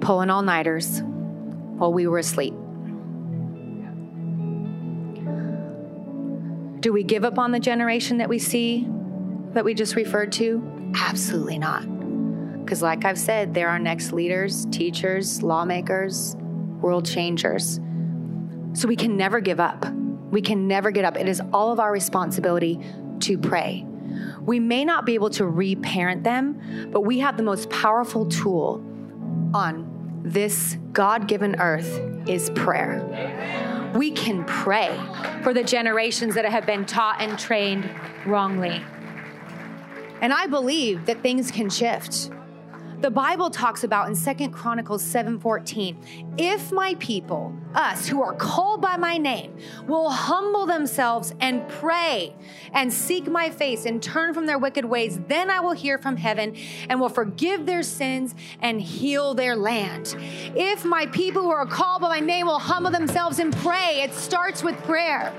pulling 0.00 0.30
all 0.30 0.42
nighters 0.42 1.02
while 1.02 1.92
we 1.92 2.06
were 2.06 2.18
asleep. 2.18 2.54
Do 6.78 6.92
we 6.92 7.02
give 7.02 7.24
up 7.24 7.40
on 7.40 7.50
the 7.50 7.58
generation 7.58 8.18
that 8.18 8.28
we 8.28 8.38
see 8.38 8.86
that 9.54 9.64
we 9.64 9.74
just 9.74 9.96
referred 9.96 10.30
to? 10.34 10.92
Absolutely 10.94 11.58
not. 11.58 11.93
Because, 12.64 12.82
like 12.82 13.04
I've 13.04 13.18
said, 13.18 13.54
they're 13.54 13.68
our 13.68 13.78
next 13.78 14.12
leaders, 14.12 14.66
teachers, 14.70 15.42
lawmakers, 15.42 16.36
world 16.80 17.06
changers. 17.06 17.78
So 18.72 18.88
we 18.88 18.96
can 18.96 19.16
never 19.16 19.40
give 19.40 19.60
up. 19.60 19.86
We 20.30 20.40
can 20.40 20.66
never 20.66 20.90
get 20.90 21.04
up. 21.04 21.16
It 21.16 21.28
is 21.28 21.40
all 21.52 21.72
of 21.72 21.78
our 21.78 21.92
responsibility 21.92 22.80
to 23.20 23.38
pray. 23.38 23.86
We 24.40 24.60
may 24.60 24.84
not 24.84 25.06
be 25.06 25.14
able 25.14 25.30
to 25.30 25.46
reparent 25.46 26.24
them, 26.24 26.90
but 26.90 27.02
we 27.02 27.20
have 27.20 27.36
the 27.36 27.42
most 27.42 27.70
powerful 27.70 28.26
tool 28.26 28.82
on 29.54 30.22
this 30.24 30.76
God 30.92 31.28
given 31.28 31.60
earth 31.60 32.00
is 32.28 32.50
prayer. 32.50 33.92
We 33.94 34.10
can 34.10 34.44
pray 34.44 34.98
for 35.42 35.54
the 35.54 35.62
generations 35.62 36.34
that 36.34 36.44
have 36.44 36.66
been 36.66 36.84
taught 36.84 37.20
and 37.20 37.38
trained 37.38 37.88
wrongly. 38.26 38.82
And 40.20 40.32
I 40.32 40.46
believe 40.46 41.06
that 41.06 41.22
things 41.22 41.50
can 41.50 41.68
shift. 41.70 42.30
The 43.00 43.10
Bible 43.10 43.50
talks 43.50 43.84
about 43.84 44.08
in 44.08 44.14
Second 44.14 44.52
Chronicles 44.52 45.02
7:14, 45.02 45.96
if 46.38 46.72
my 46.72 46.94
people, 46.94 47.52
us 47.74 48.06
who 48.06 48.22
are 48.22 48.32
called 48.32 48.80
by 48.80 48.96
my 48.96 49.18
name, 49.18 49.56
will 49.86 50.08
humble 50.08 50.64
themselves 50.64 51.34
and 51.40 51.68
pray 51.68 52.34
and 52.72 52.92
seek 52.92 53.28
my 53.28 53.50
face 53.50 53.84
and 53.84 54.02
turn 54.02 54.32
from 54.32 54.46
their 54.46 54.58
wicked 54.58 54.84
ways, 54.84 55.20
then 55.28 55.50
I 55.50 55.60
will 55.60 55.72
hear 55.72 55.98
from 55.98 56.16
heaven 56.16 56.56
and 56.88 56.98
will 57.00 57.08
forgive 57.08 57.66
their 57.66 57.82
sins 57.82 58.34
and 58.60 58.80
heal 58.80 59.34
their 59.34 59.56
land. 59.56 60.16
If 60.54 60.84
my 60.84 61.06
people 61.06 61.42
who 61.42 61.50
are 61.50 61.66
called 61.66 62.00
by 62.00 62.08
my 62.08 62.20
name 62.20 62.46
will 62.46 62.58
humble 62.58 62.90
themselves 62.90 63.38
and 63.38 63.54
pray, 63.56 64.02
it 64.02 64.14
starts 64.14 64.62
with 64.62 64.76
prayer. 64.84 65.32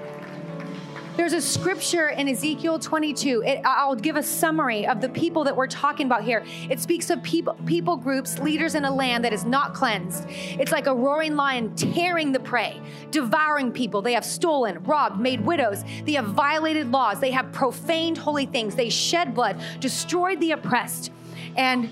There's 1.15 1.31
a 1.31 1.39
scripture 1.39 2.09
in 2.09 2.27
Ezekiel 2.27 2.77
22. 2.77 3.43
It, 3.45 3.61
I'll 3.63 3.95
give 3.95 4.17
a 4.17 4.23
summary 4.23 4.85
of 4.85 4.99
the 4.99 5.07
people 5.07 5.45
that 5.45 5.55
we're 5.55 5.65
talking 5.65 6.07
about 6.07 6.25
here. 6.25 6.43
It 6.69 6.81
speaks 6.81 7.09
of 7.09 7.23
people, 7.23 7.53
people 7.65 7.95
groups, 7.95 8.37
leaders 8.39 8.75
in 8.75 8.83
a 8.83 8.93
land 8.93 9.23
that 9.23 9.31
is 9.31 9.45
not 9.45 9.73
cleansed. 9.73 10.25
It's 10.27 10.73
like 10.73 10.87
a 10.87 10.93
roaring 10.93 11.37
lion 11.37 11.73
tearing 11.75 12.33
the 12.33 12.39
prey, 12.41 12.81
devouring 13.11 13.71
people. 13.71 14.01
They 14.01 14.11
have 14.11 14.25
stolen, 14.25 14.83
robbed, 14.83 15.17
made 15.17 15.39
widows. 15.39 15.85
They 16.03 16.13
have 16.13 16.25
violated 16.25 16.91
laws. 16.91 17.21
They 17.21 17.31
have 17.31 17.49
profaned 17.53 18.17
holy 18.17 18.45
things. 18.45 18.75
They 18.75 18.89
shed 18.89 19.33
blood, 19.33 19.61
destroyed 19.79 20.41
the 20.41 20.51
oppressed, 20.51 21.13
and 21.55 21.89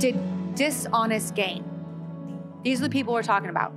did 0.00 0.18
dishonest 0.56 1.36
gain. 1.36 1.64
These 2.64 2.80
are 2.80 2.84
the 2.84 2.90
people 2.90 3.14
we're 3.14 3.22
talking 3.22 3.50
about. 3.50 3.72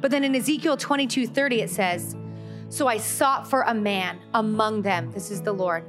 But 0.00 0.10
then 0.10 0.24
in 0.24 0.34
Ezekiel 0.34 0.78
22 0.78 1.26
30, 1.26 1.60
it 1.60 1.70
says, 1.70 2.16
so 2.68 2.86
I 2.86 2.98
sought 2.98 3.48
for 3.48 3.62
a 3.62 3.74
man 3.74 4.18
among 4.34 4.82
them, 4.82 5.10
this 5.12 5.30
is 5.30 5.42
the 5.42 5.52
Lord, 5.52 5.84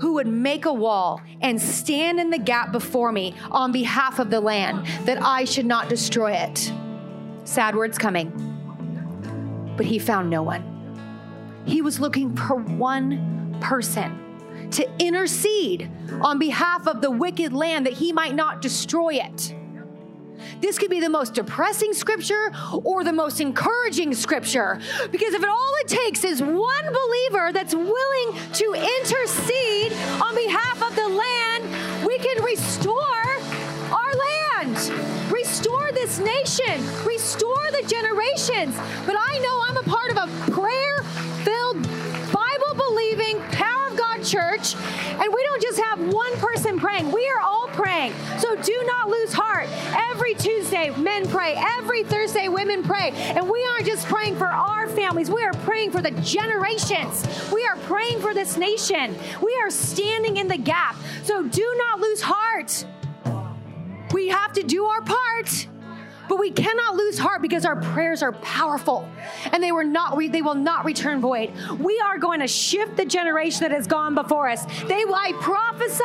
who 0.00 0.14
would 0.14 0.26
make 0.26 0.64
a 0.64 0.72
wall 0.72 1.20
and 1.40 1.60
stand 1.60 2.20
in 2.20 2.30
the 2.30 2.38
gap 2.38 2.72
before 2.72 3.12
me 3.12 3.34
on 3.50 3.72
behalf 3.72 4.18
of 4.18 4.30
the 4.30 4.40
land, 4.40 4.86
that 5.04 5.20
I 5.22 5.44
should 5.44 5.66
not 5.66 5.88
destroy 5.88 6.32
it. 6.32 6.72
Sad 7.44 7.74
words 7.74 7.98
coming. 7.98 8.30
But 9.76 9.86
he 9.86 9.98
found 9.98 10.30
no 10.30 10.42
one. 10.42 10.64
He 11.66 11.82
was 11.82 12.00
looking 12.00 12.36
for 12.36 12.56
one 12.56 13.56
person 13.60 14.16
to 14.70 14.88
intercede 14.98 15.90
on 16.20 16.38
behalf 16.38 16.86
of 16.86 17.00
the 17.00 17.10
wicked 17.10 17.52
land 17.52 17.86
that 17.86 17.94
he 17.94 18.12
might 18.12 18.34
not 18.34 18.62
destroy 18.62 19.14
it. 19.14 19.54
This 20.60 20.78
could 20.78 20.90
be 20.90 21.00
the 21.00 21.08
most 21.08 21.34
depressing 21.34 21.92
scripture 21.94 22.52
or 22.84 23.02
the 23.02 23.12
most 23.12 23.40
encouraging 23.40 24.14
scripture. 24.14 24.78
Because 25.10 25.34
if 25.34 25.42
it 25.42 25.48
all 25.48 25.72
it 25.80 25.88
takes 25.88 26.24
is 26.24 26.42
one 26.42 26.84
believer 26.84 27.52
that's 27.52 27.74
willing 27.74 28.36
to 28.52 28.74
intercede 29.00 29.92
on 30.20 30.34
behalf 30.34 30.82
of 30.82 30.94
the 30.94 31.08
land, 31.08 32.06
we 32.06 32.18
can 32.18 32.42
restore 32.42 32.98
our 33.90 34.12
land, 34.14 35.32
restore 35.32 35.90
this 35.92 36.18
nation, 36.18 36.84
restore 37.04 37.70
the 37.72 37.84
generations. 37.88 38.76
But 39.06 39.16
I 39.18 39.38
know 39.38 39.62
I'm 39.68 39.76
a 39.78 39.82
part 39.82 40.10
of 40.10 40.16
a 40.18 40.50
prayer 40.52 41.02
filled, 41.42 41.82
Bible 42.32 42.74
believing, 42.76 43.40
power 43.52 43.88
of 43.88 43.96
God 43.96 44.22
church, 44.22 44.74
and 44.74 45.34
we 45.34 45.42
don't 45.44 45.62
just 45.62 45.80
have 45.80 46.00
one 46.12 46.32
person 46.36 46.78
praying, 46.78 47.10
we 47.10 47.26
are 47.34 47.40
all 47.40 47.68
praying. 47.90 48.12
So 48.38 48.54
do 48.56 48.82
not 48.86 49.08
lose 49.08 49.32
heart. 49.32 49.68
Every 50.10 50.34
Tuesday, 50.34 50.90
men 50.90 51.28
pray. 51.28 51.54
Every 51.78 52.04
Thursday, 52.04 52.48
women 52.48 52.82
pray. 52.84 53.10
And 53.10 53.48
we 53.48 53.66
aren't 53.72 53.86
just 53.86 54.06
praying 54.06 54.36
for 54.36 54.46
our 54.46 54.88
families, 54.88 55.30
we 55.30 55.42
are 55.42 55.52
praying 55.64 55.90
for 55.90 56.00
the 56.00 56.12
generations. 56.22 57.26
We 57.52 57.66
are 57.66 57.76
praying 57.76 58.20
for 58.20 58.32
this 58.32 58.56
nation. 58.56 59.16
We 59.42 59.58
are 59.62 59.70
standing 59.70 60.36
in 60.36 60.46
the 60.46 60.58
gap. 60.58 60.96
So 61.24 61.42
do 61.42 61.74
not 61.78 62.00
lose 62.00 62.22
heart. 62.22 62.86
We 64.12 64.28
have 64.28 64.52
to 64.54 64.62
do 64.62 64.84
our 64.84 65.02
part. 65.02 65.66
But 66.30 66.38
we 66.38 66.52
cannot 66.52 66.94
lose 66.94 67.18
heart 67.18 67.42
because 67.42 67.64
our 67.64 67.74
prayers 67.74 68.22
are 68.22 68.30
powerful 68.30 69.04
and 69.52 69.60
they 69.60 69.72
were 69.72 69.82
not 69.82 70.16
they 70.16 70.42
will 70.42 70.54
not 70.54 70.84
return 70.84 71.20
void. 71.20 71.50
We 71.80 71.98
are 71.98 72.18
going 72.18 72.38
to 72.38 72.46
shift 72.46 72.96
the 72.96 73.04
generation 73.04 73.62
that 73.62 73.72
has 73.72 73.88
gone 73.88 74.14
before 74.14 74.48
us. 74.48 74.64
They 74.84 75.04
will 75.04 75.16
I 75.16 75.32
prophesy 75.40 76.04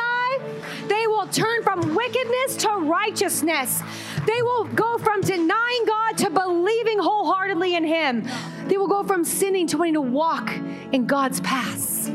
they 0.88 1.06
will 1.06 1.28
turn 1.28 1.62
from 1.62 1.94
wickedness 1.94 2.56
to 2.56 2.70
righteousness. 2.70 3.80
They 4.26 4.42
will 4.42 4.64
go 4.64 4.98
from 4.98 5.20
denying 5.20 5.84
God 5.86 6.18
to 6.18 6.30
believing 6.30 6.98
wholeheartedly 6.98 7.76
in 7.76 7.84
him. 7.84 8.28
They 8.66 8.78
will 8.78 8.88
go 8.88 9.04
from 9.04 9.24
sinning 9.24 9.68
to 9.68 9.78
wanting 9.78 9.94
to 9.94 10.00
walk 10.00 10.52
in 10.90 11.06
God's 11.06 11.40
paths 11.42 12.06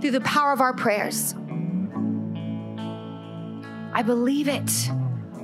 through 0.00 0.12
the 0.12 0.20
power 0.20 0.52
of 0.52 0.60
our 0.60 0.72
prayers. 0.72 1.34
I 3.92 4.02
believe 4.04 4.46
it. 4.46 4.70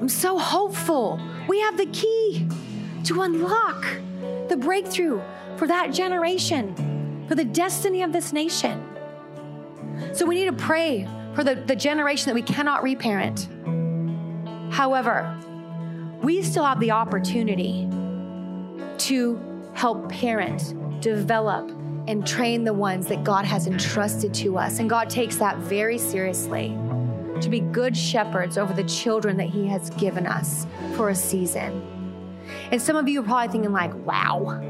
I'm 0.01 0.09
so 0.09 0.39
hopeful. 0.39 1.19
We 1.49 1.61
have 1.61 1.77
the 1.79 1.87
key 1.87 2.47
to 3.05 3.23
unlock 3.23 3.87
the 4.49 4.57
breakthrough 4.57 5.23
for 5.57 5.67
that 5.67 5.93
generation, 5.93 7.25
for 7.29 7.35
the 7.35 7.45
destiny 7.45 8.03
of 8.03 8.13
this 8.13 8.33
nation. 8.33 8.85
So 10.13 10.27
we 10.27 10.35
need 10.35 10.47
to 10.47 10.53
pray 10.53 11.09
for 11.35 11.45
the, 11.45 11.55
the 11.55 11.77
generation 11.77 12.27
that 12.27 12.35
we 12.35 12.43
cannot 12.43 12.83
reparent. 12.83 13.49
However, 14.71 15.35
we 16.23 16.43
still 16.43 16.65
have 16.65 16.81
the 16.81 16.91
opportunity 16.91 17.89
to 18.99 19.71
help 19.75 20.11
parent, 20.11 20.75
develop, 21.01 21.71
and 22.07 22.27
train 22.27 22.65
the 22.65 22.73
ones 22.73 23.07
that 23.07 23.25
God 23.25 23.45
has 23.45 23.67
entrusted 23.67 24.35
to 24.35 24.59
us. 24.59 24.79
And 24.79 24.91
God 24.91 25.09
takes 25.09 25.37
that 25.37 25.57
very 25.59 25.99
seriously 25.99 26.77
to 27.43 27.49
be 27.49 27.61
good 27.61 27.97
shepherds 27.97 28.59
over 28.59 28.73
the 28.73 28.85
children 28.85 29.37
that 29.37 29.49
He 29.49 29.67
has 29.67 29.91
given 29.91 30.27
us 30.27 30.67
for 30.95 31.11
a 31.11 31.15
season. 31.15 31.83
And 32.71 32.81
some 32.81 32.97
of 32.97 33.09
you 33.09 33.21
are 33.21 33.25
probably 33.25 33.49
thinking, 33.53 33.73
like, 33.73 33.95
wow, 34.07 34.61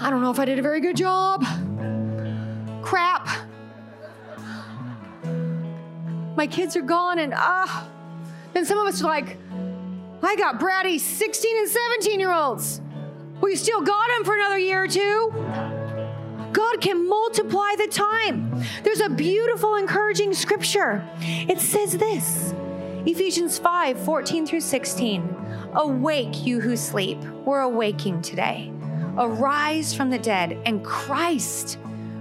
I 0.00 0.10
don't 0.10 0.22
know 0.22 0.30
if 0.30 0.38
I 0.38 0.44
did 0.44 0.58
a 0.58 0.62
very 0.62 0.80
good 0.80 0.96
job. 0.96 1.44
Crap. 2.82 3.28
My 6.36 6.46
kids 6.46 6.76
are 6.76 6.82
gone, 6.82 7.18
and 7.18 7.32
ah. 7.36 7.86
Uh, 7.86 7.90
then 8.52 8.64
some 8.64 8.78
of 8.78 8.86
us 8.86 9.02
are 9.02 9.08
like, 9.08 9.36
I 10.22 10.36
got 10.36 10.58
bratty 10.58 10.98
16 10.98 11.56
and 11.58 11.68
17 11.68 12.20
year 12.20 12.32
olds. 12.32 12.80
You 13.42 13.56
still 13.56 13.82
got 13.82 14.08
them 14.08 14.24
for 14.24 14.34
another 14.34 14.58
year 14.58 14.82
or 14.82 14.88
two. 14.88 15.32
God 16.54 16.80
can 16.80 17.08
multiply 17.08 17.74
the 17.76 17.88
time. 17.88 18.64
There's 18.84 19.00
a 19.00 19.10
beautiful, 19.10 19.74
encouraging 19.74 20.32
scripture. 20.34 21.06
It 21.20 21.60
says 21.60 21.98
this 21.98 22.54
Ephesians 23.04 23.58
5 23.58 23.98
14 23.98 24.46
through 24.46 24.60
16. 24.60 25.36
Awake, 25.74 26.46
you 26.46 26.60
who 26.60 26.76
sleep. 26.76 27.18
We're 27.44 27.62
awaking 27.62 28.22
today. 28.22 28.72
Arise 29.18 29.92
from 29.92 30.10
the 30.10 30.18
dead, 30.18 30.56
and 30.64 30.84
Christ 30.84 31.78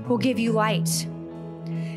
will 0.08 0.18
give 0.18 0.40
you 0.40 0.52
light. 0.52 1.08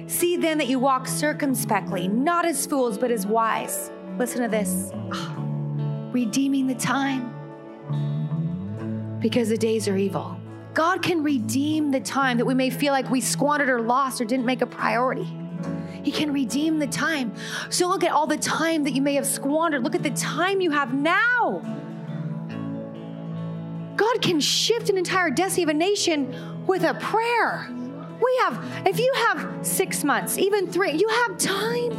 See 0.07 0.37
then 0.37 0.59
that 0.59 0.69
you 0.69 0.79
walk 0.79 1.09
circumspectly, 1.09 2.07
not 2.07 2.45
as 2.45 2.67
fools, 2.67 2.99
but 2.99 3.11
as 3.11 3.27
wise. 3.27 3.91
Listen 4.19 4.43
to 4.43 4.49
this 4.49 4.91
ah, 5.11 5.35
redeeming 6.13 6.67
the 6.67 6.75
time 6.75 7.33
because 9.21 9.49
the 9.49 9.57
days 9.57 9.89
are 9.89 9.97
evil. 9.97 10.39
God 10.77 11.03
can 11.03 11.23
redeem 11.23 11.91
the 11.91 12.01
time 12.01 12.37
that 12.37 12.45
we 12.45 12.53
may 12.53 12.69
feel 12.69 12.93
like 12.93 13.09
we 13.11 13.23
squandered 13.23 13.71
or 13.71 13.81
lost 13.81 14.21
or 14.21 14.27
didn't 14.27 14.45
make 14.45 14.61
a 14.61 14.67
priority. 14.67 15.27
He 16.03 16.13
can 16.13 16.35
redeem 16.35 16.79
the 16.79 16.87
time. 16.87 17.35
So 17.71 17.89
look 17.89 18.05
at 18.05 18.13
all 18.13 18.27
the 18.27 18.37
time 18.37 18.85
that 18.85 18.93
you 18.93 19.01
may 19.01 19.15
have 19.15 19.27
squandered. 19.27 19.83
Look 19.83 19.95
at 19.95 20.03
the 20.03 20.11
time 20.11 20.61
you 20.61 20.73
have 20.73 20.93
now. 20.93 21.63
God 23.97 24.21
can 24.21 24.39
shift 24.39 24.91
an 24.91 24.99
entire 24.99 25.31
destiny 25.31 25.63
of 25.63 25.71
a 25.71 25.75
nation 25.75 26.67
with 26.67 26.83
a 26.85 26.93
prayer. 26.93 27.71
We 28.23 28.39
have, 28.43 28.87
if 28.87 28.99
you 28.99 29.11
have 29.29 29.67
six 29.67 30.05
months, 30.05 30.37
even 30.37 30.71
three, 30.71 30.93
you 30.93 31.09
have 31.09 31.39
time. 31.39 31.93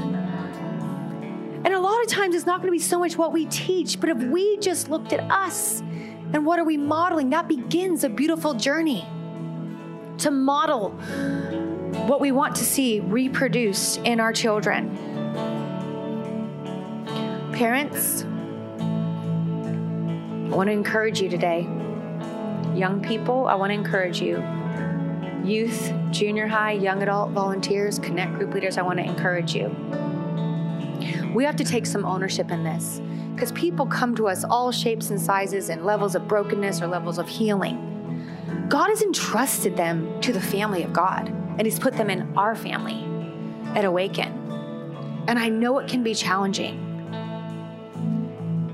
And 1.65 1.73
a 1.73 1.79
lot 1.79 1.99
of 2.03 2.09
times 2.09 2.35
it's 2.35 2.45
not 2.45 2.57
going 2.57 2.67
to 2.67 2.71
be 2.71 2.77
so 2.77 2.99
much 2.99 3.17
what 3.17 3.33
we 3.33 3.47
teach, 3.47 3.99
but 3.99 4.09
if 4.11 4.19
we 4.19 4.57
just 4.59 4.87
looked 4.87 5.13
at 5.13 5.31
us 5.31 5.81
and 6.33 6.45
what 6.45 6.59
are 6.59 6.65
we 6.65 6.77
modeling? 6.77 7.29
That 7.29 7.47
begins 7.47 8.03
a 8.03 8.09
beautiful 8.09 8.53
journey 8.53 9.05
to 10.19 10.31
model 10.31 10.89
what 12.07 12.19
we 12.19 12.31
want 12.31 12.55
to 12.55 12.65
see 12.65 12.99
reproduced 12.99 13.99
in 13.99 14.19
our 14.19 14.33
children. 14.33 14.95
Parents, 17.53 18.23
I 20.47 20.55
want 20.55 20.67
to 20.67 20.73
encourage 20.73 21.21
you 21.21 21.29
today. 21.29 21.61
Young 22.75 23.01
people, 23.01 23.47
I 23.47 23.55
want 23.55 23.71
to 23.71 23.73
encourage 23.73 24.21
you. 24.21 24.43
Youth, 25.43 25.93
junior 26.11 26.47
high, 26.47 26.73
young 26.73 27.01
adult 27.03 27.31
volunteers, 27.31 27.99
connect 27.99 28.33
group 28.33 28.53
leaders, 28.53 28.77
I 28.77 28.81
want 28.81 28.99
to 28.99 29.05
encourage 29.05 29.55
you. 29.55 29.75
We 31.33 31.43
have 31.45 31.55
to 31.57 31.63
take 31.63 31.85
some 31.85 32.05
ownership 32.05 32.51
in 32.51 32.63
this 32.63 33.01
because 33.37 33.51
people 33.51 33.85
come 33.85 34.15
to 34.15 34.27
us 34.27 34.43
all 34.43 34.71
shapes 34.71 35.11
and 35.11 35.21
sizes 35.21 35.69
and 35.69 35.85
levels 35.85 36.15
of 36.15 36.27
brokenness 36.27 36.81
or 36.81 36.87
levels 36.87 37.19
of 37.19 37.29
healing. 37.29 38.65
God 38.67 38.87
has 38.87 39.03
entrusted 39.03 39.77
them 39.77 40.19
to 40.21 40.33
the 40.33 40.41
family 40.41 40.81
of 40.81 40.91
God, 40.91 41.27
and 41.29 41.61
He's 41.61 41.77
put 41.77 41.93
them 41.93 42.09
in 42.09 42.35
our 42.35 42.55
family 42.55 43.05
at 43.77 43.85
Awaken. 43.85 44.33
And 45.27 45.37
I 45.37 45.49
know 45.49 45.77
it 45.77 45.87
can 45.87 46.01
be 46.01 46.15
challenging 46.15 46.83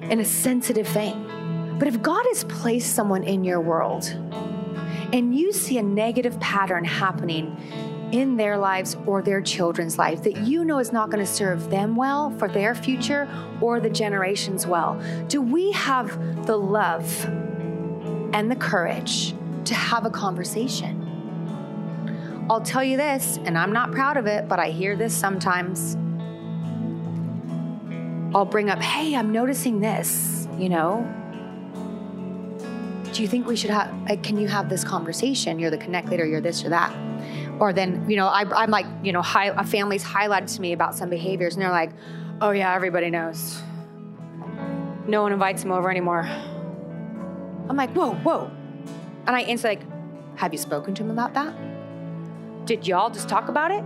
and 0.03 0.22
a 0.22 0.26
sensitive 0.26 0.88
thing. 0.88 1.76
But 1.78 1.89
if 1.89 2.01
God 2.01 2.26
has 2.30 2.45
placed 2.45 2.95
someone 2.95 3.24
in 3.24 3.43
your 3.43 3.59
world 3.59 4.05
and 5.11 5.38
you 5.38 5.51
see 5.51 5.78
a 5.78 5.84
negative 5.84 6.39
pattern 6.39 6.86
happening 6.86 7.57
in 8.14 8.38
their 8.38 8.57
lives 8.57 8.95
or 9.07 9.24
their 9.24 9.41
children's 9.41 9.97
life 9.97 10.22
that 10.22 10.38
you 10.38 10.64
know 10.64 10.78
is 10.78 10.93
not 10.93 11.09
going 11.09 11.20
to 11.20 11.30
serve 11.30 11.72
them 11.72 11.95
well 11.95 12.30
for 12.38 12.47
their 12.47 12.76
future 12.76 13.28
or 13.59 13.80
the 13.80 13.89
generations 13.89 14.68
well? 14.68 15.01
Do 15.28 15.41
we 15.41 15.72
have 15.72 16.45
the 16.45 16.55
love 16.55 17.26
and 17.26 18.51
the 18.51 18.55
courage 18.55 19.34
to 19.66 19.74
have 19.74 20.05
a 20.05 20.11
conversation? 20.11 20.99
I'll 22.51 22.61
tell 22.61 22.84
you 22.84 22.97
this, 22.97 23.39
and 23.45 23.57
I'm 23.57 23.74
not 23.74 23.91
proud 23.91 24.16
of 24.18 24.28
it, 24.28 24.47
but 24.47 24.59
I 24.59 24.70
hear 24.70 24.95
this 24.95 25.16
sometimes. 25.16 25.97
I'll 28.36 28.45
bring 28.45 28.70
up, 28.70 28.80
hey, 28.80 29.16
I'm 29.16 29.32
noticing 29.32 29.80
this, 29.80 30.47
you 30.59 30.70
know. 30.70 31.11
Do 33.11 33.24
you 33.24 33.28
think 33.28 33.47
we 33.47 33.55
should 33.55 33.72
have, 33.72 33.89
uh, 34.07 34.18
can 34.22 34.38
you 34.38 34.47
have 34.47 34.70
this 34.70 34.84
conversation? 34.84 35.57
You're 35.57 35.72
the 35.72 35.78
connect 35.78 36.09
leader, 36.09 36.26
you're 36.26 36.41
this 36.41 36.64
or 36.64 36.70
that 36.70 36.93
or 37.59 37.73
then 37.73 38.09
you 38.09 38.15
know 38.15 38.27
I, 38.27 38.63
am 38.63 38.71
like 38.71 38.85
you 39.03 39.11
know 39.11 39.21
high, 39.21 39.47
a 39.47 39.63
family's 39.63 40.03
highlighted 40.03 40.53
to 40.55 40.61
me 40.61 40.73
about 40.73 40.95
some 40.95 41.09
behaviors 41.09 41.55
and 41.55 41.63
they're 41.63 41.71
like 41.71 41.91
oh 42.41 42.51
yeah 42.51 42.73
everybody 42.73 43.09
knows. 43.09 43.61
No 45.07 45.21
one 45.21 45.33
invites 45.33 45.61
them 45.63 45.71
over 45.71 45.89
anymore. 45.89 46.21
I'm 47.69 47.75
like 47.75 47.91
whoa 47.91 48.13
whoa. 48.15 48.51
And 49.25 49.35
i 49.35 49.41
answer 49.41 49.69
like 49.69 49.81
have 50.35 50.51
you 50.51 50.59
spoken 50.59 50.95
to 50.95 51.03
him 51.03 51.11
about 51.11 51.33
that? 51.35 51.53
Did 52.65 52.87
y'all 52.87 53.09
just 53.09 53.29
talk 53.29 53.49
about 53.49 53.71
it? 53.71 53.83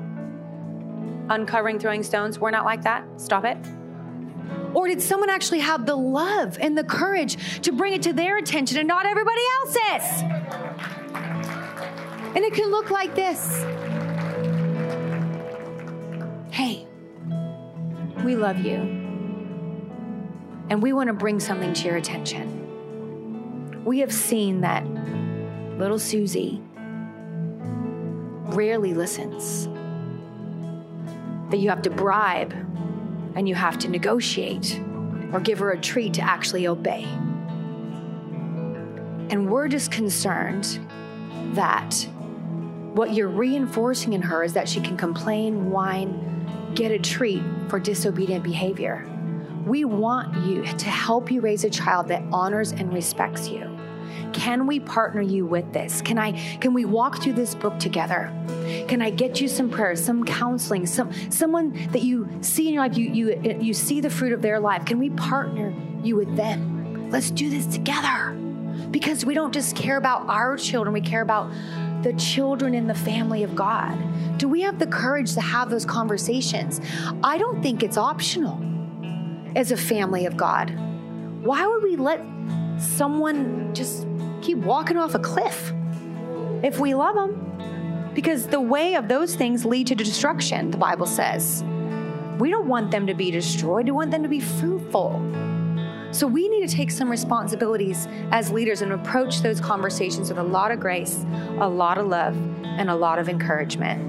Uncovering 1.30 1.80
throwing 1.80 2.03
stones 2.03 2.39
we're 2.39 2.51
not 2.51 2.65
like 2.65 2.84
that. 2.84 3.05
Stop 3.20 3.45
it. 3.45 3.57
Or 4.74 4.88
did 4.88 5.01
someone 5.01 5.30
actually 5.30 5.59
have 5.59 5.86
the 5.86 5.95
love 5.95 6.57
and 6.59 6.78
the 6.78 6.84
courage 6.84 7.61
to 7.61 7.72
bring 7.72 7.93
it 7.93 8.03
to 8.03 8.13
their 8.13 8.38
attention 8.38 8.78
and 8.78 8.88
not 8.88 9.05
everybody 9.05 9.41
else's 9.59 10.97
and 12.38 12.46
it 12.46 12.54
can 12.54 12.70
look 12.70 12.92
like 12.92 13.16
this 13.16 13.64
Hey, 16.52 16.86
we 18.24 18.36
love 18.36 18.60
you. 18.60 18.76
And 20.70 20.84
we 20.84 20.94
want 20.94 21.08
to 21.08 21.14
bring 21.14 21.40
something 21.40 21.74
to 21.74 21.88
your 21.88 21.96
attention. 21.98 23.84
We 23.84 23.98
have 24.02 24.14
seen 24.14 24.62
that 24.62 24.86
little 25.80 25.98
Susie 25.98 26.62
rarely 28.50 28.94
listens, 28.94 29.68
that 31.50 31.58
you 31.58 31.70
have 31.70 31.82
to 31.82 31.90
bribe 31.90 32.54
and 33.34 33.50
you 33.50 33.56
have 33.56 33.80
to 33.80 33.88
negotiate 33.88 34.80
or 35.34 35.40
give 35.40 35.58
her 35.58 35.72
a 35.72 35.82
treat 35.82 36.14
to 36.14 36.22
actually 36.22 36.68
obey. 36.68 37.06
And 39.32 39.50
we're 39.50 39.70
just 39.70 39.90
concerned 39.92 40.80
that 41.56 42.08
what 42.98 43.14
you're 43.14 43.30
reinforcing 43.30 44.14
in 44.14 44.24
her 44.24 44.43
is 44.43 44.54
that 44.54 44.68
she 44.68 44.82
can 44.82 44.98
complain, 44.98 45.70
whine, 45.70 46.74
get 46.74 46.91
a 46.91 46.98
treat 46.98 47.43
for 47.70 47.80
disobedient 47.80 48.43
behavior. 48.43 49.08
We 49.68 49.86
want 49.86 50.36
you 50.48 50.64
to 50.66 50.89
help 50.89 51.30
you 51.30 51.39
raise 51.39 51.64
a 51.64 51.70
child 51.70 52.08
that 52.08 52.24
honors 52.32 52.72
and 52.72 52.91
respects 52.91 53.50
you. 53.50 53.78
Can 54.34 54.66
we 54.66 54.80
partner 54.80 55.22
you 55.22 55.45
with 55.45 55.72
this? 55.74 56.02
Can 56.02 56.18
I 56.18 56.32
can 56.58 56.74
we 56.74 56.86
walk 56.86 57.22
through 57.22 57.34
this 57.34 57.54
book 57.54 57.78
together? 57.78 58.34
Can 58.88 59.02
I 59.02 59.12
get 59.12 59.39
you 59.39 59.48
some 59.48 59.70
prayers, 59.70 60.04
some 60.04 60.26
counseling, 60.26 60.88
some 60.88 61.12
someone 61.32 61.74
that 61.91 62.02
you 62.02 62.28
see 62.41 62.68
in 62.68 62.74
your 62.74 62.84
life, 62.84 62.98
you 62.98 63.12
you 63.12 63.58
you 63.60 63.74
see 63.76 64.02
the 64.02 64.10
fruit 64.10 64.34
of 64.34 64.41
their 64.41 64.60
life? 64.60 64.86
Can 64.86 64.98
we 64.98 65.12
partner 65.12 65.72
you 66.04 66.16
with 66.16 66.36
them? 66.36 67.12
Let's 67.12 67.30
do 67.30 67.50
this 67.50 67.68
together. 67.68 68.34
Because 68.89 69.26
we 69.26 69.34
don't 69.34 69.54
just 69.54 69.76
care 69.76 69.98
about 69.98 70.30
our 70.30 70.58
children, 70.58 70.93
we 70.93 71.02
care 71.02 71.22
about 71.22 71.52
the 72.04 72.14
children 72.14 72.74
in 72.74 72.88
the 72.88 72.95
family 72.95 73.43
of 73.43 73.56
God. 73.56 73.98
Do 74.38 74.48
we 74.48 74.62
have 74.62 74.80
the 74.80 74.88
courage 74.88 75.34
to 75.34 75.41
have 75.41 75.70
those 75.70 75.86
conversations? 75.86 76.82
I 77.24 77.38
don't 77.38 77.62
think 77.62 77.84
it's 77.84 77.98
optional 77.98 78.62
as 79.56 79.72
a 79.72 79.78
family 79.78 80.26
of 80.26 80.38
God. 80.38 80.70
Why 81.43 81.66
would 81.66 81.84
we 81.84 81.95
let 81.95 82.22
someone 82.80 83.74
just 83.74 84.06
keep 84.41 84.58
walking 84.60 84.98
off 84.98 85.16
a 85.16 85.20
cliff 85.20 85.74
if 86.64 86.80
we 86.80 86.93
love 86.93 87.16
them. 87.16 88.12
Because 88.14 88.48
the 88.48 88.62
way 88.62 88.95
of 88.95 89.08
those 89.08 89.36
things 89.36 89.66
lead 89.66 89.88
to 89.88 89.95
destruction, 89.95 90.72
the 90.72 90.78
Bible 90.78 91.06
says. 91.06 91.64
We 92.39 92.50
don't 92.50 92.68
want 92.68 92.91
them 92.91 93.08
to 93.08 93.14
be 93.14 93.32
destroyed, 93.32 93.86
we 93.86 93.91
want 93.91 94.12
them 94.12 94.24
to 94.24 94.30
be 94.30 94.39
fruitful. 94.39 95.22
So 96.12 96.26
we 96.26 96.47
need 96.47 96.68
to 96.68 96.74
take 96.74 96.89
some 96.89 97.10
responsibilities 97.10 98.08
as 98.32 98.51
leaders 98.51 98.82
and 98.82 98.93
approach 98.93 99.41
those 99.41 99.60
conversations 99.60 100.30
with 100.30 100.38
a 100.38 100.43
lot 100.43 100.72
of 100.72 100.80
grace, 100.80 101.26
a 101.60 101.68
lot 101.68 101.97
of 101.97 102.08
love, 102.08 102.36
and 102.64 102.89
a 102.89 102.95
lot 102.95 103.20
of 103.20 103.28
encouragement. 103.28 104.01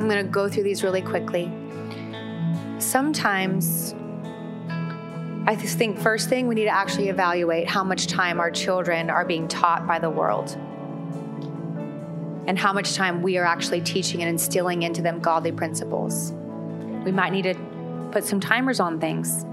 I'm 0.00 0.08
going 0.08 0.24
to 0.24 0.30
go 0.30 0.48
through 0.48 0.64
these 0.64 0.82
really 0.82 1.02
quickly. 1.02 1.52
Sometimes 2.78 3.94
I 5.46 5.56
just 5.56 5.76
think 5.76 5.98
first 5.98 6.28
thing 6.28 6.48
we 6.48 6.54
need 6.54 6.64
to 6.64 6.74
actually 6.74 7.08
evaluate 7.08 7.68
how 7.68 7.84
much 7.84 8.06
time 8.06 8.40
our 8.40 8.50
children 8.50 9.10
are 9.10 9.24
being 9.24 9.48
taught 9.48 9.86
by 9.86 9.98
the 9.98 10.08
world 10.10 10.56
and 12.46 12.58
how 12.58 12.72
much 12.72 12.94
time 12.94 13.22
we 13.22 13.38
are 13.38 13.44
actually 13.44 13.80
teaching 13.80 14.22
and 14.22 14.28
instilling 14.28 14.82
into 14.82 15.02
them 15.02 15.20
godly 15.20 15.52
principles. 15.52 16.32
We 17.04 17.12
might 17.12 17.32
need 17.32 17.42
to 17.42 17.54
put 18.12 18.24
some 18.24 18.40
timers 18.40 18.78
on 18.78 19.00
things. 19.00 19.44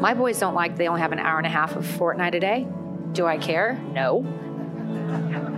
My 0.00 0.14
boys 0.14 0.38
don't 0.38 0.54
like 0.54 0.76
they 0.76 0.88
only 0.88 1.00
have 1.00 1.12
an 1.12 1.18
hour 1.18 1.38
and 1.38 1.46
a 1.46 1.50
half 1.50 1.76
of 1.76 1.84
Fortnite 1.84 2.34
a 2.34 2.40
day. 2.40 2.66
Do 3.12 3.26
I 3.26 3.38
care? 3.38 3.80
No. 3.92 4.26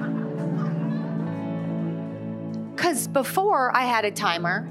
Because 2.74 3.08
before 3.08 3.74
I 3.74 3.86
had 3.86 4.04
a 4.04 4.10
timer, 4.10 4.70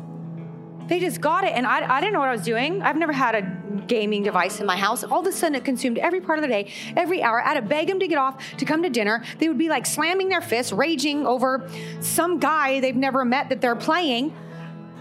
they 0.87 0.99
just 0.99 1.19
got 1.21 1.45
it 1.45 1.53
and 1.53 1.65
I, 1.65 1.97
I 1.97 1.99
didn't 1.99 2.13
know 2.13 2.19
what 2.19 2.29
I 2.29 2.33
was 2.33 2.43
doing. 2.43 2.81
I've 2.81 2.97
never 2.97 3.13
had 3.13 3.33
a 3.33 3.41
gaming 3.87 4.23
device 4.23 4.59
in 4.59 4.65
my 4.65 4.77
house. 4.77 5.03
All 5.03 5.21
of 5.21 5.27
a 5.27 5.31
sudden, 5.31 5.55
it 5.55 5.65
consumed 5.65 5.97
every 5.97 6.21
part 6.21 6.37
of 6.37 6.43
the 6.43 6.47
day, 6.47 6.71
every 6.95 7.23
hour. 7.23 7.41
I 7.41 7.49
had 7.49 7.53
to 7.55 7.61
beg 7.61 7.87
them 7.87 7.99
to 7.99 8.07
get 8.07 8.17
off 8.17 8.55
to 8.57 8.65
come 8.65 8.83
to 8.83 8.89
dinner. 8.89 9.23
They 9.39 9.47
would 9.47 9.57
be 9.57 9.69
like 9.69 9.85
slamming 9.85 10.29
their 10.29 10.41
fists, 10.41 10.71
raging 10.71 11.25
over 11.25 11.67
some 12.01 12.39
guy 12.39 12.79
they've 12.81 12.95
never 12.95 13.25
met 13.25 13.49
that 13.49 13.61
they're 13.61 13.75
playing. 13.75 14.35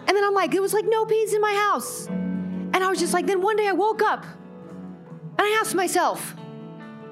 And 0.06 0.16
then 0.16 0.24
I'm 0.24 0.34
like, 0.34 0.54
it 0.54 0.60
was 0.60 0.72
like 0.72 0.84
no 0.88 1.04
peace 1.04 1.32
in 1.32 1.40
my 1.40 1.52
house. 1.70 2.06
And 2.08 2.76
I 2.76 2.88
was 2.88 2.98
just 2.98 3.12
like, 3.12 3.26
then 3.26 3.40
one 3.40 3.56
day 3.56 3.68
I 3.68 3.72
woke 3.72 4.02
up 4.02 4.24
and 4.24 5.40
I 5.40 5.58
asked 5.60 5.74
myself, 5.74 6.34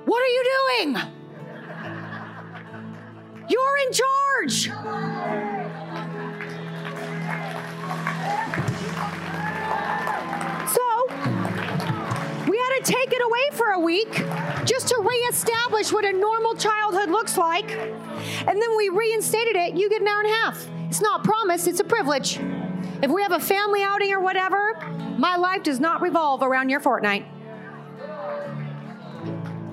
what 0.04 0.22
are 0.22 0.26
you 0.26 0.44
doing? 0.78 0.96
You're 3.48 3.78
in 3.86 3.92
charge. 3.92 4.70
So 10.68 10.84
we 12.48 12.56
had 12.58 12.72
to 12.78 12.82
take 12.84 13.12
it 13.12 13.22
away 13.22 13.50
for 13.52 13.70
a 13.72 13.78
week 13.80 14.12
just 14.64 14.88
to 14.88 14.96
reestablish 15.00 15.92
what 15.92 16.04
a 16.04 16.12
normal 16.12 16.54
childhood 16.54 17.10
looks 17.10 17.36
like. 17.36 17.70
And 17.72 18.60
then 18.60 18.76
we 18.76 18.88
reinstated 18.88 19.56
it, 19.56 19.74
you 19.74 19.88
get 19.90 20.00
an 20.00 20.08
hour 20.08 20.20
and 20.20 20.28
a 20.30 20.34
half. 20.34 20.68
It's 20.88 21.00
not 21.00 21.24
promised, 21.24 21.66
it's 21.66 21.80
a 21.80 21.84
privilege. 21.84 22.38
If 23.02 23.10
we 23.10 23.22
have 23.22 23.32
a 23.32 23.40
family 23.40 23.82
outing 23.82 24.12
or 24.12 24.20
whatever, 24.20 24.74
my 25.18 25.36
life 25.36 25.62
does 25.62 25.80
not 25.80 26.02
revolve 26.02 26.42
around 26.42 26.68
your 26.68 26.80
Fortnite. 26.80 27.26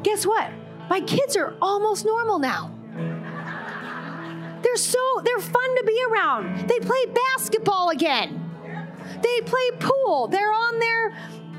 Guess 0.04 0.26
what? 0.26 0.52
My 0.90 1.02
kids 1.02 1.36
are 1.36 1.56
almost 1.62 2.06
normal 2.06 2.40
now. 2.40 2.74
They're 4.64 4.78
so 4.78 5.22
they're 5.24 5.40
fun 5.40 5.76
to 5.78 5.84
be 5.86 6.04
around. 6.12 6.68
They 6.68 6.80
play 6.80 7.06
basketball 7.36 7.90
again. 7.90 8.44
They 9.22 9.42
play 9.42 9.72
pool. 9.80 10.28
They're 10.28 10.52
on 10.52 10.80
their 10.80 11.12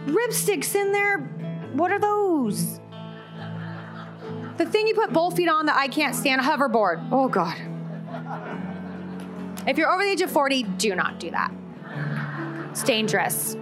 RipStiks 0.07 0.75
in 0.75 0.93
their 0.93 1.19
what 1.73 1.93
are 1.93 1.99
those? 1.99 2.81
The 4.57 4.67
thing 4.67 4.89
you 4.89 4.95
put 4.95 5.13
both 5.13 5.37
feet 5.37 5.49
on 5.49 5.67
that 5.67 5.77
I 5.77 5.87
can't 5.87 6.15
stand, 6.15 6.41
a 6.41 6.45
hoverboard. 6.45 7.09
Oh, 7.13 7.29
God. 7.29 7.57
If 9.69 9.77
you're 9.77 9.93
over 9.93 10.03
the 10.03 10.11
age 10.11 10.23
of 10.23 10.31
40, 10.31 10.63
do 10.63 10.95
not 10.95 11.21
do 11.21 11.31
that. 11.31 11.53
It's 12.71 12.83
dangerous. 12.83 13.55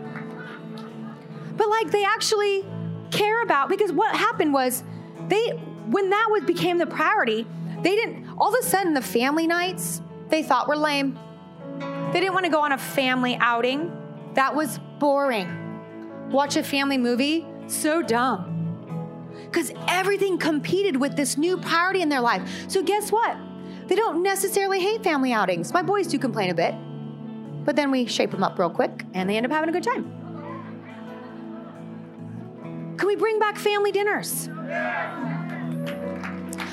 But 1.56 1.68
like 1.68 1.90
they 1.90 2.04
actually 2.04 2.64
care 3.10 3.42
about 3.42 3.68
because 3.68 3.92
what 3.92 4.14
happened 4.14 4.52
was 4.52 4.84
they 5.28 5.50
when 5.88 6.10
that 6.10 6.28
was 6.30 6.44
became 6.44 6.78
the 6.78 6.86
priority, 6.86 7.46
they 7.82 7.94
didn't 7.96 8.28
all 8.38 8.54
of 8.54 8.60
a 8.60 8.66
sudden 8.66 8.94
the 8.94 9.02
family 9.02 9.46
nights 9.46 10.00
they 10.28 10.42
thought 10.42 10.68
were 10.68 10.76
lame. 10.76 11.18
They 12.12 12.20
didn't 12.20 12.34
want 12.34 12.46
to 12.46 12.52
go 12.52 12.60
on 12.60 12.72
a 12.72 12.78
family 12.78 13.36
outing. 13.40 13.90
That 14.34 14.54
was 14.54 14.78
boring. 14.98 16.30
Watch 16.30 16.56
a 16.56 16.62
family 16.62 16.98
movie 16.98 17.46
so 17.66 18.02
dumb. 18.02 18.52
Because 19.44 19.72
everything 19.88 20.38
competed 20.38 20.96
with 20.96 21.16
this 21.16 21.36
new 21.36 21.56
priority 21.56 22.02
in 22.02 22.08
their 22.08 22.20
life. 22.20 22.48
So, 22.68 22.82
guess 22.82 23.12
what? 23.12 23.36
They 23.86 23.94
don't 23.94 24.22
necessarily 24.22 24.80
hate 24.80 25.02
family 25.04 25.32
outings. 25.32 25.72
My 25.72 25.82
boys 25.82 26.06
do 26.06 26.18
complain 26.18 26.50
a 26.50 26.54
bit, 26.54 26.74
but 27.64 27.76
then 27.76 27.90
we 27.90 28.06
shape 28.06 28.30
them 28.30 28.42
up 28.42 28.58
real 28.58 28.70
quick 28.70 29.04
and 29.14 29.30
they 29.30 29.36
end 29.36 29.46
up 29.46 29.52
having 29.52 29.68
a 29.68 29.72
good 29.72 29.84
time. 29.84 30.12
Can 32.96 33.06
we 33.06 33.16
bring 33.16 33.38
back 33.38 33.56
family 33.56 33.92
dinners? 33.92 34.48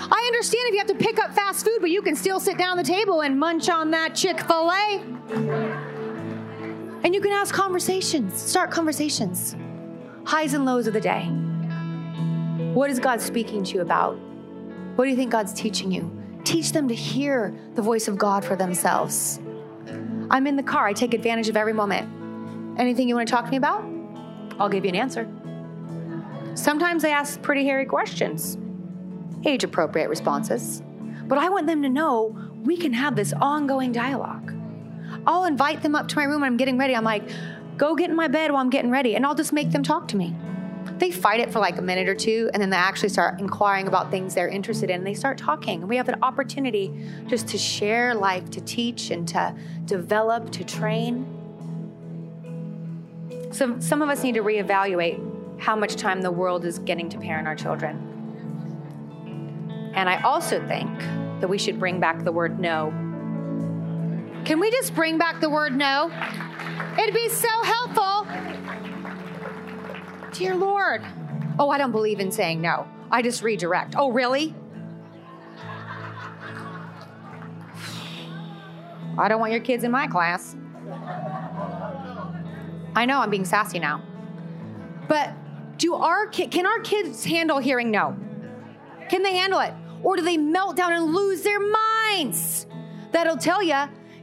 I 0.06 0.24
understand 0.28 0.68
if 0.68 0.74
you 0.74 0.80
have 0.80 0.88
to 0.88 0.96
pick 0.96 1.20
up 1.20 1.34
fast 1.34 1.66
food, 1.66 1.78
but 1.82 1.90
you 1.90 2.02
can 2.02 2.16
still 2.16 2.40
sit 2.40 2.58
down 2.58 2.80
at 2.80 2.86
the 2.86 2.92
table 2.92 3.22
and 3.22 3.40
munch 3.40 3.70
on 3.70 3.92
that 3.92 4.16
Chick 4.16 4.40
fil 4.42 4.72
A. 4.72 5.02
And 7.04 7.14
you 7.14 7.22
can 7.22 7.32
ask 7.32 7.54
conversations, 7.54 8.42
start 8.42 8.72
conversations 8.72 9.56
highs 10.26 10.54
and 10.54 10.66
lows 10.66 10.88
of 10.88 10.94
the 10.94 11.02
day. 11.02 11.26
What 12.74 12.90
is 12.90 13.00
God 13.00 13.20
speaking 13.22 13.64
to 13.66 13.76
you 13.76 13.82
about? 13.82 14.18
What 14.96 15.06
do 15.06 15.10
you 15.10 15.18
think 15.18 15.32
God's 15.32 15.54
teaching 15.54 15.92
you? 15.92 16.23
Teach 16.44 16.72
them 16.72 16.88
to 16.88 16.96
hear 16.96 17.54
the 17.76 17.82
voice 17.82 18.08
of 18.08 18.18
God 18.18 18.44
for 18.44 18.56
themselves. 18.56 19.40
I'm 20.30 20.48
in 20.48 20.56
the 20.56 20.64
car, 20.64 20.88
I 20.88 20.94
take 20.94 21.14
advantage 21.14 21.50
of 21.50 21.58
every 21.58 21.74
moment. 21.74 22.10
Anything 22.80 23.08
you 23.08 23.16
want 23.16 23.28
to 23.28 23.32
talk 23.32 23.46
to 23.46 23.52
me 23.52 23.58
about? 23.58 23.84
I'll 24.60 24.70
give 24.70 24.84
you 24.86 24.90
an 24.90 24.96
answer. 24.96 25.28
Sometimes 26.56 27.04
I 27.04 27.10
ask 27.10 27.42
pretty 27.42 27.66
hairy 27.66 27.86
questions, 27.86 28.58
age 29.46 29.64
appropriate 29.64 30.10
responses, 30.10 30.82
but 31.26 31.38
I 31.38 31.50
want 31.50 31.68
them 31.68 31.82
to 31.84 31.90
know 31.90 32.38
we 32.64 32.78
can 32.78 32.94
have 32.94 33.16
this 33.16 33.34
ongoing 33.34 33.92
dialogue. 33.92 34.54
I'll 35.26 35.46
invite 35.46 35.82
them 35.82 35.96
up 35.96 36.08
to 36.10 36.16
my 36.16 36.26
room 36.26 36.42
when 36.42 36.52
I'm 36.52 36.58
getting 36.58 36.78
ready. 36.78 36.96
I'm 36.96 37.04
like, 37.04 37.24
Go 37.78 37.96
get 37.96 38.10
in 38.10 38.16
my 38.16 38.28
bed 38.28 38.52
while 38.52 38.62
I'm 38.62 38.70
getting 38.70 38.92
ready, 38.92 39.16
and 39.16 39.26
I'll 39.26 39.36
just 39.36 39.52
make 39.52 39.72
them 39.72 39.84
talk 39.84 40.08
to 40.10 40.18
me. 40.18 40.36
They 41.04 41.12
fight 41.12 41.42
it 41.42 41.52
for 41.52 41.60
like 41.60 41.78
a 41.80 41.82
minute 41.82 42.08
or 42.08 42.16
two, 42.16 42.50
and 42.54 42.64
then 42.64 42.70
they 42.70 42.78
actually 42.78 43.10
start 43.10 43.38
inquiring 43.38 43.90
about 43.90 44.10
things 44.10 44.34
they're 44.36 44.48
interested 44.48 44.90
in, 44.90 45.00
and 45.00 45.06
they 45.06 45.14
start 45.14 45.38
talking. 45.38 45.82
And 45.82 45.90
we 45.90 45.98
have 45.98 46.08
an 46.08 46.16
opportunity 46.22 46.94
just 47.28 47.46
to 47.50 47.58
share 47.58 48.16
life, 48.16 48.50
to 48.52 48.62
teach, 48.62 49.12
and 49.12 49.28
to 49.28 49.54
develop, 49.84 50.50
to 50.52 50.64
train. 50.64 51.26
So, 53.52 53.78
some 53.82 54.02
of 54.02 54.08
us 54.08 54.24
need 54.24 54.36
to 54.36 54.44
reevaluate 54.44 55.60
how 55.60 55.76
much 55.76 55.98
time 55.98 56.22
the 56.22 56.32
world 56.32 56.64
is 56.64 56.80
getting 56.80 57.10
to 57.10 57.18
parent 57.18 57.50
our 57.50 57.56
children. 57.56 57.98
And 59.96 60.08
I 60.08 60.22
also 60.22 60.66
think 60.70 60.98
that 61.42 61.50
we 61.50 61.58
should 61.58 61.80
bring 61.80 62.00
back 62.00 62.24
the 62.24 62.32
word 62.32 62.62
no. 62.62 62.92
Can 64.46 64.58
we 64.58 64.72
just 64.72 64.96
bring 64.96 65.18
back 65.18 65.42
the 65.42 65.50
word 65.50 65.76
no? 65.76 66.10
It'd 66.98 67.14
be 67.14 67.28
so 67.28 67.50
helpful. 67.64 68.63
Dear 70.34 70.56
Lord. 70.56 71.04
Oh, 71.60 71.70
I 71.70 71.78
don't 71.78 71.92
believe 71.92 72.20
in 72.20 72.32
saying 72.32 72.60
no. 72.60 72.88
I 73.12 73.22
just 73.22 73.44
redirect. 73.44 73.94
Oh, 73.96 74.12
really? 74.12 74.56
I 79.16 79.28
don't 79.28 79.40
want 79.40 79.52
your 79.52 79.62
kids 79.62 79.84
in 79.84 79.92
my 79.92 80.08
class. 80.08 80.56
I 82.96 83.06
know 83.06 83.20
I'm 83.20 83.30
being 83.30 83.46
sassy 83.46 83.78
now. 83.78 84.02
But 85.08 85.34
do 85.78 85.94
our 85.94 86.26
ki- 86.28 86.48
can 86.48 86.66
our 86.66 86.80
kids 86.80 87.24
handle 87.24 87.60
hearing 87.60 87.92
no? 87.92 88.18
Can 89.10 89.22
they 89.22 89.36
handle 89.36 89.60
it? 89.60 89.74
Or 90.02 90.16
do 90.16 90.24
they 90.24 90.38
melt 90.38 90.76
down 90.76 90.94
and 90.94 91.14
lose 91.14 91.44
their 91.44 91.60
minds? 91.60 92.66
That'll 93.12 93.38
tell 93.38 93.62
you, 93.62 93.78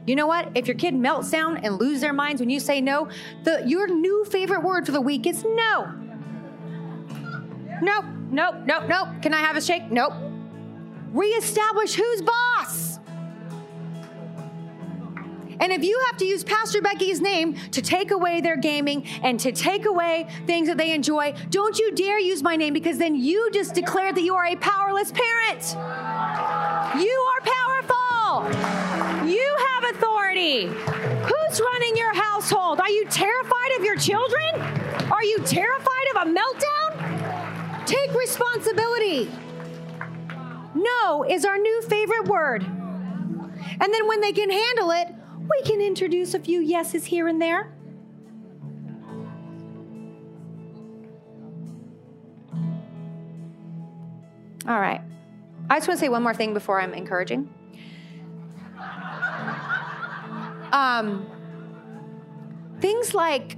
you 0.05 0.15
know 0.15 0.27
what? 0.27 0.49
If 0.55 0.67
your 0.67 0.75
kid 0.75 0.93
melts 0.93 1.31
down 1.31 1.57
and 1.57 1.79
lose 1.79 2.01
their 2.01 2.13
minds 2.13 2.41
when 2.41 2.49
you 2.49 2.59
say 2.59 2.81
no, 2.81 3.07
the 3.43 3.63
your 3.65 3.87
new 3.87 4.25
favorite 4.25 4.63
word 4.63 4.85
for 4.85 4.91
the 4.91 5.01
week 5.01 5.25
is 5.25 5.45
no. 5.45 6.00
Nope, 7.81 8.05
nope, 8.29 8.55
nope, 8.65 8.83
nope. 8.87 9.07
Can 9.21 9.33
I 9.33 9.39
have 9.39 9.57
a 9.57 9.61
shake? 9.61 9.91
Nope. 9.91 10.13
Reestablish 11.11 11.95
who's 11.95 12.21
boss. 12.21 12.99
And 15.59 15.71
if 15.71 15.83
you 15.83 15.99
have 16.07 16.17
to 16.17 16.25
use 16.25 16.43
Pastor 16.43 16.81
Becky's 16.81 17.21
name 17.21 17.55
to 17.69 17.83
take 17.83 18.09
away 18.09 18.41
their 18.41 18.57
gaming 18.57 19.05
and 19.21 19.39
to 19.41 19.51
take 19.51 19.85
away 19.85 20.27
things 20.47 20.67
that 20.67 20.77
they 20.77 20.91
enjoy, 20.91 21.35
don't 21.51 21.77
you 21.77 21.93
dare 21.93 22.19
use 22.19 22.41
my 22.41 22.55
name 22.55 22.73
because 22.73 22.97
then 22.97 23.15
you 23.15 23.51
just 23.51 23.75
declared 23.75 24.15
that 24.15 24.23
you 24.23 24.33
are 24.33 24.45
a 24.45 24.55
powerless 24.55 25.11
parent. 25.11 25.75
You 26.99 27.27
are 27.29 27.41
powerful. 27.41 29.29
You 29.29 29.57
have 29.69 29.95
authority. 29.95 30.65
Who's 30.65 31.61
running 31.61 31.95
your 31.95 32.13
household? 32.15 32.79
Are 32.79 32.89
you 32.89 33.05
terrified 33.05 33.71
of 33.77 33.85
your 33.85 33.97
children? 33.97 34.61
Are 35.11 35.23
you 35.23 35.37
terrified 35.45 36.07
of 36.15 36.27
a 36.27 36.31
meltdown? 36.31 36.90
Take 37.85 38.13
responsibility. 38.13 39.29
No 40.73 41.25
is 41.27 41.45
our 41.45 41.57
new 41.57 41.81
favorite 41.83 42.27
word. 42.27 42.63
And 42.63 43.93
then 43.93 44.07
when 44.07 44.21
they 44.21 44.31
can 44.31 44.49
handle 44.49 44.91
it, 44.91 45.07
we 45.49 45.61
can 45.63 45.81
introduce 45.81 46.33
a 46.33 46.39
few 46.39 46.61
yeses 46.61 47.05
here 47.05 47.27
and 47.27 47.41
there. 47.41 47.73
All 54.67 54.79
right. 54.79 55.01
I 55.69 55.77
just 55.77 55.87
want 55.87 55.99
to 55.99 56.05
say 56.05 56.09
one 56.09 56.21
more 56.23 56.33
thing 56.33 56.53
before 56.53 56.79
I'm 56.79 56.93
encouraging. 56.93 57.49
Um, 60.71 61.27
things 62.79 63.13
like, 63.13 63.57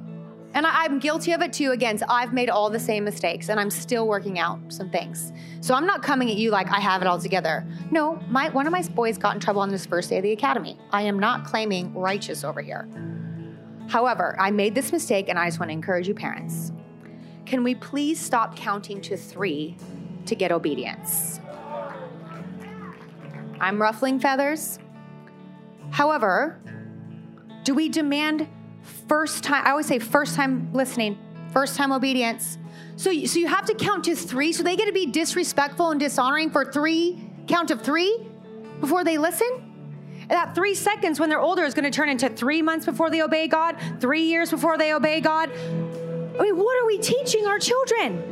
and 0.53 0.67
I, 0.67 0.85
am 0.85 0.99
guilty 0.99 1.31
of 1.31 1.41
it 1.41 1.51
too. 1.51 1.71
Again, 1.71 1.99
I've 2.07 2.33
made 2.33 2.49
all 2.49 2.69
the 2.69 2.79
same 2.79 3.03
mistakes, 3.03 3.49
and 3.49 3.59
I'm 3.59 3.69
still 3.69 4.07
working 4.07 4.37
out 4.39 4.59
some 4.71 4.89
things. 4.89 5.33
So 5.61 5.73
I'm 5.73 5.85
not 5.85 6.03
coming 6.03 6.29
at 6.29 6.37
you 6.37 6.51
like 6.51 6.71
I 6.71 6.79
have 6.79 7.01
it 7.01 7.07
all 7.07 7.19
together. 7.19 7.65
No, 7.91 8.21
my 8.29 8.49
one 8.49 8.67
of 8.67 8.71
my 8.71 8.83
boys 8.83 9.17
got 9.17 9.33
in 9.33 9.39
trouble 9.39 9.61
on 9.61 9.71
his 9.71 9.85
first 9.85 10.09
day 10.09 10.17
of 10.17 10.23
the 10.23 10.31
academy. 10.31 10.77
I 10.91 11.03
am 11.03 11.17
not 11.17 11.45
claiming 11.45 11.93
righteous 11.93 12.43
over 12.43 12.61
here. 12.61 12.87
However, 13.87 14.35
I 14.39 14.51
made 14.51 14.75
this 14.75 14.91
mistake, 14.91 15.27
and 15.29 15.39
I 15.39 15.47
just 15.47 15.59
want 15.59 15.69
to 15.69 15.73
encourage 15.73 16.07
you, 16.07 16.13
parents. 16.13 16.71
Can 17.45 17.63
we 17.63 17.75
please 17.75 18.19
stop 18.19 18.55
counting 18.55 19.01
to 19.01 19.17
three 19.17 19.75
to 20.25 20.35
get 20.35 20.51
obedience? 20.51 21.39
I'm 23.59 23.81
ruffling 23.81 24.19
feathers. 24.19 24.79
However, 25.91 26.59
do 27.63 27.73
we 27.73 27.89
demand 27.89 28.47
first 28.83 29.43
time? 29.43 29.65
I 29.65 29.71
always 29.71 29.87
say 29.87 29.99
first 29.99 30.35
time 30.35 30.71
listening, 30.73 31.17
first 31.51 31.75
time 31.75 31.91
obedience. 31.91 32.57
So, 32.95 33.11
so 33.25 33.39
you 33.39 33.47
have 33.47 33.65
to 33.65 33.73
count 33.73 34.05
to 34.05 34.15
three. 34.15 34.53
So 34.53 34.63
they 34.63 34.75
get 34.75 34.85
to 34.85 34.93
be 34.93 35.07
disrespectful 35.07 35.91
and 35.91 35.99
dishonoring 35.99 36.51
for 36.51 36.71
three, 36.71 37.21
count 37.47 37.71
of 37.71 37.81
three 37.81 38.17
before 38.79 39.03
they 39.03 39.17
listen. 39.17 40.27
That 40.29 40.55
three 40.55 40.75
seconds 40.75 41.19
when 41.19 41.29
they're 41.29 41.41
older 41.41 41.63
is 41.63 41.73
going 41.73 41.85
to 41.85 41.91
turn 41.91 42.09
into 42.09 42.29
three 42.29 42.61
months 42.61 42.85
before 42.85 43.09
they 43.09 43.21
obey 43.21 43.47
God, 43.47 43.75
three 43.99 44.23
years 44.23 44.49
before 44.49 44.77
they 44.77 44.93
obey 44.93 45.21
God. 45.21 45.51
I 45.51 46.41
mean, 46.41 46.57
what 46.57 46.81
are 46.81 46.85
we 46.85 46.97
teaching 46.97 47.45
our 47.45 47.59
children? 47.59 48.29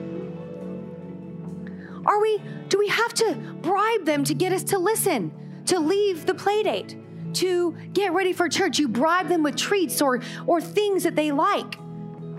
Are 2.06 2.20
we, 2.22 2.42
do 2.70 2.80
we 2.80 2.88
have 2.88 3.14
to 3.16 3.36
bribe 3.62 4.06
them 4.06 4.24
to 4.24 4.34
get 4.34 4.54
us 4.54 4.64
to 4.66 4.80
listen, 4.80 5.32
to 5.66 5.80
leave 5.80 6.26
the 6.26 6.34
play 6.34 6.64
date, 6.64 6.98
to 7.36 7.76
get 7.94 8.14
ready 8.14 8.34
for 8.34 8.50
church? 8.50 8.80
You 8.80 8.88
bribe 8.88 9.28
them 9.28 9.44
with 9.44 9.56
treats 9.56 10.02
or, 10.02 10.22
or 10.48 10.62
things 10.62 11.04
that 11.04 11.16
they 11.16 11.32
like. 11.32 11.76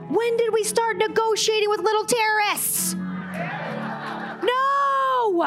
When 0.09 0.37
did 0.37 0.53
we 0.53 0.65
start 0.65 0.97
negotiating 0.99 1.71
with 1.71 1.81
little 1.81 2.05
terrorists? 2.05 2.95
No! 4.43 5.43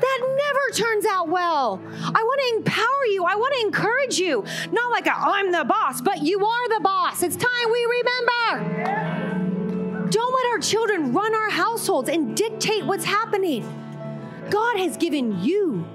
That 0.00 0.18
never 0.20 0.60
turns 0.74 1.06
out 1.06 1.28
well. 1.28 1.80
I 1.84 2.22
want 2.22 2.40
to 2.40 2.56
empower 2.56 3.06
you. 3.10 3.24
I 3.24 3.34
want 3.34 3.54
to 3.54 3.60
encourage 3.66 4.18
you. 4.18 4.44
Not 4.72 4.90
like 4.90 5.06
i 5.06 5.40
am 5.40 5.52
the 5.52 5.64
boss, 5.64 6.00
but 6.00 6.22
you 6.22 6.44
are 6.44 6.68
the 6.68 6.80
boss. 6.80 7.22
It's 7.22 7.36
time 7.36 7.70
we 7.70 8.02
remember. 8.02 9.28
Don't 10.10 10.34
let 10.34 10.46
our 10.52 10.58
children 10.58 11.12
run 11.12 11.34
our 11.34 11.50
households 11.50 12.08
and 12.08 12.36
dictate 12.36 12.84
what's 12.86 13.04
happening. 13.04 13.62
God 14.50 14.78
has 14.78 14.96
given 14.96 15.42
you 15.42 15.86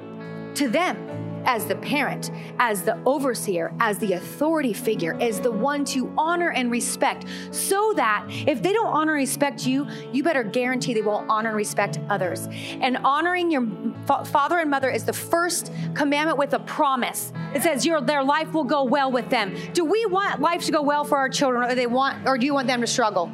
to 0.55 0.69
them 0.69 1.12
as 1.45 1.65
the 1.65 1.75
parent, 1.75 2.31
as 2.59 2.83
the 2.83 2.97
overseer, 3.05 3.73
as 3.79 3.97
the 3.97 4.13
authority 4.13 4.73
figure, 4.73 5.17
as 5.21 5.39
the 5.39 5.51
one 5.51 5.85
to 5.85 6.13
honor 6.17 6.51
and 6.51 6.71
respect, 6.71 7.25
so 7.51 7.93
that 7.95 8.25
if 8.29 8.61
they 8.61 8.73
don't 8.73 8.87
honor 8.87 9.13
and 9.13 9.19
respect 9.19 9.65
you, 9.65 9.87
you 10.11 10.23
better 10.23 10.43
guarantee 10.43 10.93
they 10.93 11.01
will 11.01 11.25
honor 11.29 11.49
and 11.49 11.57
respect 11.57 11.99
others. 12.09 12.47
And 12.81 12.97
honoring 12.97 13.51
your 13.51 13.67
fa- 14.05 14.25
father 14.25 14.59
and 14.59 14.69
mother 14.69 14.89
is 14.89 15.05
the 15.05 15.13
first 15.13 15.71
commandment 15.93 16.37
with 16.37 16.53
a 16.53 16.59
promise. 16.59 17.31
It 17.53 17.63
says 17.63 17.85
your 17.85 18.01
their 18.01 18.23
life 18.23 18.53
will 18.53 18.63
go 18.63 18.83
well 18.83 19.11
with 19.11 19.29
them. 19.29 19.55
Do 19.73 19.85
we 19.85 20.05
want 20.05 20.41
life 20.41 20.65
to 20.65 20.71
go 20.71 20.81
well 20.81 21.03
for 21.03 21.17
our 21.17 21.29
children, 21.29 21.71
or 21.71 21.75
they 21.75 21.87
want, 21.87 22.27
or 22.27 22.37
do 22.37 22.45
you 22.45 22.53
want 22.53 22.67
them 22.67 22.81
to 22.81 22.87
struggle? 22.87 23.31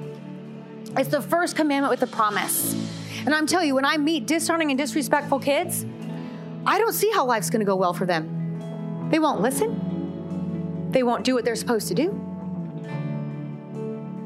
It's 0.97 1.09
the 1.09 1.21
first 1.21 1.55
commandment 1.55 1.91
with 1.91 2.01
a 2.03 2.07
promise. 2.07 2.73
And 3.25 3.35
I'm 3.35 3.45
telling 3.45 3.67
you, 3.67 3.75
when 3.75 3.85
I 3.85 3.97
meet 3.97 4.25
dishonoring 4.25 4.71
and 4.71 4.77
disrespectful 4.77 5.39
kids, 5.39 5.85
I 6.69 6.77
don't 6.77 6.93
see 6.93 7.09
how 7.09 7.25
life's 7.25 7.49
going 7.49 7.61
to 7.61 7.65
go 7.65 7.75
well 7.75 7.93
for 7.93 8.05
them. 8.05 9.09
They 9.09 9.17
won't 9.17 9.41
listen, 9.41 10.91
they 10.91 11.01
won't 11.01 11.25
do 11.25 11.33
what 11.33 11.43
they're 11.43 11.55
supposed 11.55 11.87
to 11.87 11.95
do. 11.95 12.09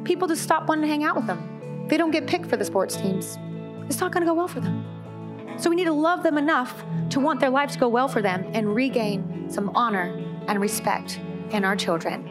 People 0.04 0.28
just 0.28 0.41
stop 0.41 0.68
wanting 0.68 0.82
to 0.82 0.89
hang 0.89 1.06
out 1.06 1.16
with 1.16 1.26
them. 1.26 1.88
They 1.88 1.96
don't 1.96 2.12
get 2.12 2.28
picked 2.28 2.48
for 2.48 2.58
the 2.58 2.66
sports 2.66 2.98
teams. 2.98 3.38
It's 3.88 4.02
not 4.02 4.12
going 4.12 4.26
to 4.26 4.30
go 4.30 4.34
well 4.34 4.50
for 4.50 4.60
them. 4.60 4.86
So 5.58 5.70
we 5.70 5.78
need 5.78 5.86
to 5.86 5.94
love 5.94 6.22
them 6.22 6.38
enough 6.38 6.84
to 7.12 7.22
want 7.22 7.39
their 7.39 7.50
lives 7.50 7.76
to 7.76 7.80
go 7.80 7.88
well 7.88 8.10
for 8.10 8.22
them 8.22 8.46
and 8.54 8.76
regain 8.76 9.50
some 9.50 9.72
honor 9.74 10.14
and 10.50 10.60
respect 10.60 11.22
in 11.52 11.64
our 11.64 11.78
children. 11.78 12.28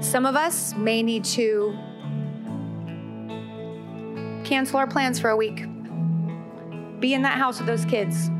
Some 0.00 0.24
of 0.24 0.36
us 0.36 0.74
may 0.74 1.02
need 1.02 1.24
to 1.26 1.76
cancel 4.42 4.78
our 4.78 4.86
plans 4.86 5.20
for 5.20 5.28
a 5.28 5.36
week. 5.36 5.66
Be 6.98 7.12
in 7.12 7.20
that 7.20 7.36
house 7.36 7.58
with 7.58 7.66
those 7.66 7.84
kids 7.84 8.30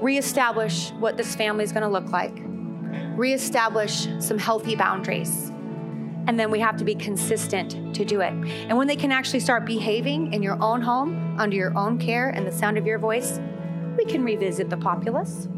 reestablish 0.00 0.90
what 0.92 1.16
this 1.16 1.34
family 1.34 1.64
is 1.64 1.72
going 1.72 1.82
to 1.82 1.88
look 1.88 2.10
like, 2.10 2.32
reestablish 3.16 4.08
some 4.18 4.38
healthy 4.38 4.74
boundaries. 4.74 5.50
And 6.26 6.38
then 6.38 6.50
we 6.50 6.60
have 6.60 6.76
to 6.76 6.84
be 6.84 6.94
consistent 6.94 7.94
to 7.94 8.04
do 8.04 8.20
it. 8.20 8.32
And 8.32 8.76
when 8.76 8.86
they 8.86 8.96
can 8.96 9.10
actually 9.10 9.40
start 9.40 9.64
behaving 9.64 10.32
in 10.32 10.42
your 10.42 10.62
own 10.62 10.80
home, 10.82 11.36
under 11.38 11.56
your 11.56 11.76
own 11.76 11.98
care 11.98 12.28
and 12.28 12.46
the 12.46 12.52
sound 12.52 12.78
of 12.78 12.86
your 12.86 12.98
voice, 12.98 13.40
we 13.96 14.04
can 14.04 14.22
revisit 14.22 14.70
the 14.70 14.76
populace. 14.76 15.48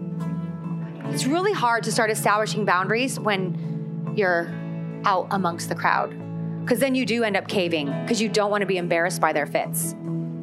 It's 1.07 1.27
really 1.27 1.53
hard 1.53 1.85
to 1.85 1.93
start 1.93 2.11
establishing 2.11 2.65
boundaries 2.65 3.19
when 3.21 4.15
you're 4.17 4.53
out 5.05 5.27
amongst 5.31 5.69
the 5.69 5.75
crowd, 5.75 6.15
because 6.61 6.79
then 6.79 6.95
you 6.95 7.05
do 7.05 7.25
end 7.25 7.37
up 7.37 7.49
caving 7.49 7.87
because 8.03 8.23
you 8.23 8.29
don't 8.29 8.51
want 8.51 8.63
to 8.63 8.67
be 8.67 8.79
embarrassed 8.79 9.21
by 9.21 9.33
their 9.33 9.47
fits 9.47 9.95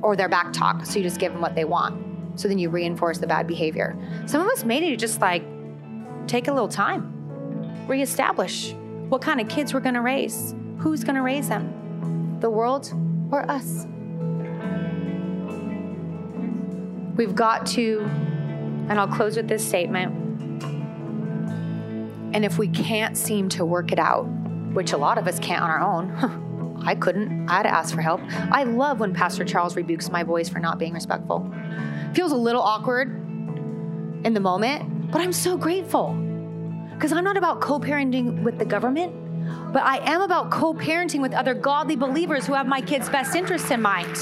or 0.01 0.15
their 0.15 0.29
back 0.29 0.53
talk. 0.53 0.85
So 0.85 0.99
you 0.99 1.03
just 1.03 1.19
give 1.19 1.31
them 1.31 1.41
what 1.41 1.55
they 1.55 1.65
want. 1.65 2.08
So 2.39 2.47
then 2.47 2.57
you 2.57 2.69
reinforce 2.69 3.17
the 3.17 3.27
bad 3.27 3.47
behavior. 3.47 3.97
Some 4.25 4.39
of 4.39 4.47
us 4.47 4.63
may 4.63 4.79
need 4.79 4.91
to 4.91 4.95
just 4.95 5.19
like 5.19 5.43
take 6.25 6.47
a 6.47 6.53
little 6.53 6.69
time, 6.69 7.85
reestablish 7.85 8.71
what 9.09 9.21
kind 9.21 9.41
of 9.41 9.49
kids 9.49 9.73
we're 9.73 9.81
going 9.81 9.95
to 9.95 10.01
raise, 10.01 10.55
who's 10.77 11.03
going 11.03 11.15
to 11.15 11.21
raise 11.21 11.49
them, 11.49 12.37
the 12.39 12.49
world 12.49 12.93
or 13.29 13.41
us. 13.51 13.85
We've 17.17 17.35
got 17.35 17.65
to, 17.67 18.03
and 18.87 18.93
I'll 18.93 19.09
close 19.09 19.35
with 19.35 19.49
this 19.49 19.67
statement. 19.67 20.15
And 22.33 22.45
if 22.45 22.57
we 22.57 22.69
can't 22.69 23.17
seem 23.17 23.49
to 23.49 23.65
work 23.65 23.91
it 23.91 23.99
out, 23.99 24.23
which 24.71 24.93
a 24.93 24.97
lot 24.97 25.17
of 25.17 25.27
us 25.27 25.39
can't 25.39 25.61
on 25.61 25.69
our 25.69 25.81
own, 25.81 26.79
I 26.85 26.95
couldn't. 26.95 27.49
I 27.49 27.57
had 27.57 27.63
to 27.63 27.73
ask 27.73 27.93
for 27.93 28.01
help. 28.01 28.21
I 28.49 28.63
love 28.63 29.01
when 29.01 29.13
Pastor 29.13 29.43
Charles 29.43 29.75
rebukes 29.75 30.09
my 30.09 30.23
boys 30.23 30.47
for 30.47 30.59
not 30.59 30.79
being 30.79 30.93
respectful. 30.93 31.53
Feels 32.13 32.31
a 32.31 32.35
little 32.37 32.61
awkward 32.61 33.09
in 34.25 34.33
the 34.33 34.39
moment, 34.39 35.11
but 35.11 35.21
I'm 35.21 35.33
so 35.33 35.57
grateful 35.57 36.13
Because 36.93 37.11
I'm 37.13 37.23
not 37.23 37.37
about 37.37 37.61
co 37.61 37.79
parenting 37.79 38.43
with 38.43 38.57
the 38.57 38.65
government, 38.65 39.13
but 39.71 39.83
I 39.83 39.97
am 40.11 40.21
about 40.21 40.51
co 40.51 40.73
parenting 40.73 41.21
with 41.21 41.33
other 41.33 41.53
godly 41.53 41.95
believers 41.95 42.45
who 42.45 42.53
have 42.53 42.67
my 42.67 42.81
kids' 42.81 43.09
best 43.09 43.35
interests 43.35 43.71
in 43.71 43.81
mind. 43.81 44.13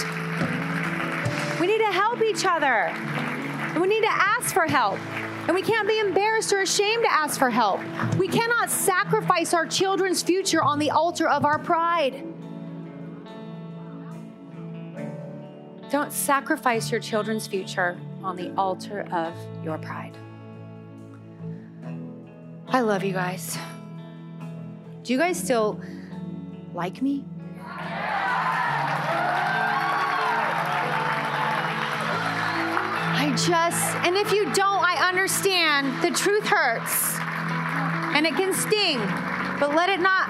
We 1.59 1.67
need 1.67 1.79
to 1.79 1.91
help 1.91 2.21
each 2.21 2.45
other, 2.45 2.91
and 2.91 3.81
we 3.81 3.87
need 3.87 4.03
to 4.03 4.11
ask 4.11 4.53
for 4.53 4.67
help. 4.67 4.99
And 5.47 5.55
we 5.55 5.61
can't 5.61 5.87
be 5.87 5.97
embarrassed 5.99 6.51
or 6.51 6.59
ashamed 6.59 7.03
to 7.05 7.11
ask 7.11 7.39
for 7.39 7.49
help. 7.49 7.79
We 8.17 8.27
cannot 8.27 8.69
sacrifice 8.69 9.53
our 9.53 9.65
children's 9.65 10.21
future 10.21 10.61
on 10.61 10.77
the 10.77 10.91
altar 10.91 11.27
of 11.29 11.45
our 11.45 11.57
pride. 11.57 12.21
Don't 15.89 16.11
sacrifice 16.11 16.91
your 16.91 16.99
children's 16.99 17.47
future 17.47 17.97
on 18.21 18.35
the 18.35 18.53
altar 18.57 19.07
of 19.13 19.33
your 19.63 19.77
pride. 19.77 20.17
I 22.67 22.81
love 22.81 23.03
you 23.05 23.13
guys. 23.13 23.57
Do 25.03 25.13
you 25.13 25.19
guys 25.19 25.41
still 25.41 25.79
like 26.73 27.01
me? 27.01 27.23
I 33.19 33.29
just, 33.31 33.95
and 34.05 34.17
if 34.17 34.33
you 34.33 34.51
don't, 34.53 34.83
I 34.83 35.07
understand 35.07 36.03
the 36.03 36.11
truth 36.11 36.45
hurts 36.45 37.15
and 38.15 38.25
it 38.25 38.35
can 38.35 38.53
sting, 38.53 38.99
but 39.59 39.73
let 39.73 39.89
it 39.89 40.01
not, 40.01 40.29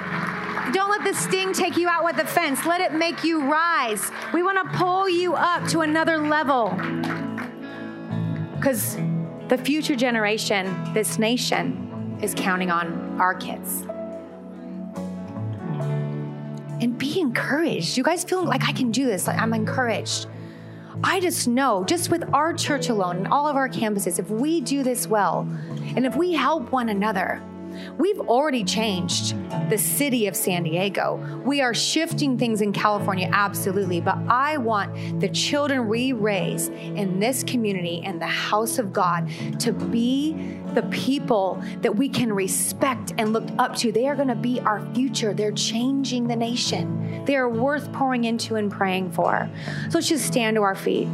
don't 0.73 0.89
let 0.89 1.03
the 1.03 1.13
sting 1.13 1.53
take 1.53 1.77
you 1.77 1.87
out 1.87 2.03
with 2.03 2.17
the 2.17 2.25
fence. 2.25 2.65
Let 2.65 2.81
it 2.81 2.93
make 2.93 3.23
you 3.23 3.49
rise. 3.49 4.11
We 4.33 4.43
want 4.43 4.71
to 4.71 4.77
pull 4.77 5.09
you 5.09 5.35
up 5.35 5.67
to 5.69 5.81
another 5.81 6.17
level 6.17 6.69
because 8.55 8.97
the 9.47 9.57
future 9.57 9.95
generation, 9.95 10.93
this 10.93 11.19
nation, 11.19 12.19
is 12.21 12.33
counting 12.35 12.71
on 12.71 13.19
our 13.19 13.33
kids. 13.33 13.85
And 16.79 16.97
be 16.97 17.19
encouraged. 17.19 17.97
You 17.97 18.03
guys 18.03 18.23
feel 18.23 18.43
like 18.43 18.67
I 18.67 18.71
can 18.71 18.91
do 18.91 19.05
this? 19.05 19.27
Like 19.27 19.39
I'm 19.39 19.53
encouraged. 19.53 20.27
I 21.03 21.19
just 21.19 21.47
know, 21.47 21.83
just 21.83 22.09
with 22.09 22.23
our 22.33 22.53
church 22.53 22.89
alone 22.89 23.17
and 23.17 23.27
all 23.27 23.47
of 23.47 23.55
our 23.55 23.69
campuses, 23.69 24.19
if 24.19 24.29
we 24.29 24.61
do 24.61 24.83
this 24.83 25.07
well 25.07 25.47
and 25.95 26.05
if 26.05 26.15
we 26.15 26.33
help 26.33 26.71
one 26.71 26.89
another, 26.89 27.41
We've 27.97 28.19
already 28.21 28.63
changed 28.63 29.35
the 29.69 29.77
city 29.77 30.27
of 30.27 30.35
San 30.35 30.63
Diego. 30.63 31.41
We 31.45 31.61
are 31.61 31.73
shifting 31.73 32.37
things 32.37 32.61
in 32.61 32.73
California, 32.73 33.29
absolutely. 33.31 34.01
But 34.01 34.17
I 34.27 34.57
want 34.57 35.19
the 35.19 35.29
children 35.29 35.87
we 35.87 36.13
raise 36.13 36.67
in 36.67 37.19
this 37.19 37.43
community 37.43 38.01
and 38.03 38.21
the 38.21 38.27
house 38.27 38.79
of 38.79 38.93
God 38.93 39.29
to 39.59 39.71
be 39.71 40.57
the 40.73 40.83
people 40.83 41.61
that 41.81 41.95
we 41.95 42.09
can 42.09 42.31
respect 42.31 43.13
and 43.17 43.33
look 43.33 43.47
up 43.57 43.75
to. 43.77 43.91
They 43.91 44.07
are 44.07 44.15
going 44.15 44.27
to 44.27 44.35
be 44.35 44.59
our 44.59 44.85
future. 44.93 45.33
They're 45.33 45.51
changing 45.51 46.27
the 46.27 46.35
nation. 46.35 47.25
They 47.25 47.35
are 47.35 47.49
worth 47.49 47.91
pouring 47.93 48.25
into 48.25 48.55
and 48.55 48.71
praying 48.71 49.11
for. 49.11 49.49
So 49.89 49.97
let's 49.97 50.09
just 50.09 50.25
stand 50.25 50.55
to 50.55 50.61
our 50.61 50.75
feet. 50.75 51.07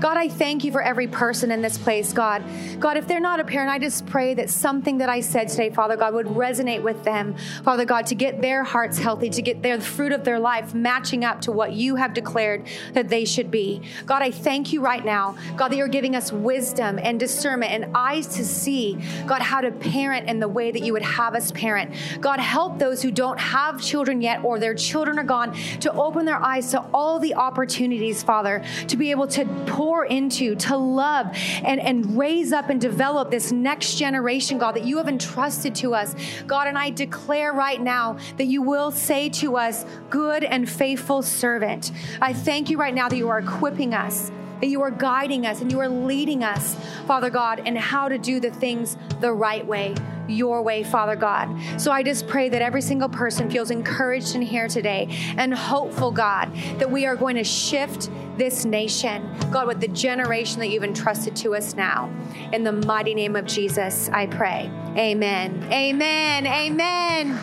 God, 0.00 0.16
I 0.16 0.28
thank 0.28 0.64
you 0.64 0.72
for 0.72 0.82
every 0.82 1.08
person 1.08 1.50
in 1.50 1.62
this 1.62 1.76
place, 1.76 2.12
God. 2.12 2.44
God, 2.78 2.96
if 2.96 3.06
they're 3.06 3.20
not 3.20 3.40
a 3.40 3.44
parent, 3.44 3.70
I 3.70 3.78
just 3.78 4.06
pray 4.06 4.34
that 4.34 4.50
something 4.50 4.98
that 4.98 5.08
I 5.08 5.20
said 5.20 5.48
today, 5.48 5.70
Father 5.70 5.96
God, 5.96 6.14
would 6.14 6.26
resonate 6.26 6.82
with 6.82 7.02
them, 7.04 7.36
Father 7.64 7.84
God, 7.84 8.06
to 8.06 8.14
get 8.14 8.40
their 8.40 8.62
hearts 8.64 8.98
healthy, 8.98 9.30
to 9.30 9.42
get 9.42 9.62
their 9.62 9.78
the 9.80 9.86
fruit 9.86 10.12
of 10.12 10.24
their 10.24 10.38
life 10.38 10.74
matching 10.74 11.24
up 11.24 11.40
to 11.42 11.52
what 11.52 11.72
you 11.72 11.96
have 11.96 12.14
declared 12.14 12.66
that 12.92 13.08
they 13.08 13.24
should 13.24 13.50
be. 13.50 13.82
God, 14.06 14.22
I 14.22 14.30
thank 14.30 14.72
you 14.72 14.80
right 14.80 15.04
now, 15.04 15.36
God, 15.56 15.68
that 15.68 15.76
you're 15.76 15.88
giving 15.88 16.14
us 16.14 16.32
wisdom 16.32 16.98
and 17.02 17.18
discernment 17.18 17.72
and 17.72 17.96
eyes 17.96 18.26
to 18.36 18.44
see, 18.44 18.98
God, 19.26 19.42
how 19.42 19.60
to 19.60 19.72
parent 19.72 20.28
in 20.28 20.38
the 20.38 20.48
way 20.48 20.70
that 20.70 20.82
you 20.82 20.92
would 20.92 21.02
have 21.02 21.34
us 21.34 21.50
parent. 21.52 21.94
God, 22.20 22.40
help 22.40 22.78
those 22.78 23.02
who 23.02 23.10
don't 23.10 23.40
have 23.40 23.80
children 23.80 24.20
yet 24.20 24.44
or 24.44 24.58
their 24.58 24.74
children 24.74 25.18
are 25.18 25.24
gone 25.24 25.54
to 25.80 25.92
open 25.92 26.26
their 26.26 26.42
eyes 26.42 26.70
to 26.72 26.84
all 26.92 27.18
the 27.18 27.34
opportunities, 27.34 28.22
Father, 28.22 28.62
to 28.88 28.96
be 28.96 29.10
able 29.10 29.26
to 29.28 29.46
pour 29.66 29.89
pour 29.90 30.04
into, 30.04 30.54
to 30.54 30.76
love 30.76 31.26
and, 31.64 31.80
and 31.80 32.16
raise 32.16 32.52
up 32.52 32.70
and 32.70 32.80
develop 32.80 33.28
this 33.28 33.50
next 33.50 33.96
generation, 33.96 34.56
God, 34.56 34.76
that 34.76 34.84
you 34.84 34.98
have 34.98 35.08
entrusted 35.08 35.74
to 35.74 35.96
us. 35.96 36.14
God, 36.46 36.68
and 36.68 36.78
I 36.78 36.90
declare 36.90 37.52
right 37.52 37.80
now 37.80 38.16
that 38.36 38.44
you 38.44 38.62
will 38.62 38.92
say 38.92 39.28
to 39.30 39.56
us, 39.56 39.84
good 40.08 40.44
and 40.44 40.70
faithful 40.70 41.22
servant. 41.22 41.90
I 42.22 42.32
thank 42.32 42.70
you 42.70 42.78
right 42.78 42.94
now 42.94 43.08
that 43.08 43.16
you 43.16 43.30
are 43.30 43.40
equipping 43.40 43.92
us 43.92 44.30
that 44.60 44.66
you 44.66 44.82
are 44.82 44.90
guiding 44.90 45.46
us 45.46 45.60
and 45.60 45.70
you 45.70 45.80
are 45.80 45.88
leading 45.88 46.44
us, 46.44 46.76
Father 47.06 47.30
God, 47.30 47.66
in 47.66 47.76
how 47.76 48.08
to 48.08 48.18
do 48.18 48.40
the 48.40 48.50
things 48.50 48.96
the 49.20 49.32
right 49.32 49.66
way, 49.66 49.94
your 50.28 50.62
way, 50.62 50.84
Father 50.84 51.16
God. 51.16 51.48
So 51.78 51.90
I 51.90 52.02
just 52.02 52.26
pray 52.26 52.48
that 52.48 52.62
every 52.62 52.82
single 52.82 53.08
person 53.08 53.50
feels 53.50 53.70
encouraged 53.70 54.34
in 54.34 54.42
here 54.42 54.68
today 54.68 55.08
and 55.36 55.54
hopeful, 55.54 56.10
God, 56.10 56.54
that 56.78 56.90
we 56.90 57.06
are 57.06 57.16
going 57.16 57.36
to 57.36 57.44
shift 57.44 58.10
this 58.36 58.64
nation, 58.64 59.28
God, 59.50 59.66
with 59.66 59.80
the 59.80 59.88
generation 59.88 60.60
that 60.60 60.68
you've 60.68 60.84
entrusted 60.84 61.36
to 61.36 61.54
us 61.54 61.74
now. 61.74 62.12
In 62.52 62.64
the 62.64 62.72
mighty 62.72 63.14
name 63.14 63.36
of 63.36 63.46
Jesus, 63.46 64.08
I 64.10 64.26
pray. 64.26 64.70
Amen. 64.96 65.66
Amen. 65.72 66.46
Amen. 66.46 67.38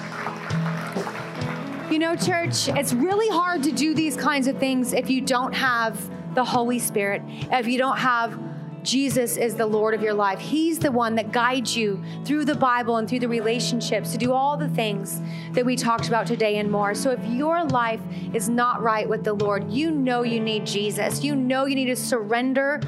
You 1.91 1.99
know, 1.99 2.15
church, 2.15 2.68
it's 2.68 2.93
really 2.93 3.30
hard 3.30 3.63
to 3.63 3.72
do 3.72 3.95
these 3.95 4.18
kinds 4.18 4.47
of 4.47 4.57
things 4.57 4.91
if 4.93 5.09
you 5.09 5.22
don't 5.22 5.53
have 5.53 6.09
the 6.38 6.45
Holy 6.45 6.77
Spirit, 6.77 7.23
if 7.51 7.65
you 7.67 7.79
don't 7.79 7.97
have 7.97 8.39
Jesus 8.83 9.38
is 9.38 9.55
the 9.55 9.65
Lord 9.65 9.95
of 9.95 10.03
your 10.03 10.13
life. 10.13 10.39
He's 10.39 10.79
the 10.79 10.91
one 10.91 11.15
that 11.15 11.33
guides 11.33 11.75
you 11.75 12.01
through 12.23 12.45
the 12.45 12.55
Bible 12.55 12.97
and 12.97 13.09
through 13.09 13.19
the 13.19 13.27
relationships 13.27 14.11
to 14.11 14.17
do 14.17 14.31
all 14.31 14.55
the 14.55 14.69
things 14.69 15.19
that 15.53 15.65
we 15.65 15.75
talked 15.75 16.07
about 16.07 16.25
today 16.25 16.57
and 16.57 16.71
more. 16.71 16.93
So 16.93 17.09
if 17.09 17.25
your 17.25 17.65
life 17.65 17.99
is 18.33 18.47
not 18.47 18.81
right 18.81 19.09
with 19.09 19.25
the 19.25 19.33
Lord, 19.33 19.69
you 19.69 19.91
know 19.91 20.21
you 20.21 20.39
need 20.39 20.65
Jesus. 20.65 21.21
You 21.21 21.35
know 21.35 21.65
you 21.65 21.75
need 21.75 21.88
to 21.88 21.97
surrender 21.97 22.79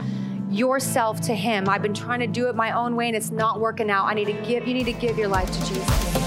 yourself 0.49 1.19
to 1.21 1.33
him. 1.33 1.67
I've 1.67 1.81
been 1.81 1.93
trying 1.93 2.19
to 2.19 2.27
do 2.27 2.47
it 2.47 2.55
my 2.55 2.71
own 2.71 2.95
way 2.95 3.07
and 3.07 3.15
it's 3.15 3.31
not 3.31 3.59
working 3.59 3.89
out. 3.89 4.05
I 4.05 4.13
need 4.13 4.27
to 4.27 4.41
give 4.47 4.67
you 4.67 4.73
need 4.75 4.85
to 4.85 4.93
give 4.93 5.17
your 5.17 5.27
life 5.27 5.51
to 5.51 5.59
Jesus. 5.65 6.19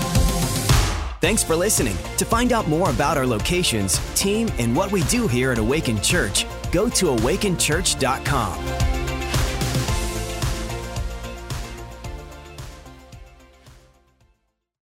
Thanks 1.22 1.44
for 1.44 1.54
listening. 1.54 1.96
To 2.16 2.24
find 2.24 2.52
out 2.52 2.68
more 2.68 2.90
about 2.90 3.16
our 3.16 3.26
locations, 3.26 4.00
team, 4.14 4.50
and 4.58 4.74
what 4.74 4.90
we 4.90 5.04
do 5.04 5.28
here 5.28 5.52
at 5.52 5.58
Awakened 5.58 6.02
Church, 6.02 6.44
go 6.72 6.88
to 6.88 7.06
awakenchurch.com. 7.06 9.01